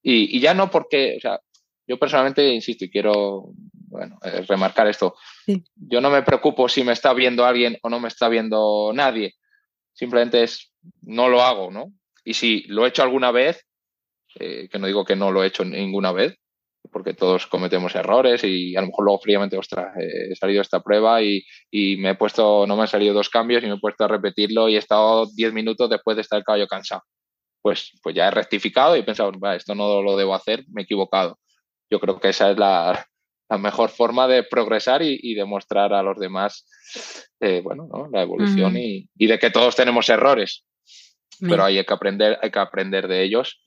y, 0.00 0.38
ya 0.38 0.54
no 0.54 0.70
porque, 0.70 1.16
o 1.18 1.20
sea, 1.20 1.40
yo 1.88 1.98
personalmente 1.98 2.48
insisto 2.54 2.84
y 2.84 2.90
quiero 2.90 3.50
bueno, 3.72 4.20
remarcar 4.46 4.86
esto, 4.86 5.16
yo 5.74 6.00
no 6.00 6.08
me 6.08 6.22
preocupo 6.22 6.68
si 6.68 6.84
me 6.84 6.92
está 6.92 7.12
viendo 7.14 7.44
alguien 7.44 7.78
o 7.82 7.88
no 7.88 7.98
me 7.98 8.08
está 8.08 8.28
viendo 8.28 8.92
nadie, 8.94 9.34
simplemente 9.92 10.44
es, 10.44 10.72
no 11.02 11.28
lo 11.28 11.42
hago, 11.42 11.72
¿no? 11.72 11.92
Y 12.28 12.34
si 12.34 12.64
lo 12.68 12.84
he 12.84 12.90
hecho 12.90 13.02
alguna 13.02 13.30
vez, 13.30 13.64
que 14.34 14.68
no 14.78 14.86
digo 14.86 15.02
que 15.06 15.16
no 15.16 15.32
lo 15.32 15.42
he 15.42 15.46
hecho 15.46 15.64
ninguna 15.64 16.12
vez, 16.12 16.36
porque 16.92 17.14
todos 17.14 17.46
cometemos 17.46 17.94
errores 17.94 18.44
y 18.44 18.76
a 18.76 18.82
lo 18.82 18.88
mejor 18.88 19.06
luego 19.06 19.20
fríamente, 19.20 19.56
ostras, 19.56 19.94
he 19.96 20.36
salido 20.36 20.60
esta 20.60 20.80
prueba 20.80 21.22
y, 21.22 21.42
me 21.96 22.10
he 22.10 22.14
puesto, 22.16 22.66
no 22.66 22.76
me 22.76 22.82
han 22.82 22.88
salido 22.88 23.14
dos 23.14 23.30
cambios 23.30 23.62
y 23.62 23.66
me 23.66 23.76
he 23.76 23.80
puesto 23.80 24.04
a 24.04 24.08
repetirlo 24.08 24.68
y 24.68 24.74
he 24.74 24.78
estado 24.78 25.26
diez 25.34 25.54
minutos 25.54 25.88
después 25.88 26.16
de 26.16 26.20
estar 26.20 26.38
el 26.38 26.44
caballo 26.44 26.66
cansado. 26.66 27.00
Pues, 27.62 27.98
pues 28.02 28.14
ya 28.14 28.28
he 28.28 28.30
rectificado 28.30 28.94
y 28.94 29.00
he 29.00 29.04
pensado, 29.04 29.32
esto 29.56 29.74
no 29.74 30.02
lo 30.02 30.14
debo 30.18 30.34
hacer, 30.34 30.66
me 30.68 30.82
he 30.82 30.84
equivocado. 30.84 31.38
Yo 31.90 31.98
creo 31.98 32.20
que 32.20 32.28
esa 32.28 32.50
es 32.50 32.58
la, 32.58 33.06
mejor 33.58 33.88
forma 33.88 34.28
de 34.28 34.42
progresar 34.42 35.00
y, 35.00 35.34
demostrar 35.34 35.94
a 35.94 36.02
los 36.02 36.18
demás, 36.18 36.66
eh, 37.40 37.62
bueno, 37.64 37.88
la 38.12 38.20
evolución 38.20 38.76
y, 38.76 39.08
de 39.16 39.38
que 39.38 39.48
todos 39.48 39.74
tenemos 39.74 40.10
errores. 40.10 40.67
Pero 41.40 41.64
hay 41.64 41.84
que 41.84 41.94
aprender, 41.94 42.38
hay 42.42 42.50
que 42.50 42.58
aprender 42.58 43.08
de 43.08 43.22
ellos 43.22 43.60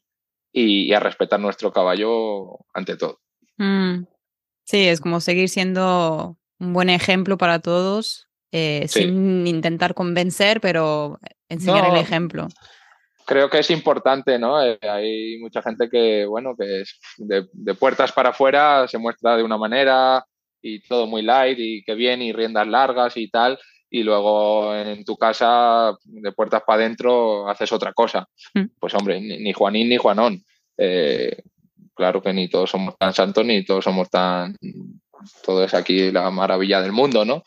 y, 0.51 0.93
a 0.93 0.99
respetar 0.99 1.39
nuestro 1.39 1.72
caballo 1.72 2.59
ante 2.74 2.97
todo. 2.97 3.19
Mm. 3.57 4.05
Sí, 4.65 4.88
es 4.88 5.01
como 5.01 5.19
seguir 5.19 5.49
siendo 5.49 6.38
un 6.59 6.74
buen 6.74 6.89
ejemplo 6.89 7.38
para 7.38 7.59
todos, 7.59 8.28
eh, 8.51 8.88
sin 8.88 9.47
intentar 9.47 9.93
convencer, 9.93 10.61
pero 10.61 11.19
enseñar 11.49 11.89
el 11.89 11.97
ejemplo. 11.97 12.47
Creo 13.26 13.49
que 13.49 13.59
es 13.59 13.69
importante, 13.69 14.38
¿no? 14.39 14.63
Eh, 14.63 14.78
hay 14.82 15.38
mucha 15.39 15.61
gente 15.61 15.89
que, 15.89 16.26
bueno, 16.26 16.55
que 16.57 16.82
es 16.82 16.99
de, 17.17 17.76
puertas 17.76 18.11
para 18.11 18.30
afuera 18.30 18.88
se 18.88 18.97
muestra 18.97 19.38
de 19.38 19.43
una 19.43 19.57
manera 19.57 20.26
y 20.61 20.82
todo 20.82 21.07
muy 21.07 21.22
light 21.22 21.57
y 21.59 21.84
que 21.84 21.95
bien 21.95 22.22
y 22.22 22.34
riendas 22.34 22.67
largas 22.67 23.17
y 23.17 23.30
tal, 23.30 23.57
y 23.94 24.04
luego 24.04 24.74
en 24.74 25.04
tu 25.04 25.18
casa, 25.18 25.98
de 26.06 26.32
puertas 26.32 26.64
para 26.66 26.82
adentro, 26.82 27.50
haces 27.50 27.74
otra 27.74 27.92
cosa. 27.92 28.26
Mm. 28.54 28.68
Pues 28.80 28.96
hombre, 28.96 29.20
ni, 29.20 29.52
Juanín 29.52 29.89
ni 29.89 29.98
Juanón. 29.98 30.46
Eh, 30.78 31.44
claro 31.94 32.22
que 32.22 32.32
ni 32.32 32.50
todos 32.50 32.70
somos 32.72 32.98
tan 32.98 33.14
santos, 33.14 33.46
ni 33.46 33.66
todos 33.66 33.84
somos 33.84 34.10
tan... 34.10 34.56
Todo 35.44 35.66
es 35.66 35.74
aquí 35.74 36.10
la 36.10 36.32
maravilla 36.32 36.82
del 36.82 36.94
mundo, 36.94 37.26
¿no? 37.26 37.44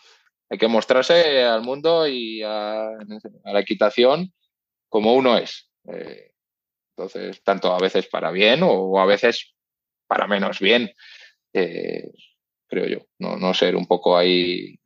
Hay 0.51 0.59
que 0.59 0.69
mostrarse 0.69 1.43
al 1.43 1.63
mundo 1.63 2.07
y 2.07 2.43
a, 2.43 2.91
la 3.45 3.61
equitación 3.61 4.33
como 4.91 5.15
uno 5.15 5.39
es. 5.39 5.71
Eh, 5.89 6.33
entonces, 6.95 7.43
tanto 7.43 7.73
a 7.73 7.79
veces 7.79 8.07
para 8.07 8.31
bien 8.31 8.61
o 8.63 9.01
a 9.01 9.07
veces 9.07 9.55
para 10.07 10.27
menos 10.27 10.61
bien, 10.61 10.93
eh, 11.55 12.13
creo 12.69 12.87
yo. 12.87 13.07
No, 13.19 13.37
no 13.37 13.55
ser 13.55 13.75
un 13.75 13.87
poco 13.87 14.17
ahí 14.17 14.79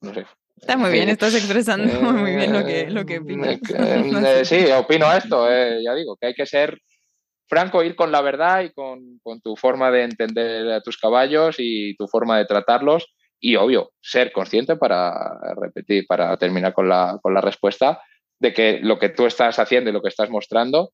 no 0.00 0.14
sé. 0.14 0.26
Está 0.60 0.76
muy 0.76 0.90
bien, 0.90 1.08
estás 1.08 1.34
expresando 1.34 2.00
muy 2.12 2.34
bien 2.34 2.52
lo 2.52 2.64
que, 2.64 2.90
lo 2.90 3.06
que 3.06 3.18
opinas. 3.18 3.58
Eh, 3.70 4.44
sí, 4.44 4.66
opino 4.72 5.12
esto, 5.12 5.50
eh, 5.50 5.80
ya 5.84 5.94
digo, 5.94 6.16
que 6.16 6.28
hay 6.28 6.34
que 6.34 6.46
ser 6.46 6.78
franco, 7.46 7.82
ir 7.82 7.96
con 7.96 8.12
la 8.12 8.20
verdad 8.20 8.62
y 8.62 8.70
con, 8.70 9.20
tu 9.42 9.56
forma 9.56 9.90
de 9.90 10.02
entender 10.02 10.70
a 10.70 10.80
tus 10.82 10.98
caballos 10.98 11.56
y 11.58 11.96
tu 11.96 12.06
forma 12.08 12.38
de 12.38 12.44
tratarlos 12.44 13.14
y, 13.40 13.56
obvio, 13.56 13.92
ser 14.00 14.32
consciente 14.32 14.76
para 14.76 15.38
repetir, 15.60 16.06
para 16.06 16.36
terminar 16.36 16.74
con 16.74 16.88
la, 16.88 17.18
con 17.22 17.32
la 17.32 17.40
respuesta, 17.40 18.02
de 18.40 18.52
que 18.52 18.80
lo 18.82 18.98
que 18.98 19.08
tú 19.08 19.26
estás 19.26 19.58
haciendo 19.58 19.90
y 19.90 19.92
lo 19.92 20.02
que 20.02 20.08
estás 20.08 20.28
mostrando, 20.28 20.92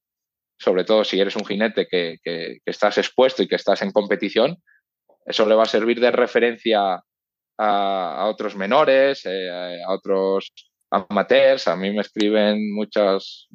sobre 0.59 0.85
todo 0.85 1.05
si 1.05 1.19
eres 1.19 1.37
un 1.37 1.45
jinete 1.45 1.87
que, 1.91 2.19
que 2.23 2.61
estás 2.65 2.99
expuesto 2.99 3.43
y 3.43 3.49
que 3.49 3.57
estás 3.57 3.83
en 3.83 3.91
competición, 3.91 4.59
eso 5.27 5.47
le 5.47 5.55
va 5.55 5.65
a 5.65 5.67
servir 5.67 6.01
de 6.01 6.11
referencia 6.11 7.03
a, 7.59 8.27
otros 8.29 8.57
menores, 8.57 9.23
eh, 9.25 9.83
a 9.87 9.93
otros 9.93 10.53
amateurs. 10.91 11.69
A 11.69 11.77
mí 11.77 11.91
me 11.93 12.01
escriben 12.01 12.75
muchas 12.75 13.49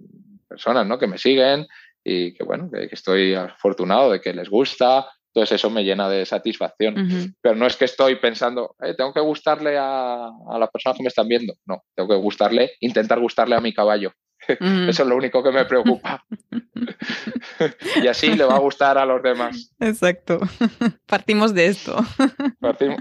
personas 0.48 0.86
¿no? 0.88 0.98
que 0.98 1.08
me 1.08 1.18
siguen 1.18 1.68
y 2.04 2.34
que 2.34 2.44
bueno, 2.44 2.70
que, 2.72 2.90
estoy 2.92 3.34
afortunado 3.34 4.12
de 4.12 4.22
que 4.22 4.34
les 4.34 4.50
gusta. 4.50 5.10
Entonces 5.34 5.56
eso 5.56 5.70
me 5.70 5.84
llena 5.84 6.10
de 6.10 6.26
satisfacción. 6.26 7.36
Pero 7.42 7.56
no 7.56 7.68
es 7.68 7.76
que 7.78 7.86
estoy 7.86 8.16
pensando, 8.16 8.76
eh, 8.84 8.96
tengo 8.96 9.14
que 9.14 9.20
gustarle 9.20 9.78
a, 9.78 10.26
a 10.26 10.58
las 10.58 10.70
personas 10.72 10.98
que 10.98 11.04
me 11.04 11.10
están 11.10 11.28
viendo. 11.28 11.54
No, 11.66 11.84
tengo 11.96 12.10
que 12.10 12.16
gustarle, 12.16 12.72
intentar 12.80 13.20
gustarle 13.20 13.56
a 13.56 13.62
mi 13.62 13.74
caballo. 13.74 14.12
Eso 14.54 15.04
es 15.04 15.08
lo 15.08 15.16
único 15.16 15.44
que 15.44 15.52
me 15.52 15.66
preocupa. 15.66 16.26
y 18.04 18.08
así 18.08 18.36
le 18.36 18.46
va 18.46 18.56
a 18.56 18.60
gustar 18.60 18.98
a 18.98 19.06
los 19.06 19.22
demás. 19.22 19.74
Exacto. 19.80 20.40
Partimos 21.06 21.54
de 21.54 21.68
esto. 21.68 21.98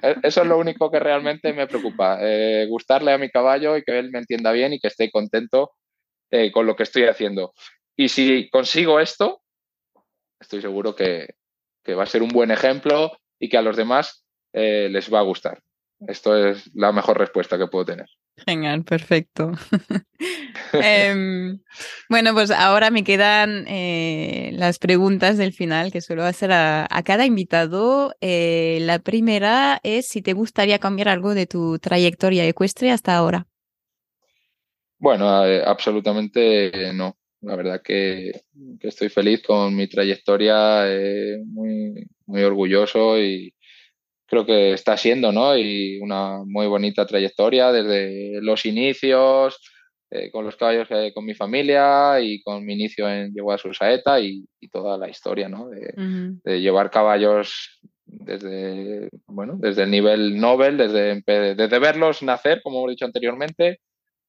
E, 0.02 0.16
eso 0.22 0.42
es 0.42 0.46
lo 0.46 0.58
único 0.58 0.90
que 0.90 0.98
realmente 0.98 1.52
me 1.52 1.66
preocupa. 1.66 2.18
Eh, 2.20 2.66
gustarle 2.68 3.12
a 3.12 3.18
mi 3.18 3.28
caballo 3.30 3.76
y 3.76 3.82
que 3.82 3.98
él 3.98 4.10
me 4.10 4.18
entienda 4.18 4.50
bien 4.52 4.72
y 4.72 4.80
que 4.80 4.88
esté 4.88 5.10
contento 5.10 5.72
eh, 6.30 6.50
con 6.50 6.66
lo 6.66 6.74
que 6.74 6.82
estoy 6.82 7.04
haciendo. 7.04 7.52
Y 7.96 8.08
si 8.08 8.48
consigo 8.50 9.00
esto, 9.00 9.42
estoy 10.40 10.60
seguro 10.60 10.94
que, 10.94 11.34
va 11.88 12.02
a 12.02 12.06
ser 12.06 12.22
un 12.22 12.28
buen 12.28 12.50
ejemplo 12.50 13.12
y 13.38 13.48
que 13.48 13.56
a 13.56 13.62
los 13.62 13.76
demás 13.76 14.24
eh, 14.52 14.88
les 14.90 15.12
va 15.12 15.20
a 15.20 15.22
gustar. 15.22 15.60
Esto 16.06 16.36
es 16.36 16.70
la 16.74 16.92
mejor 16.92 17.18
respuesta 17.18 17.58
que 17.58 17.66
puedo 17.66 17.86
tener. 17.86 18.06
Genial, 18.46 18.84
perfecto. 18.84 19.52
Em, 20.72 21.60
bueno, 22.10 22.34
pues 22.34 22.50
ahora 22.50 22.90
me 22.90 23.02
quedan 23.02 23.64
eh, 23.68 24.50
las 24.52 24.78
preguntas 24.78 25.38
del 25.38 25.54
final 25.54 25.90
que 25.90 26.02
suelo 26.02 26.24
hacer 26.24 26.52
a, 26.52 26.86
cada 27.04 27.24
invitado. 27.24 28.14
Eh, 28.20 28.78
la 28.82 28.98
primera 28.98 29.80
es 29.82 30.08
si 30.08 30.20
te 30.20 30.34
gustaría 30.34 30.78
cambiar 30.78 31.08
algo 31.08 31.34
de 31.34 31.46
tu 31.46 31.78
trayectoria 31.78 32.44
ecuestre 32.44 32.90
hasta 32.90 33.16
ahora. 33.16 33.46
Bueno, 34.98 35.46
eh, 35.46 35.62
absolutamente 35.64 36.92
no. 36.92 37.16
La 37.40 37.56
verdad 37.56 37.80
que, 37.82 38.32
que, 38.80 38.88
estoy 38.88 39.08
feliz 39.08 39.42
con 39.42 39.74
mi 39.74 39.86
trayectoria, 39.86 40.84
muy, 41.46 42.08
muy 42.26 42.42
orgulloso 42.42 43.18
y, 43.18 43.54
creo 44.28 44.44
que 44.44 44.74
está 44.74 44.96
siendo, 44.96 45.32
¿no? 45.32 45.56
Y 45.56 45.98
una 46.00 46.44
muy 46.44 46.66
bonita 46.66 47.06
trayectoria 47.06 47.72
desde 47.72 48.40
los 48.42 48.66
inicios, 48.66 49.58
eh, 50.10 50.30
con 50.30 50.44
los 50.44 50.56
caballos 50.56 50.88
eh, 50.90 51.12
con 51.14 51.24
mi 51.24 51.34
familia 51.34 52.20
y 52.20 52.42
con 52.42 52.64
mi 52.64 52.74
inicio 52.74 53.08
en 53.10 53.32
Yegua 53.34 53.58
Susaeta 53.58 54.20
y, 54.20 54.44
y 54.60 54.68
toda 54.68 54.96
la 54.98 55.08
historia, 55.08 55.48
¿no? 55.48 55.68
De, 55.68 56.60
llevar 56.60 56.90
caballos 56.90 57.80
desde, 58.04 59.08
bueno, 59.26 59.56
desde 59.58 59.82
el 59.82 59.90
nivel 59.90 60.38
Nobel, 60.38 60.76
desde, 60.76 61.22
desde 61.54 61.78
verlos 61.78 62.22
nacer, 62.22 62.60
como 62.62 62.78
hemos 62.78 62.90
dicho 62.90 63.04
anteriormente, 63.04 63.80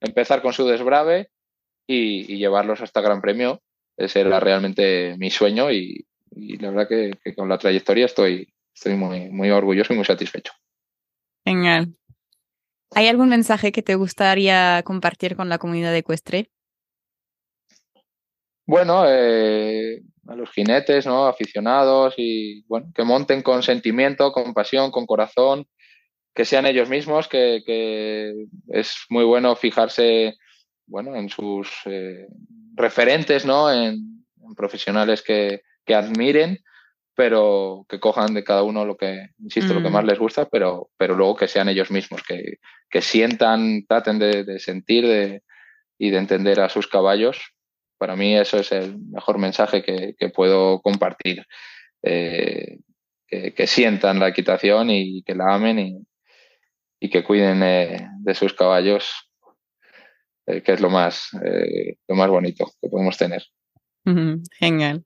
empezar 0.01 0.41
con 0.41 0.53
su 0.53 0.65
desbrave 0.65 1.29
y, 1.87 2.37
llevarlos 2.37 2.81
hasta 2.81 3.01
Gran 3.01 3.21
Premio. 3.21 3.61
Ese 3.97 4.21
era 4.21 4.39
realmente 4.39 5.15
mi 5.17 5.29
sueño 5.29 5.71
y, 5.71 6.05
la 6.31 6.71
verdad 6.71 6.87
que 6.87 7.35
con 7.35 7.49
la 7.49 7.57
trayectoria 7.57 8.05
estoy, 8.05 8.47
estoy 8.79 8.95
muy, 8.95 9.29
muy 9.29 9.51
orgulloso 9.51 9.93
y 9.93 9.97
muy 9.97 10.05
satisfecho. 10.05 10.53
Genial. 11.45 11.93
¿Hay 12.95 13.07
algún 13.07 13.27
mensaje 13.27 13.71
que 13.71 13.83
te 13.83 13.95
gustaría 13.95 14.81
compartir 14.83 15.35
con 15.35 15.49
la 15.49 15.57
comunidad 15.57 15.95
ecuestre? 15.95 16.49
Bueno, 18.65 19.03
eh, 19.05 20.01
a 20.27 20.35
los 20.35 20.49
jinetes, 20.51 21.05
¿no? 21.05 21.25
Aficionados 21.25 22.13
y 22.17 22.63
bueno, 22.67 22.91
que 22.95 23.03
monten 23.03 23.41
con 23.41 23.63
sentimiento, 23.63 24.31
con 24.31 24.53
pasión, 24.53 24.91
con 24.91 25.05
corazón, 25.05 25.67
que 26.33 26.45
sean 26.45 26.65
ellos 26.65 26.89
mismos, 26.89 27.27
que, 27.27 28.33
es 28.69 28.95
muy 29.09 29.25
bueno 29.25 29.55
fijarse, 29.55 30.35
bueno, 30.87 31.15
en 31.15 31.29
sus 31.29 31.69
eh, 31.85 32.27
referentes, 32.75 33.45
¿no? 33.45 33.71
En, 33.71 34.25
profesionales 34.55 35.21
que, 35.21 35.61
que 35.85 35.93
admiren 35.93 36.57
pero 37.19 37.85
que 37.89 37.99
cojan 37.99 38.33
de 38.33 38.45
cada 38.45 38.63
uno 38.63 38.85
lo 38.85 38.95
que, 38.95 39.31
insisto, 39.39 39.73
lo 39.73 39.83
que 39.83 39.89
más 39.89 40.05
mm. 40.05 40.07
les 40.07 40.19
gusta, 40.19 40.47
pero, 40.47 40.89
pero 40.95 41.15
luego 41.15 41.35
que 41.35 41.49
sean 41.49 41.67
ellos 41.67 41.91
mismos, 41.91 42.23
que, 42.23 42.59
que 42.89 43.01
sientan, 43.01 43.85
traten 43.85 44.19
de, 44.19 44.57
sentir 44.59 45.05
de, 45.05 45.43
y 45.97 46.11
de 46.11 46.17
entender 46.17 46.61
a 46.61 46.69
sus 46.69 46.87
caballos. 46.87 47.37
Para 47.97 48.15
mí 48.15 48.37
eso 48.37 48.57
es 48.59 48.71
el 48.71 48.97
mejor 49.11 49.37
mensaje 49.37 49.83
que, 49.83 50.15
que 50.17 50.29
puedo 50.29 50.79
compartir. 50.79 51.45
Eh, 52.03 52.79
que, 53.27 53.67
sientan 53.67 54.17
la 54.17 54.29
equitación 54.29 54.89
y 54.89 55.21
que 55.23 55.35
la 55.35 55.53
amen 55.53 55.77
y, 55.77 55.97
y 57.01 57.09
que 57.09 57.25
cuiden 57.25 57.61
eh, 57.63 58.07
de 58.21 58.33
sus 58.33 58.53
caballos, 58.53 59.11
eh, 60.47 60.61
que 60.61 60.71
es 60.71 60.79
lo 60.79 60.89
más, 60.89 61.31
lo 62.07 62.15
más 62.15 62.29
bonito 62.29 62.71
que 62.81 62.87
podemos 62.87 63.17
tener. 63.17 63.43
Genial. 64.57 65.03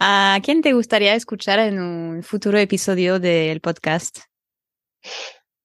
¿A 0.00 0.38
quién 0.44 0.62
te 0.62 0.74
gustaría 0.74 1.14
escuchar 1.14 1.58
en 1.58 1.80
un 1.80 2.22
futuro 2.22 2.56
episodio 2.56 3.18
del 3.18 3.60
podcast? 3.60 4.20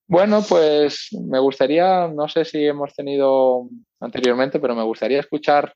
Bueno, 0.07 0.41
pues 0.47 1.09
me 1.11 1.37
gustaría, 1.37 2.07
no 2.07 2.27
sé 2.27 2.43
si 2.43 2.65
hemos 2.65 2.95
tenido 2.95 3.69
anteriormente, 3.99 4.59
pero 4.59 4.73
me 4.73 4.81
gustaría 4.81 5.19
escuchar 5.19 5.75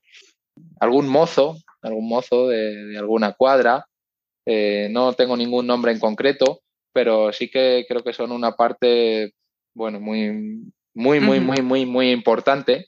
algún 0.80 1.08
mozo, 1.08 1.56
algún 1.82 2.08
mozo 2.08 2.48
de, 2.48 2.98
alguna 2.98 3.34
cuadra. 3.34 3.86
Eh, 4.44 4.88
no 4.90 5.12
tengo 5.12 5.36
ningún 5.36 5.68
nombre 5.68 5.92
en 5.92 6.00
concreto, 6.00 6.62
pero 6.92 7.32
sí 7.32 7.48
que 7.48 7.86
creo 7.88 8.02
que 8.02 8.12
son 8.12 8.32
una 8.32 8.56
parte, 8.56 9.34
bueno, 9.72 10.00
muy, 10.00 10.72
muy, 10.94 11.20
muy, 11.20 11.38
muy, 11.38 11.62
muy, 11.62 11.86
muy 11.86 12.10
importante 12.10 12.86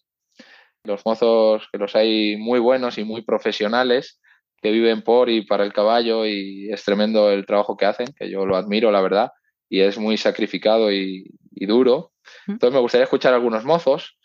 los 0.82 1.04
mozos 1.04 1.68
que 1.70 1.78
los 1.78 1.94
hay 1.94 2.36
muy 2.38 2.58
buenos 2.58 2.98
y 2.98 3.04
muy 3.04 3.22
profesionales 3.22 4.18
que 4.60 4.70
viven 4.70 5.02
por 5.02 5.30
y 5.30 5.42
para 5.44 5.64
el 5.64 5.72
caballo 5.72 6.26
y 6.26 6.70
es 6.70 6.84
tremendo 6.84 7.30
el 7.30 7.46
trabajo 7.46 7.76
que 7.76 7.86
hacen, 7.86 8.08
que 8.16 8.30
yo 8.30 8.44
lo 8.46 8.56
admiro, 8.56 8.90
la 8.90 9.00
verdad, 9.00 9.32
y 9.68 9.80
es 9.80 9.98
muy 9.98 10.16
sacrificado 10.16 10.92
y, 10.92 11.24
duro. 11.52 12.12
Entonces 12.46 12.74
me 12.74 12.80
gustaría 12.80 13.04
escuchar 13.04 13.34
algunos 13.34 13.64
mozos. 13.64 14.18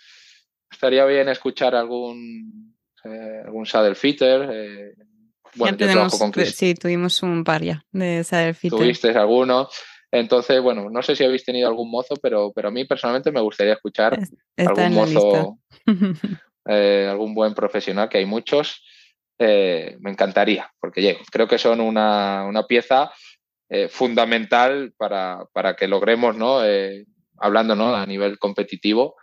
Estaría 0.71 1.05
bien 1.05 1.29
escuchar 1.29 1.75
algún, 1.75 2.75
eh, 3.03 3.41
algún 3.45 3.65
saddle 3.65 3.95
fitter. 3.95 4.49
Eh, 4.51 4.93
bueno, 5.55 5.77
tenemos, 5.77 6.13
Sí, 6.53 6.75
tuvimos 6.75 7.21
un 7.23 7.43
par 7.43 7.61
ya 7.61 7.83
de 7.91 8.23
saddle 8.23 8.53
fitter. 8.53 8.79
Tuviste 8.79 9.09
alguno. 9.09 9.69
Entonces, 10.11 10.61
bueno, 10.61 10.89
no 10.89 11.01
sé 11.01 11.15
si 11.15 11.23
habéis 11.23 11.43
tenido 11.43 11.67
algún 11.67 11.91
mozo, 11.91 12.15
pero, 12.21 12.51
pero 12.53 12.69
a 12.69 12.71
mí 12.71 12.85
personalmente 12.85 13.31
me 13.31 13.41
gustaría 13.41 13.73
escuchar 13.73 14.17
algún 14.57 14.93
mozo, 14.93 15.59
eh, 16.67 17.07
algún 17.09 17.35
buen 17.35 17.53
profesional, 17.53 18.07
que 18.07 18.19
hay 18.19 18.25
muchos. 18.25 18.81
Eh, 19.37 19.97
me 19.99 20.11
encantaría, 20.11 20.71
porque 20.79 21.17
creo 21.31 21.47
que 21.47 21.57
son 21.57 21.81
una, 21.81 22.65
pieza 22.67 23.11
eh, 23.69 23.89
fundamental 23.89 24.93
para, 24.97 25.75
que 25.77 25.87
logremos, 25.87 26.37
¿no? 26.37 26.61
hablando 27.37 27.75
¿no? 27.75 27.95
a 27.95 28.05
nivel 28.05 28.39
competitivo, 28.39 29.15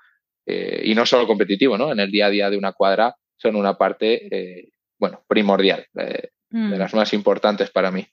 y 0.45 0.95
no 0.95 1.07
solo 1.07 1.27
competitivo, 1.27 1.79
¿no? 1.79 1.93
en 1.93 2.01
el 2.01 2.11
día 2.11 2.27
a 2.27 2.31
día 2.31 2.51
de 2.51 2.59
una 2.59 2.73
cuadra, 2.73 3.15
son 3.37 3.57
una 3.57 3.79
parte 3.79 4.71
bueno, 4.99 5.23
primordial, 5.27 5.87
de 5.93 6.31
mm. 6.51 6.73
las 6.75 6.93
más 6.95 7.13
importantes 7.13 7.71
para 7.71 7.91
mí 7.91 8.07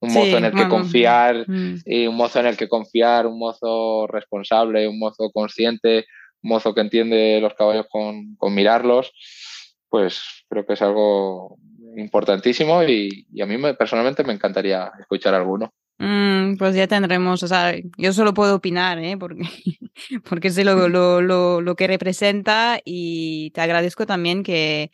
un 0.00 0.12
mozo 0.12 0.38
en 0.38 0.44
el 0.44 0.52
que 0.52 0.68
confiar 0.68 1.44
mm. 1.48 1.78
y 1.84 2.06
un 2.06 2.16
mozo 2.16 2.40
en 2.40 2.46
el 2.46 2.56
que 2.56 2.68
confiar, 2.68 3.26
un 3.26 3.38
mozo 3.38 4.06
responsable, 4.06 4.88
un 4.88 4.98
mozo 4.98 5.30
consciente, 5.32 6.06
un 6.42 6.50
mozo 6.50 6.74
que 6.74 6.80
entiende 6.80 7.40
los 7.40 7.54
caballos 7.54 7.86
con, 7.90 8.36
mirarlos, 8.54 9.12
pues 9.88 10.44
creo 10.48 10.66
que 10.66 10.74
es 10.74 10.82
algo 10.82 11.58
importantísimo 11.96 12.82
y, 12.82 13.26
a 13.40 13.46
mí 13.46 13.58
me, 13.58 13.74
personalmente 13.74 14.24
me 14.24 14.32
encantaría 14.32 14.90
escuchar 15.00 15.34
alguno. 15.34 15.72
Mm, 15.98 16.56
pues 16.56 16.76
ya 16.76 16.86
tendremos, 16.86 17.42
o 17.42 17.48
sea, 17.48 17.74
yo 17.96 18.12
solo 18.12 18.32
puedo 18.32 18.54
opinar, 18.54 18.98
¿eh? 18.98 19.16
porque, 19.16 19.42
porque 20.28 20.50
sé 20.50 20.64
lo, 20.64 20.88
lo, 20.88 21.20
lo, 21.20 21.60
lo, 21.60 21.74
que 21.74 21.88
representa 21.88 22.78
y 22.84 23.50
te 23.50 23.60
agradezco 23.60 24.06
también 24.06 24.44
que, 24.44 24.92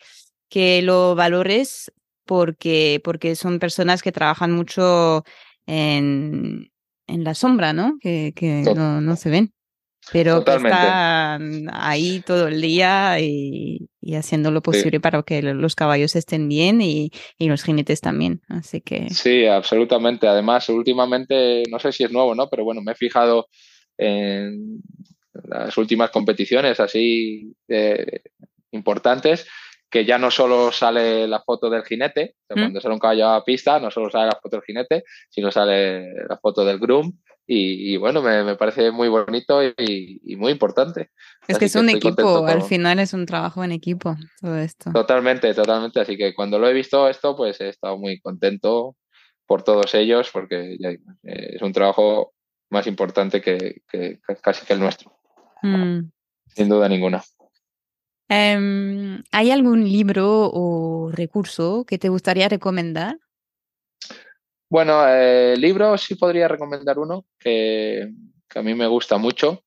que 0.49 0.81
lo 0.81 1.15
valores 1.15 1.93
porque, 2.25 3.01
porque 3.05 3.37
son 3.37 3.59
personas 3.59 4.03
que 4.03 4.13
trabajan 4.13 4.53
mucho 4.53 5.25
en, 5.67 6.71
en 7.07 7.25
la 7.25 7.35
sombra, 7.35 7.73
¿no? 7.73 7.99
Que, 8.01 8.33
que 8.35 8.63
no, 8.75 9.01
no, 9.01 9.17
se 9.17 9.31
ven, 9.31 9.53
pero 10.13 10.45
que 10.45 10.55
están 10.55 11.67
ahí 11.73 12.23
todo 12.27 12.49
el 12.49 12.61
día 12.61 13.19
y, 13.21 13.89
y 14.01 14.15
haciendo 14.15 14.51
lo 14.51 14.63
posible 14.63 15.01
para 15.01 15.23
que 15.23 15.43
los 15.43 15.75
caballos 15.75 16.17
estén 16.17 16.49
bien 16.49 16.81
y, 16.81 17.11
y, 17.39 17.49
los 17.49 17.63
jinetes 17.63 18.01
también. 18.01 18.43
Así 18.49 18.81
que. 18.81 19.09
Sí, 19.11 19.47
absolutamente. 19.47 20.29
Además, 20.29 20.69
últimamente, 20.69 21.63
no 21.71 21.79
sé 21.79 21.93
si 21.93 22.05
es 22.05 22.13
nuevo, 22.13 22.35
¿no? 22.35 22.49
Pero 22.49 22.65
bueno, 22.65 22.83
me 22.83 22.93
he 22.93 22.97
fijado 22.97 23.49
en 23.97 24.83
las 25.45 25.77
últimas 25.79 26.11
competiciones 26.11 26.81
así 26.81 27.55
eh, 27.69 28.23
importantes 28.73 29.47
que 29.91 30.05
ya 30.05 30.19
no 30.19 30.31
solo 30.31 30.73
sale 30.73 31.29
la 31.29 31.41
foto 31.41 31.71
del 31.71 31.85
jinete, 31.85 32.35
¿Mm? 32.51 32.55
cuando 32.55 32.81
sale 32.81 32.95
un 32.95 33.01
caballo 33.01 33.29
a 33.29 33.45
pista, 33.45 33.79
no 33.79 33.93
solo 33.93 34.11
sale 34.11 34.27
la 34.27 34.41
foto 34.43 34.57
del 34.57 34.65
jinete, 34.65 35.05
sino 35.31 35.53
sale 35.53 36.15
la 36.29 36.37
foto 36.37 36.65
del 36.65 36.81
groom. 36.81 37.13
Y, 37.47 37.99
bueno, 37.99 38.23
me, 38.23 38.57
parece 38.57 38.91
muy 38.91 39.09
bonito 39.09 39.63
y, 39.63 40.37
muy 40.39 40.53
importante. 40.53 41.11
Es 41.47 41.59
que 41.59 41.67
es 41.67 41.75
un 41.75 41.91
equipo, 41.91 42.47
al 42.47 42.63
final 42.63 42.99
es 42.99 43.13
un 43.13 43.27
trabajo 43.27 43.63
en 43.63 43.73
equipo 43.73 44.17
todo 44.41 44.57
esto. 44.59 44.91
Totalmente, 44.93 45.53
totalmente. 45.53 46.01
Así 46.01 46.17
que 46.17 46.35
cuando 46.35 46.59
lo 46.59 46.69
he 46.69 46.73
visto 46.73 47.09
esto, 47.09 47.37
pues 47.37 47.61
he 47.61 47.69
estado 47.69 47.99
muy 47.99 48.19
contento 48.21 48.97
por 49.47 49.63
todos 49.63 49.95
ellos 49.95 50.31
porque 50.33 50.79
es 51.23 51.61
un 51.61 51.73
trabajo 51.73 52.33
más 52.71 52.87
importante 52.87 53.43
que, 53.43 53.83
casi 54.43 54.65
que 54.65 54.73
el 54.73 54.81
nuestro. 54.81 55.13
Mm. 55.63 56.11
Sin 56.47 56.69
duda 56.69 56.89
ninguna. 56.89 57.23
Em, 58.29 59.23
¿Hay 59.33 59.51
algún 59.51 59.85
libro 59.85 60.51
o 60.53 61.11
recurso 61.13 61.85
que 61.85 61.99
te 61.99 62.09
gustaría 62.09 62.49
recomendar? 62.49 63.19
Bueno, 64.71 65.07
eh, 65.09 65.57
libro 65.57 65.97
sí 65.99 66.15
podría 66.15 66.49
recomendar 66.49 66.99
uno 66.99 67.27
que, 67.39 68.09
a 68.55 68.63
mí 68.63 68.75
me 68.75 68.87
gusta 68.87 69.19
mucho, 69.19 69.65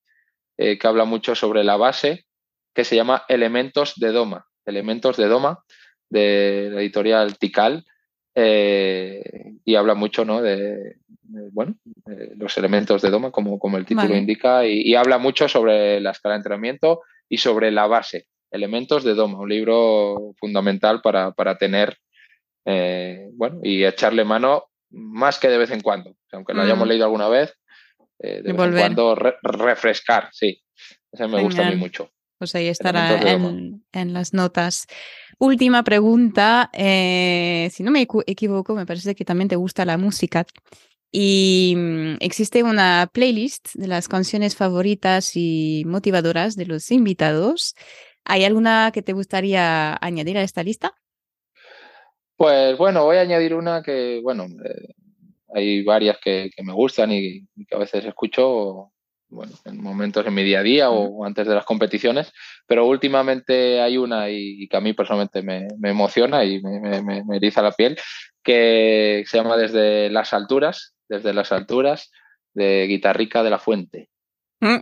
eh, 0.58 0.78
que 0.78 0.88
habla 0.88 1.06
mucho 1.06 1.36
sobre 1.36 1.64
la 1.64 1.78
base, 1.78 2.26
que 2.74 2.84
se 2.84 2.96
llama 2.96 3.24
Elementos 3.28 3.94
de 3.96 4.12
Doma. 4.12 4.48
Elementos 4.66 5.18
de 5.18 5.28
Doma, 5.28 5.64
de 6.10 6.70
la 6.72 6.82
editorial 6.82 7.38
Tikal, 7.38 7.86
eh, 8.36 9.54
y 9.64 9.76
habla 9.76 9.96
mucho 9.96 10.26
¿no? 10.26 10.42
de, 10.42 10.98
bueno, 11.52 11.76
los 12.36 12.58
elementos 12.58 13.02
de 13.02 13.10
Doma, 13.10 13.32
como, 13.32 13.58
como 13.60 13.78
el 13.78 13.86
título 13.86 14.16
indica, 14.16 14.66
y, 14.66 14.82
y, 14.82 14.96
habla 14.96 15.18
mucho 15.18 15.48
sobre 15.48 16.00
la 16.02 16.12
escala 16.12 16.34
de 16.34 16.40
entrenamiento 16.40 17.02
y 17.30 17.38
sobre 17.38 17.72
la 17.72 17.88
base. 17.88 18.28
Elementos 18.52 19.04
de 19.04 19.14
Doma, 19.14 19.40
un 19.40 19.50
libro 19.50 20.34
fundamental 20.40 21.02
para, 21.02 21.58
tener, 21.58 21.98
eh, 22.66 23.28
bueno, 23.34 23.60
y 23.64 23.84
echarle 23.84 24.24
mano 24.24 24.66
más 24.90 25.40
que 25.40 25.50
de 25.50 25.58
vez 25.58 25.72
en 25.72 25.82
cuando. 25.82 26.16
aunque 26.32 26.54
lo 26.54 26.62
hayamos 26.62 26.86
mm. 26.86 26.90
leído 26.90 27.06
alguna 27.06 27.30
vez, 27.30 27.54
eh, 28.20 28.42
de 28.42 28.54
vez 28.54 28.68
en 28.68 28.78
cuando 28.78 29.16
refrescar, 29.16 30.30
sí. 30.32 30.62
Ese 31.12 31.28
me 31.28 31.42
gusta 31.42 31.68
a 31.68 31.72
mí 31.72 31.76
mucho. 31.76 32.12
Pues 32.38 32.54
ahí 32.54 32.68
estará 32.68 33.20
en, 33.32 34.14
las 34.14 34.34
notas. 34.34 34.86
Última 35.40 35.84
pregunta. 35.84 36.70
Eh, 36.74 37.70
si 37.72 37.82
no 37.82 37.90
me 37.90 38.08
equivoco, 38.28 38.76
me 38.76 38.86
parece 38.86 39.16
que 39.16 39.26
también 39.26 39.48
te 39.48 39.56
gusta 39.56 39.86
la 39.86 39.98
música. 39.98 40.46
Y 41.12 41.74
mm, 41.76 42.18
existe 42.20 42.62
una 42.62 43.10
playlist 43.12 43.70
de 43.74 43.88
las 43.88 44.08
canciones 44.08 44.56
favoritas 44.56 45.32
y 45.36 45.84
motivadoras 45.88 46.56
de 46.56 46.68
los 46.68 46.92
invitados. 46.92 47.76
¿Hay 48.24 48.44
alguna 48.44 48.92
que 48.94 49.02
te 49.02 49.14
gustaría 49.14 49.98
añadir 50.00 50.38
a 50.38 50.44
esta 50.44 50.62
lista? 50.62 50.94
Pues 52.38 52.78
bueno, 52.78 53.04
voy 53.04 53.18
a 53.18 53.22
añadir 53.22 53.56
una 53.56 53.82
que, 53.82 54.22
bueno, 54.22 54.46
eh, 54.46 54.94
hay 55.54 55.84
varias 55.84 56.20
que, 56.20 56.52
me 56.64 56.72
gustan 56.72 57.12
y, 57.12 57.48
que 57.68 57.76
a 57.76 57.80
veces 57.80 58.06
escucho 58.06 58.92
bueno, 59.30 59.52
en 59.66 59.82
momentos 59.82 60.26
en 60.26 60.34
mi 60.34 60.44
día 60.44 60.60
a 60.60 60.64
día 60.64 60.90
o 60.90 61.26
antes 61.26 61.48
de 61.48 61.56
las 61.56 61.66
competiciones, 61.66 62.32
pero 62.66 62.86
últimamente 62.86 63.82
hay 63.82 63.98
una 63.98 64.30
y, 64.30 64.68
que 64.70 64.78
a 64.78 64.82
mí 64.82 64.94
personalmente 64.94 65.42
me, 65.42 65.68
emociona 65.90 66.46
y 66.46 66.62
me, 66.62 67.24
eriza 67.36 67.62
la 67.62 67.72
piel, 67.72 67.98
que 68.44 69.26
se 69.28 69.38
llama 69.38 69.58
Desde 69.58 70.10
las 70.10 70.32
alturas, 70.32 70.96
desde 71.10 71.34
las 71.34 71.52
alturas, 71.52 72.12
de 72.54 72.86
Guitarrica 72.88 73.44
de 73.44 73.50
la 73.50 73.60
Fuente. 73.60 74.10
Mm. 74.62 74.78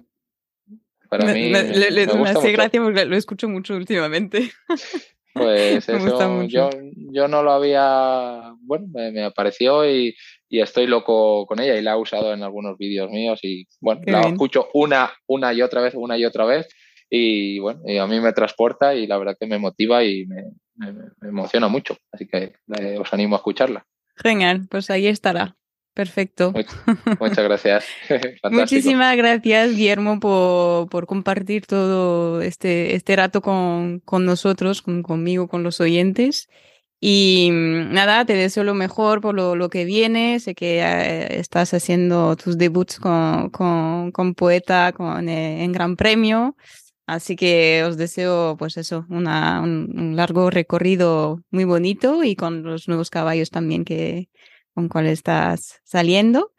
Para 1.10 1.34
mí 1.34 1.50
me, 1.50 1.60
hace 1.60 2.52
gracia 2.52 2.82
porque 2.82 3.06
lo 3.06 3.16
escucho 3.16 3.48
mucho 3.48 3.76
últimamente. 3.76 4.52
Pues 5.36 5.90
eso, 5.90 6.44
yo, 6.44 6.70
yo 7.12 7.28
no 7.28 7.44
lo 7.44 7.52
había, 7.52 8.54
bueno, 8.62 8.88
me, 8.88 9.24
apareció 9.24 9.88
y, 9.88 10.16
estoy 10.50 10.88
loco 10.88 11.46
con 11.48 11.60
ella 11.60 11.76
y 11.76 11.82
la 11.82 11.92
he 11.92 11.98
usado 11.98 12.34
en 12.34 12.42
algunos 12.42 12.78
vídeos 12.78 13.12
míos 13.12 13.42
y 13.44 13.68
bueno, 13.82 14.02
la 14.06 14.22
escucho 14.22 14.70
una, 14.74 15.12
una 15.28 15.52
y 15.54 15.62
otra 15.62 15.82
vez, 15.82 15.96
una 15.96 16.18
y 16.18 16.24
otra 16.24 16.46
vez 16.46 16.70
y 17.10 17.60
bueno, 17.60 17.82
y 17.86 17.98
a 17.98 18.08
mí 18.08 18.22
me 18.22 18.32
transporta 18.32 18.96
y 18.96 19.06
la 19.06 19.18
verdad 19.18 19.36
que 19.38 19.48
me 19.48 19.58
motiva 19.58 20.06
y 20.06 20.26
me, 20.26 20.46
emociona 21.22 21.68
mucho, 21.68 21.98
así 22.10 22.26
que 22.26 22.54
eh, 22.80 22.98
os 22.98 23.14
animo 23.14 23.36
a 23.36 23.40
escucharla. 23.40 23.86
Genial, 24.16 24.66
pues 24.70 24.90
ahí 24.90 25.08
estará. 25.08 25.58
Perfecto. 25.96 26.54
Muchas 27.22 27.46
gracias. 27.46 27.86
Muchísimas 28.52 29.16
gracias, 29.16 29.72
Guillermo, 29.72 30.20
por, 30.20 30.90
por, 30.90 31.08
compartir 31.08 31.66
todo 31.66 32.42
este, 32.42 32.96
este 32.96 33.16
rato 33.16 33.42
con, 33.42 34.02
con 34.02 34.26
nosotros, 34.26 34.82
con, 34.82 35.04
conmigo, 35.04 35.48
con 35.48 35.64
los 35.64 35.80
oyentes. 35.80 36.50
Y 37.00 37.50
mm, 37.50 37.94
nada, 37.94 38.26
te 38.26 38.34
deseo 38.34 38.66
lo 38.66 38.74
mejor 38.74 39.22
por 39.22 39.36
lo, 39.36 39.56
lo 39.56 39.70
que 39.70 39.86
viene. 39.86 40.42
Sé 40.42 40.54
que 40.54 40.82
eh, 40.82 41.40
estás 41.40 41.74
haciendo 41.74 42.36
tus 42.36 42.58
debuts 42.58 43.00
con, 43.00 43.50
con, 43.50 44.12
con 44.12 44.36
Poeta 44.36 44.92
con, 44.92 45.30
eh, 45.30 45.64
en 45.64 45.72
Gran 45.72 45.96
Premio. 45.96 46.58
Así 47.08 47.38
que 47.38 47.86
os 47.88 47.96
deseo, 47.96 48.58
pues 48.58 48.76
eso, 48.76 49.06
una, 49.10 49.62
un, 49.62 50.18
largo 50.18 50.50
recorrido 50.50 51.42
muy 51.52 51.64
bonito 51.64 52.22
y 52.26 52.36
con 52.36 52.64
los 52.64 52.90
nuevos 52.90 53.10
caballos 53.10 53.50
también 53.50 53.86
que, 53.86 54.28
con 54.76 54.90
cuál 54.90 55.08
estás 55.08 55.82
saliendo 55.84 56.52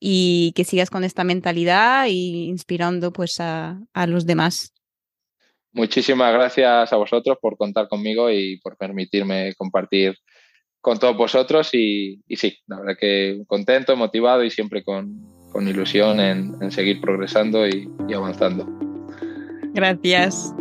y 0.00 0.52
que 0.54 0.64
sigas 0.64 0.88
con 0.88 1.04
esta 1.04 1.24
mentalidad 1.24 2.06
y 2.06 2.48
inspirando 2.48 3.12
pues 3.12 3.40
a, 3.40 3.80
a 3.92 4.06
los 4.06 4.24
demás. 4.24 4.72
Muchísimas 5.72 6.32
gracias 6.32 6.90
a 6.90 6.96
vosotros 6.96 7.36
por 7.40 7.58
contar 7.58 7.88
conmigo 7.88 8.30
y 8.30 8.58
por 8.60 8.78
permitirme 8.78 9.52
compartir 9.58 10.16
con 10.80 10.98
todos 10.98 11.16
vosotros 11.16 11.70
y, 11.72 12.22
y 12.28 12.36
sí, 12.36 12.56
la 12.66 12.78
verdad 12.78 12.96
que 12.98 13.42
contento, 13.46 13.96
motivado 13.96 14.44
y 14.44 14.50
siempre 14.50 14.84
con, 14.84 15.20
con 15.50 15.66
ilusión 15.66 16.20
en, 16.20 16.54
en, 16.62 16.70
seguir 16.70 17.00
progresando 17.00 17.66
y, 17.66 17.90
y 18.08 18.14
avanzando. 18.14 18.66
Gracias. 19.74 20.54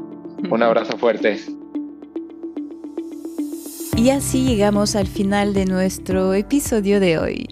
Un 0.50 0.64
abrazo 0.64 0.98
fuerte. 0.98 1.38
Y 3.98 4.10
así 4.10 4.44
llegamos 4.44 4.96
al 4.96 5.08
final 5.08 5.54
de 5.54 5.66
nuestro 5.66 6.34
episodio 6.34 7.00
de 7.00 7.18
hoy. 7.18 7.48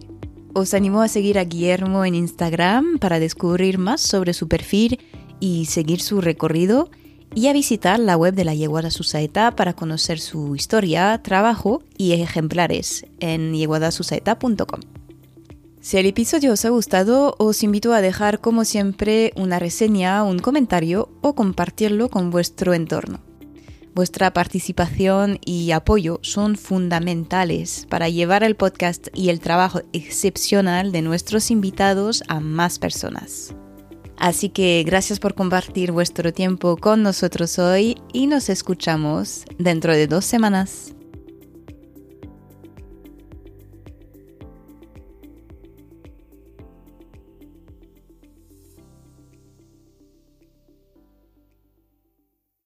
Os 0.53 0.73
animo 0.73 1.01
a 1.01 1.07
seguir 1.07 1.39
a 1.39 1.45
Guillermo 1.45 2.03
en 2.03 2.15
Instagram 2.15 2.99
para 2.99 3.19
descubrir 3.19 3.77
más 3.77 4.01
sobre 4.01 4.33
su 4.33 4.49
perfil 4.49 4.99
y 5.39 5.65
seguir 5.65 6.01
su 6.01 6.19
recorrido 6.19 6.91
y 7.33 7.47
a 7.47 7.53
visitar 7.53 7.97
la 7.97 8.17
web 8.17 8.33
de 8.33 8.43
la 8.43 8.53
Yeguada 8.53 8.91
Susaeta 8.91 9.55
para 9.55 9.73
conocer 9.73 10.19
su 10.19 10.53
historia, 10.55 11.21
trabajo 11.23 11.81
y 11.97 12.11
ejemplares 12.11 13.05
en 13.21 13.53
yeguadasusaeta.com. 13.53 14.81
Si 15.79 15.97
el 15.97 16.05
episodio 16.05 16.53
os 16.53 16.65
ha 16.65 16.69
gustado, 16.69 17.35
os 17.39 17.63
invito 17.63 17.93
a 17.93 18.01
dejar 18.01 18.41
como 18.41 18.65
siempre 18.65 19.31
una 19.37 19.59
reseña, 19.59 20.23
un 20.23 20.39
comentario 20.39 21.09
o 21.21 21.35
compartirlo 21.35 22.09
con 22.09 22.31
vuestro 22.31 22.73
entorno. 22.73 23.32
Vuestra 23.95 24.33
participación 24.33 25.39
y 25.45 25.69
apoyo 25.71 26.19
son 26.23 26.55
fundamentales 26.55 27.85
para 27.89 28.09
llevar 28.09 28.43
el 28.43 28.55
podcast 28.55 29.07
y 29.13 29.29
el 29.29 29.39
trabajo 29.39 29.81
excepcional 29.93 30.91
de 30.91 31.03
nuestros 31.03 31.51
invitados 31.51 32.23
a 32.27 32.39
más 32.39 32.79
personas. 32.79 33.53
Así 34.17 34.49
que 34.49 34.83
gracias 34.83 35.19
por 35.19 35.35
compartir 35.35 35.91
vuestro 35.91 36.33
tiempo 36.33 36.77
con 36.77 37.03
nosotros 37.03 37.59
hoy 37.59 37.97
y 38.13 38.25
nos 38.25 38.49
escuchamos 38.49 39.45
dentro 39.59 39.93
de 39.93 40.07
dos 40.07 40.25
semanas. 40.25 40.95